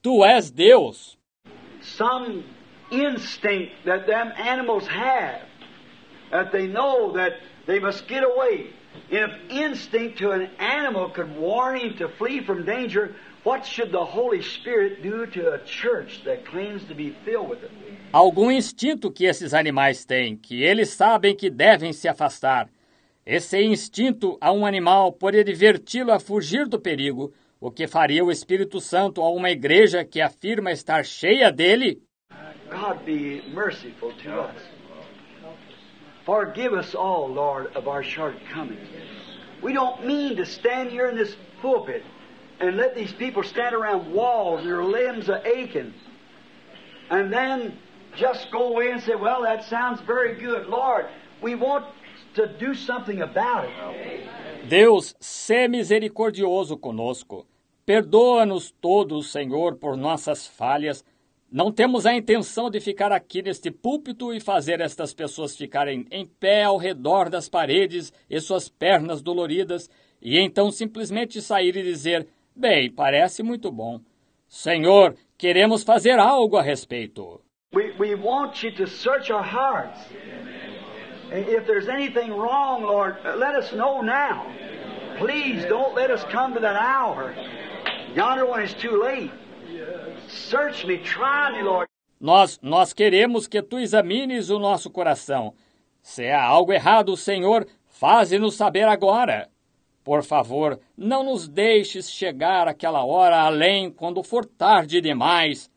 [0.00, 1.18] Tu és Deus.
[1.80, 2.44] Some
[2.90, 5.42] instinct that them animals have,
[6.30, 8.70] that they know that they must get away.
[9.10, 14.04] If instinct to an animal could warn him to flee from danger, what should the
[14.04, 17.70] Holy Spirit do to a church that claims to be filled with it?
[18.12, 22.68] Algum instinto que esses animais têm, que eles sabem que devem se afastar.
[23.26, 28.30] Esse instinto a um animal pode diverti-lo a fugir do perigo, o que faria o
[28.30, 32.02] Espírito Santo a uma igreja que afirma estar cheia dele?
[32.70, 34.73] God be merciful to us.
[36.24, 38.88] Forgive us all, Lord, of our shortcomings.
[39.62, 42.02] We don't mean to stand here in this pulpit
[42.60, 45.92] and let these people stand around walls their limbs are aching.
[47.10, 47.76] And then
[48.16, 50.66] just go away and say, well, that sounds very good.
[50.66, 51.06] Lord,
[51.42, 51.86] we want
[52.34, 54.68] to do something about it.
[54.68, 57.46] Deus, sê misericordioso conosco.
[57.86, 61.04] Perdoa-nos todos, Senhor, por nossas falhas.
[61.54, 66.26] Não temos a intenção de ficar aqui neste púlpito e fazer estas pessoas ficarem em
[66.26, 69.88] pé ao redor das paredes e suas pernas doloridas,
[70.20, 72.26] e então simplesmente sair e dizer:
[72.56, 74.00] Bem, parece muito bom.
[74.48, 77.40] Senhor, queremos fazer algo a respeito.
[77.72, 80.00] We, we want you to search our hearts.
[81.30, 84.44] If there's anything wrong, Lord, let us know now.
[85.18, 87.32] Please don't let us come to that hour.
[88.16, 89.30] Yonder when it's too late.
[89.64, 90.14] Search me, try me, Lord.
[92.20, 95.54] Nós, nós queremos que tu examines o nosso coração.
[96.02, 99.48] Se há algo errado, Senhor, faze-nos saber agora.
[100.04, 105.70] Por favor, não nos deixes chegar àquela hora além quando for tarde demais.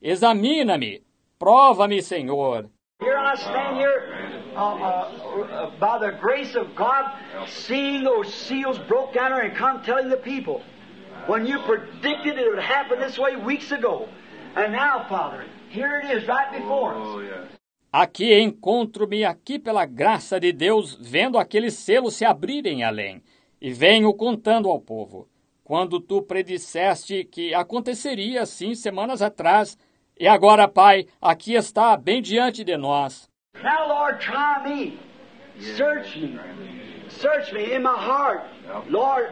[0.00, 1.02] Examina-me,
[1.38, 2.70] prova-me, Senhor.
[3.00, 7.04] Here I stand here uh, uh, by the grace of God,
[7.46, 10.62] seeing those seals broke down and come telling the people.
[11.28, 14.08] When you predicted it would happen this way weeks ago.
[14.56, 17.48] And now, Father, here it is right before us.
[17.92, 23.22] Aqui encontro-me aqui pela graça de Deus, vendo aqueles selos se abrirem além,
[23.60, 25.28] e venho contando ao povo.
[25.62, 29.76] Quando tu predisseste que aconteceria assim semanas atrás,
[30.18, 33.28] e agora, Pai, aqui está bem diante de nós.
[33.62, 34.98] Now, Lord, try me.
[35.76, 36.38] Search me.
[37.10, 38.44] Search me in my heart.
[38.88, 39.30] Lord,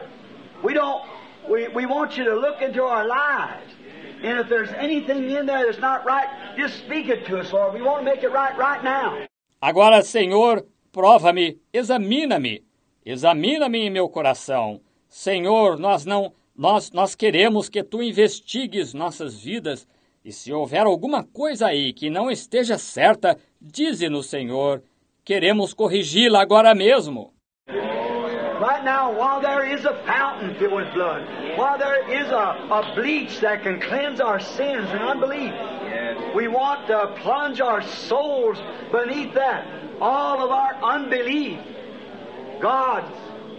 [0.63, 1.03] we don't,
[1.49, 3.73] we, we want you to look into our lives.
[4.23, 7.73] And if there's anything in there that's not right, just speak it to us, Lord.
[7.73, 9.27] We want to make it right right now.
[9.61, 12.63] Agora, Senhor, prova-me, examina-me,
[13.05, 14.81] examina-me em meu coração.
[15.07, 19.87] Senhor, nós não, nós, nós queremos que tu investigues nossas vidas
[20.25, 24.83] e se houver alguma coisa aí que não esteja certa, dize-nos, Senhor.
[25.23, 27.33] Queremos corrigi-la agora mesmo.
[28.87, 31.27] Now, while there is a fountain filled with blood,
[31.57, 35.51] while there is a, a bleach that can cleanse our sins and unbelief,
[36.33, 38.57] we want to plunge our souls
[38.89, 39.67] beneath that,
[39.99, 41.59] all of our unbelief.
[42.61, 43.03] God,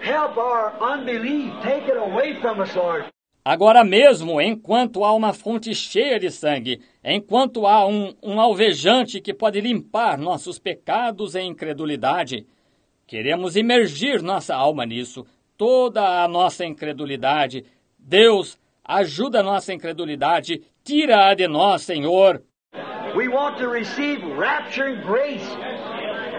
[0.02, 1.52] help our unbelief.
[1.62, 3.04] Take it away from us, Lord.
[3.44, 9.34] Agora mesmo, enquanto há uma fonte cheia de sangue, enquanto há um, um alvejante que
[9.34, 12.46] pode limpar nossos pecados e incredulidade,
[13.08, 15.26] queremos imergir nossa alma nisso,
[15.56, 17.64] toda a nossa incredulidade.
[17.98, 22.42] Deus, ajuda a nossa incredulidade, tira-a de nós, Senhor.
[23.16, 25.48] We want to receive rapturing grace.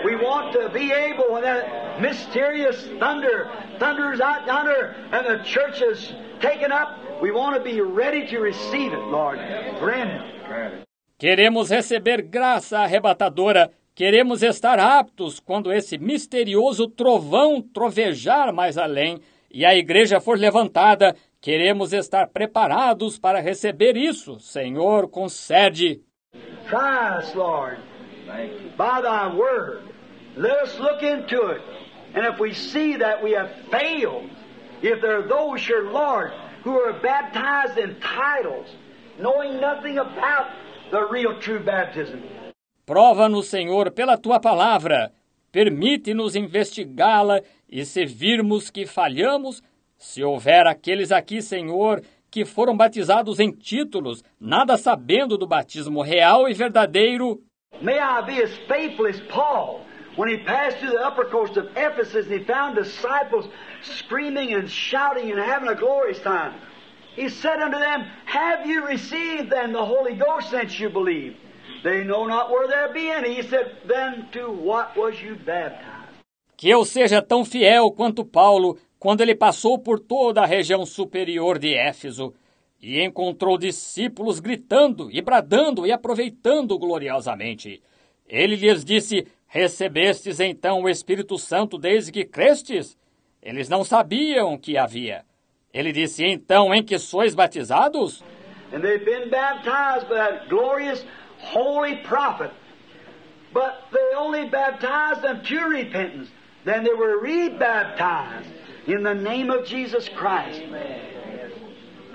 [0.05, 5.81] We want to be able when that mysterious thunder thunders out yonder and the church
[5.81, 6.99] is taken up.
[7.21, 9.39] We want to be ready to receive it, Lord.
[9.79, 10.85] Grant it.
[11.17, 13.71] Queremos receber graça arrebatadora.
[13.99, 19.19] Queremos estar aptos quando esse misterioso trovão trovejar mais além
[19.51, 21.13] e a igreja for levantada.
[21.41, 24.39] Queremos estar preparados para receber isso.
[24.39, 26.01] Senhor, concede.
[27.35, 27.79] Lord,
[28.77, 29.81] by thy word.
[30.37, 31.61] Let us look into it.
[32.15, 34.29] And if we see that we have failed,
[34.81, 36.31] if there are those, your Lord,
[36.63, 38.69] who are baptized in titles,
[39.19, 40.51] knowing nothing about
[40.89, 42.23] the real true baptism.
[42.89, 45.11] Prova-nos, Senhor, pela tua palavra.
[45.51, 47.39] Permite-nos investigá-la
[47.69, 49.61] e se virmos que falhamos,
[49.95, 52.01] se houver aqueles aqui, Senhor,
[52.31, 57.39] que foram batizados em títulos, nada sabendo do batismo real e verdadeiro.
[57.79, 59.81] May I be as faithful as Paul
[60.17, 63.47] when he passed through the upper coast of Ephesus and he found disciples
[63.83, 66.55] screaming and shouting and having a glorious time.
[67.15, 71.35] He said unto them, Have you received then the Holy Ghost since you believe?
[76.57, 81.57] Que eu seja tão fiel quanto Paulo quando ele passou por toda a região superior
[81.57, 82.33] de Éfeso
[82.81, 87.81] e encontrou discípulos gritando e bradando e aproveitando gloriosamente.
[88.27, 92.97] Ele lhes disse: Recebestes então o Espírito Santo desde que crestes?
[93.41, 95.23] Eles não sabiam que havia.
[95.73, 98.23] Ele disse: Então em que sois batizados?
[98.71, 101.03] And they've been baptized by that glorious
[101.39, 102.51] holy prophet.
[103.53, 106.29] But they only baptized them to repentance.
[106.65, 108.49] Then they were rebaptized
[108.85, 110.61] in the name of Jesus Christ.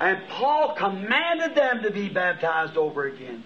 [0.00, 3.42] And Paul commanded them to be baptized over again.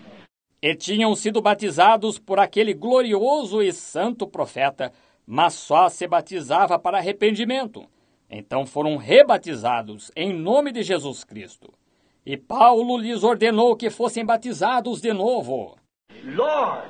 [0.61, 4.93] E tinham sido batizados por aquele glorioso e santo profeta,
[5.25, 7.87] mas só se batizava para arrependimento.
[8.29, 11.73] Então foram rebatizados em nome de Jesus Cristo.
[12.29, 15.79] E Paulo lhes ordenou que fossem batizados de novo.
[16.25, 16.85] Lord,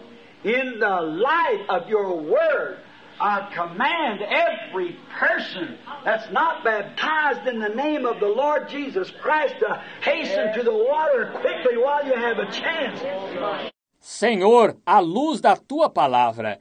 [0.44, 2.78] in the light of your word,
[3.20, 9.54] I command every person that's not baptized in the name of the Lord Jesus Christ
[9.60, 13.00] to hasten to the water quickly while you have a chance.
[14.00, 16.58] Senhor, à luz da tua palavra,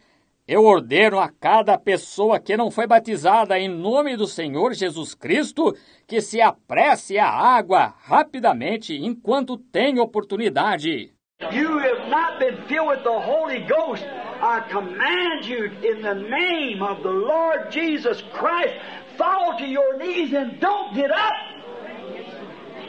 [0.47, 5.75] eu ordeno a cada pessoa que não foi batizada em nome do Senhor Jesus Cristo
[6.07, 11.11] que se apresse à água rapidamente enquanto tem oportunidade.
[11.51, 14.03] You have not been filled with the Holy Ghost.
[14.41, 18.73] I command you in the name of the Lord Jesus Christ,
[19.17, 21.35] fall to your knees and don't get up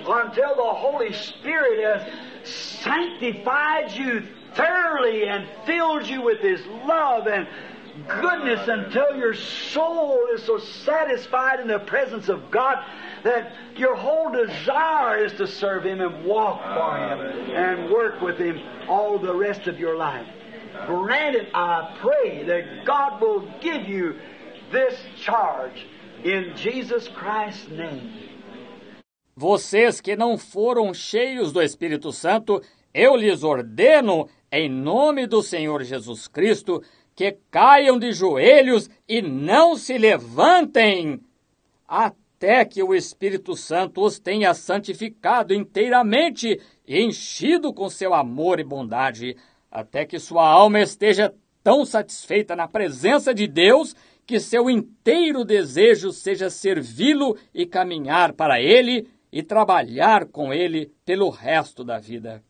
[0.06, 2.06] until the Holy Spirit has
[2.44, 4.22] sanctified you
[4.58, 7.46] thoroughly and filled you with His love and
[8.06, 12.84] goodness until your soul is so satisfied in the presence of God
[13.24, 17.20] that your whole desire is to serve Him and walk for Him
[17.54, 20.26] and work with Him all the rest of your life.
[20.86, 24.16] Granted, I pray that God will give you
[24.70, 25.86] this charge
[26.24, 28.28] in Jesus Christ's name.
[29.36, 32.60] Vocês que não foram cheios do Espírito Santo,
[32.92, 36.82] eu lhes ordeno, em nome do Senhor Jesus Cristo,
[37.14, 41.20] que caiam de joelhos e não se levantem,
[41.86, 48.64] até que o Espírito Santo os tenha santificado inteiramente e enchido com seu amor e
[48.64, 49.36] bondade,
[49.70, 53.94] até que sua alma esteja tão satisfeita na presença de Deus
[54.24, 61.30] que seu inteiro desejo seja servi-lo e caminhar para Ele e trabalhar com Ele pelo
[61.30, 62.42] resto da vida.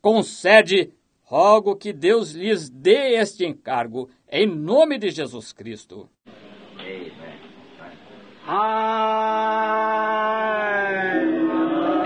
[0.00, 0.92] Concede,
[1.28, 6.08] rogo que Deus lhes dê este encargo, em nome de Jesus Cristo.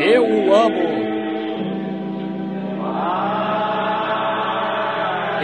[0.00, 1.02] Eu o amo.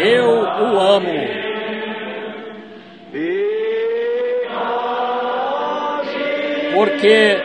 [0.00, 1.38] Eu o amo.
[6.74, 7.36] Porque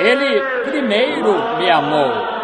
[0.00, 0.40] ele
[0.70, 2.38] primeiro me amou.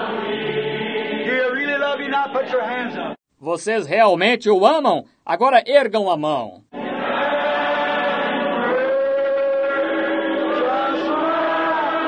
[3.45, 5.05] Vocês realmente o amam?
[5.23, 6.62] Agora ergam a mão.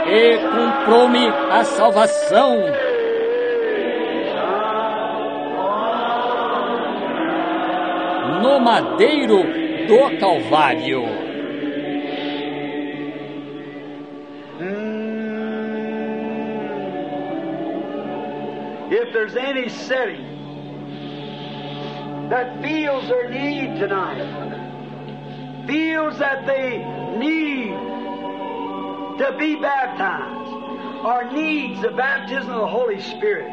[0.08, 2.56] E comprou-me a salvação.
[8.40, 9.42] No madeiro
[9.86, 11.02] do Calvário.
[18.90, 20.36] If there's any setting
[22.30, 26.78] that feels their need tonight, feels that they
[27.18, 27.70] need
[29.18, 30.52] to be baptized,
[31.04, 33.52] or needs the baptism of the Holy Spirit.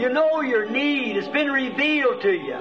[0.00, 2.54] You know your need, it's been revealed to you,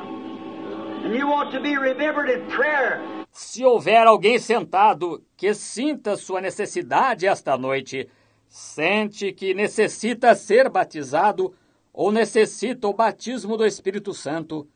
[1.04, 3.02] and you want to be remembered in prayer.
[3.32, 8.10] Se houver alguém sentado que sinta sua necessidade esta noite,
[8.48, 11.54] sente que necessita ser batizado
[11.94, 14.68] ou necessita o batismo do Espírito Santo,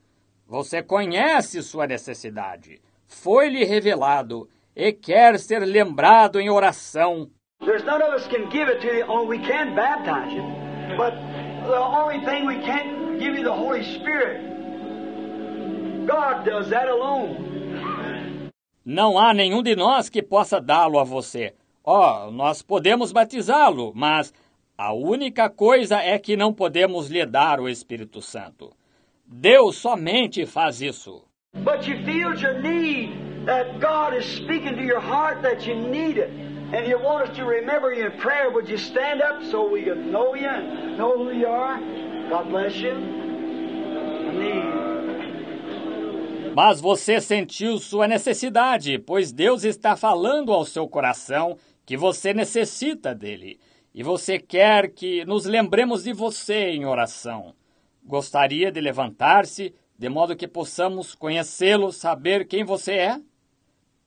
[0.47, 7.29] você conhece sua necessidade, foi-lhe revelado e quer ser lembrado em oração.
[7.61, 9.05] There's none of us can give it to you.
[9.07, 10.43] Oh, we can baptize you,
[10.97, 11.13] but
[11.65, 14.41] the only thing we can't give you the Holy Spirit.
[16.05, 18.51] God does that alone.
[18.85, 21.55] Não há nenhum de nós que possa dá-lo a você.
[21.83, 24.31] Ó, oh, nós podemos batizá-lo, mas
[24.77, 28.73] a única coisa é que não podemos lhe dar o Espírito Santo.
[29.26, 31.23] Deus somente faz isso.
[31.64, 36.18] But you feel your need that God is speaking to your heart that you need
[36.18, 36.30] it.
[36.73, 38.52] And you want us to remember you in prayer.
[38.52, 41.80] Would you stand up so we can know you and know who you are?
[42.30, 42.93] God bless you.
[46.56, 53.14] Mas você sentiu sua necessidade, pois Deus está falando ao seu coração que você necessita
[53.14, 53.60] dele.
[53.95, 57.55] E você quer que nos lembremos de você em oração.
[58.03, 63.22] Gostaria de levantar-se, de modo que possamos conhecê-lo, saber quem você é?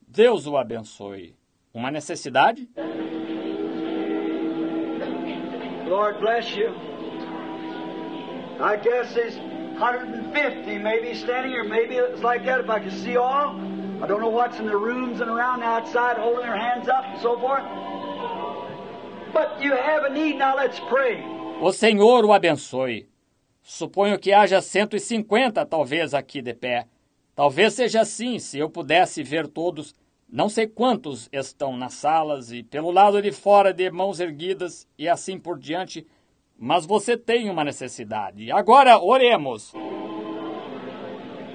[0.06, 1.34] Deus o abençoe.
[1.72, 2.68] Uma necessidade?
[5.86, 6.68] Lord bless you.
[8.60, 13.16] I guess there's 150 maybe standing here, maybe it's like that if I could see
[13.16, 13.58] all.
[14.02, 17.18] I don't know what's in the rooms and around outside holding their hands up and
[17.22, 17.64] so forth.
[21.60, 23.08] O Senhor o abençoe.
[23.62, 26.86] Suponho que haja 150 talvez aqui de pé.
[27.34, 29.94] Talvez seja assim, se eu pudesse ver todos.
[30.30, 35.08] Não sei quantos estão nas salas e pelo lado de fora de mãos erguidas e
[35.08, 36.06] assim por diante,
[36.58, 38.50] mas você tem uma necessidade.
[38.50, 39.72] Agora oremos.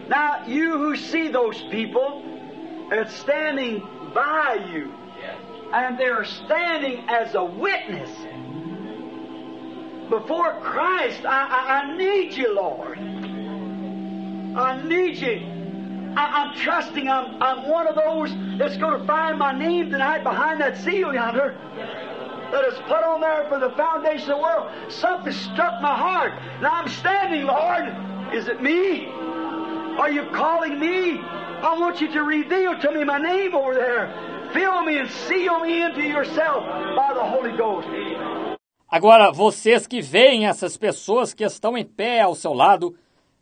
[0.09, 2.23] Now you who see those people
[3.07, 3.79] standing
[4.13, 5.02] by you
[5.73, 8.09] and they're standing as a witness
[10.09, 11.25] before Christ.
[11.25, 12.99] I, I, I need you, Lord.
[14.55, 15.49] I need you.
[16.15, 20.23] I, am trusting I'm, I'm one of those that's going to find my name tonight
[20.23, 21.57] behind that seal yonder
[22.51, 24.71] that is put on there for the foundation of the world.
[24.89, 26.33] Something struck my heart.
[26.61, 28.35] Now I'm standing, Lord.
[28.35, 29.07] Is it me?
[29.07, 31.19] Are you calling me?
[31.19, 34.32] I want you to reveal to me my name over there.
[34.53, 36.63] Fill me and seal me into yourself
[36.95, 37.87] by the Holy Ghost.
[38.87, 42.95] Agora, vocês que veem essas pessoas que estão em pé ao seu lado,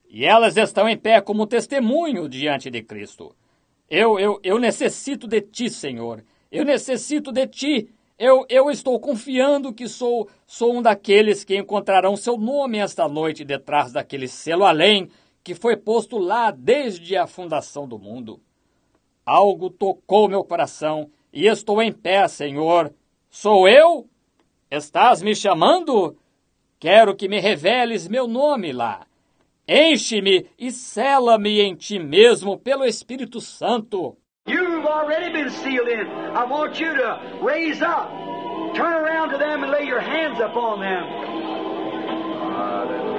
[0.10, 3.36] e elas estão em pé como testemunho diante de Cristo.
[3.90, 6.24] Eu, eu, eu necessito de ti, Senhor.
[6.50, 7.90] Eu necessito de ti.
[8.18, 13.44] Eu, eu estou confiando que sou, sou um daqueles que encontrarão seu nome esta noite
[13.44, 15.10] detrás daquele selo além
[15.44, 18.40] que foi posto lá desde a fundação do mundo.
[19.26, 22.94] Algo tocou meu coração e estou em pé, Senhor.
[23.30, 24.08] Sou eu?
[24.70, 26.18] Estás me chamando?
[26.80, 29.06] Quero que me reveles meu nome lá.
[29.68, 34.18] Enche-me e sela-me em ti mesmo pelo Espírito Santo.
[34.48, 36.08] You've already been sealed in.
[36.36, 38.10] I want you to raise up,
[38.74, 41.06] turn around to them and lay your hands upon them.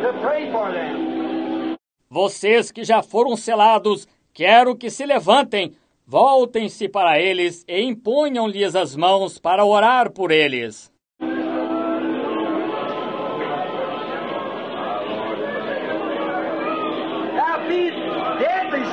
[0.03, 1.77] To pray for them.
[2.11, 5.73] Vocês que já foram selados, quero que se levantem,
[6.13, 10.93] voltem-se para eles e imponham-lhes as mãos para orar por eles.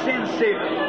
[0.05, 0.88] sincere.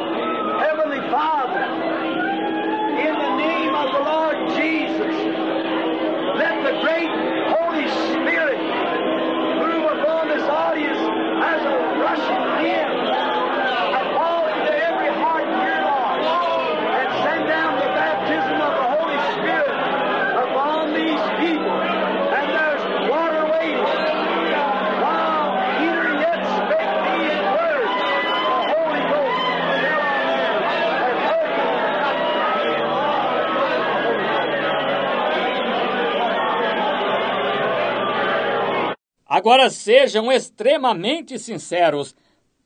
[39.31, 42.13] Agora sejam extremamente sinceros.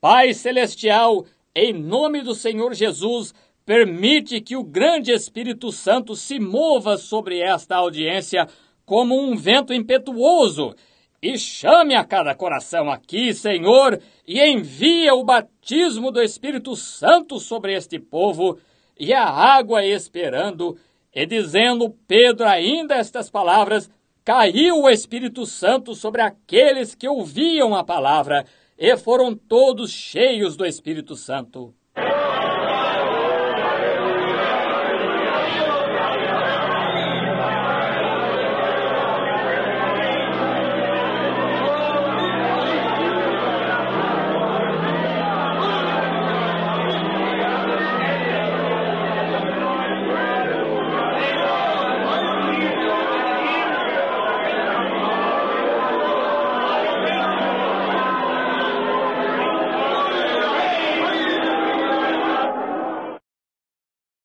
[0.00, 1.24] Pai Celestial,
[1.54, 3.32] em nome do Senhor Jesus,
[3.64, 8.48] permite que o grande Espírito Santo se mova sobre esta audiência
[8.84, 10.74] como um vento impetuoso
[11.22, 17.74] e chame a cada coração aqui, Senhor, e envia o batismo do Espírito Santo sobre
[17.74, 18.58] este povo
[18.98, 20.76] e a água esperando.
[21.14, 23.88] E dizendo Pedro ainda estas palavras,
[24.26, 28.44] caiu o Espírito Santo sobre aqueles que ouviam a palavra
[28.76, 31.72] e foram todos cheios do Espírito Santo.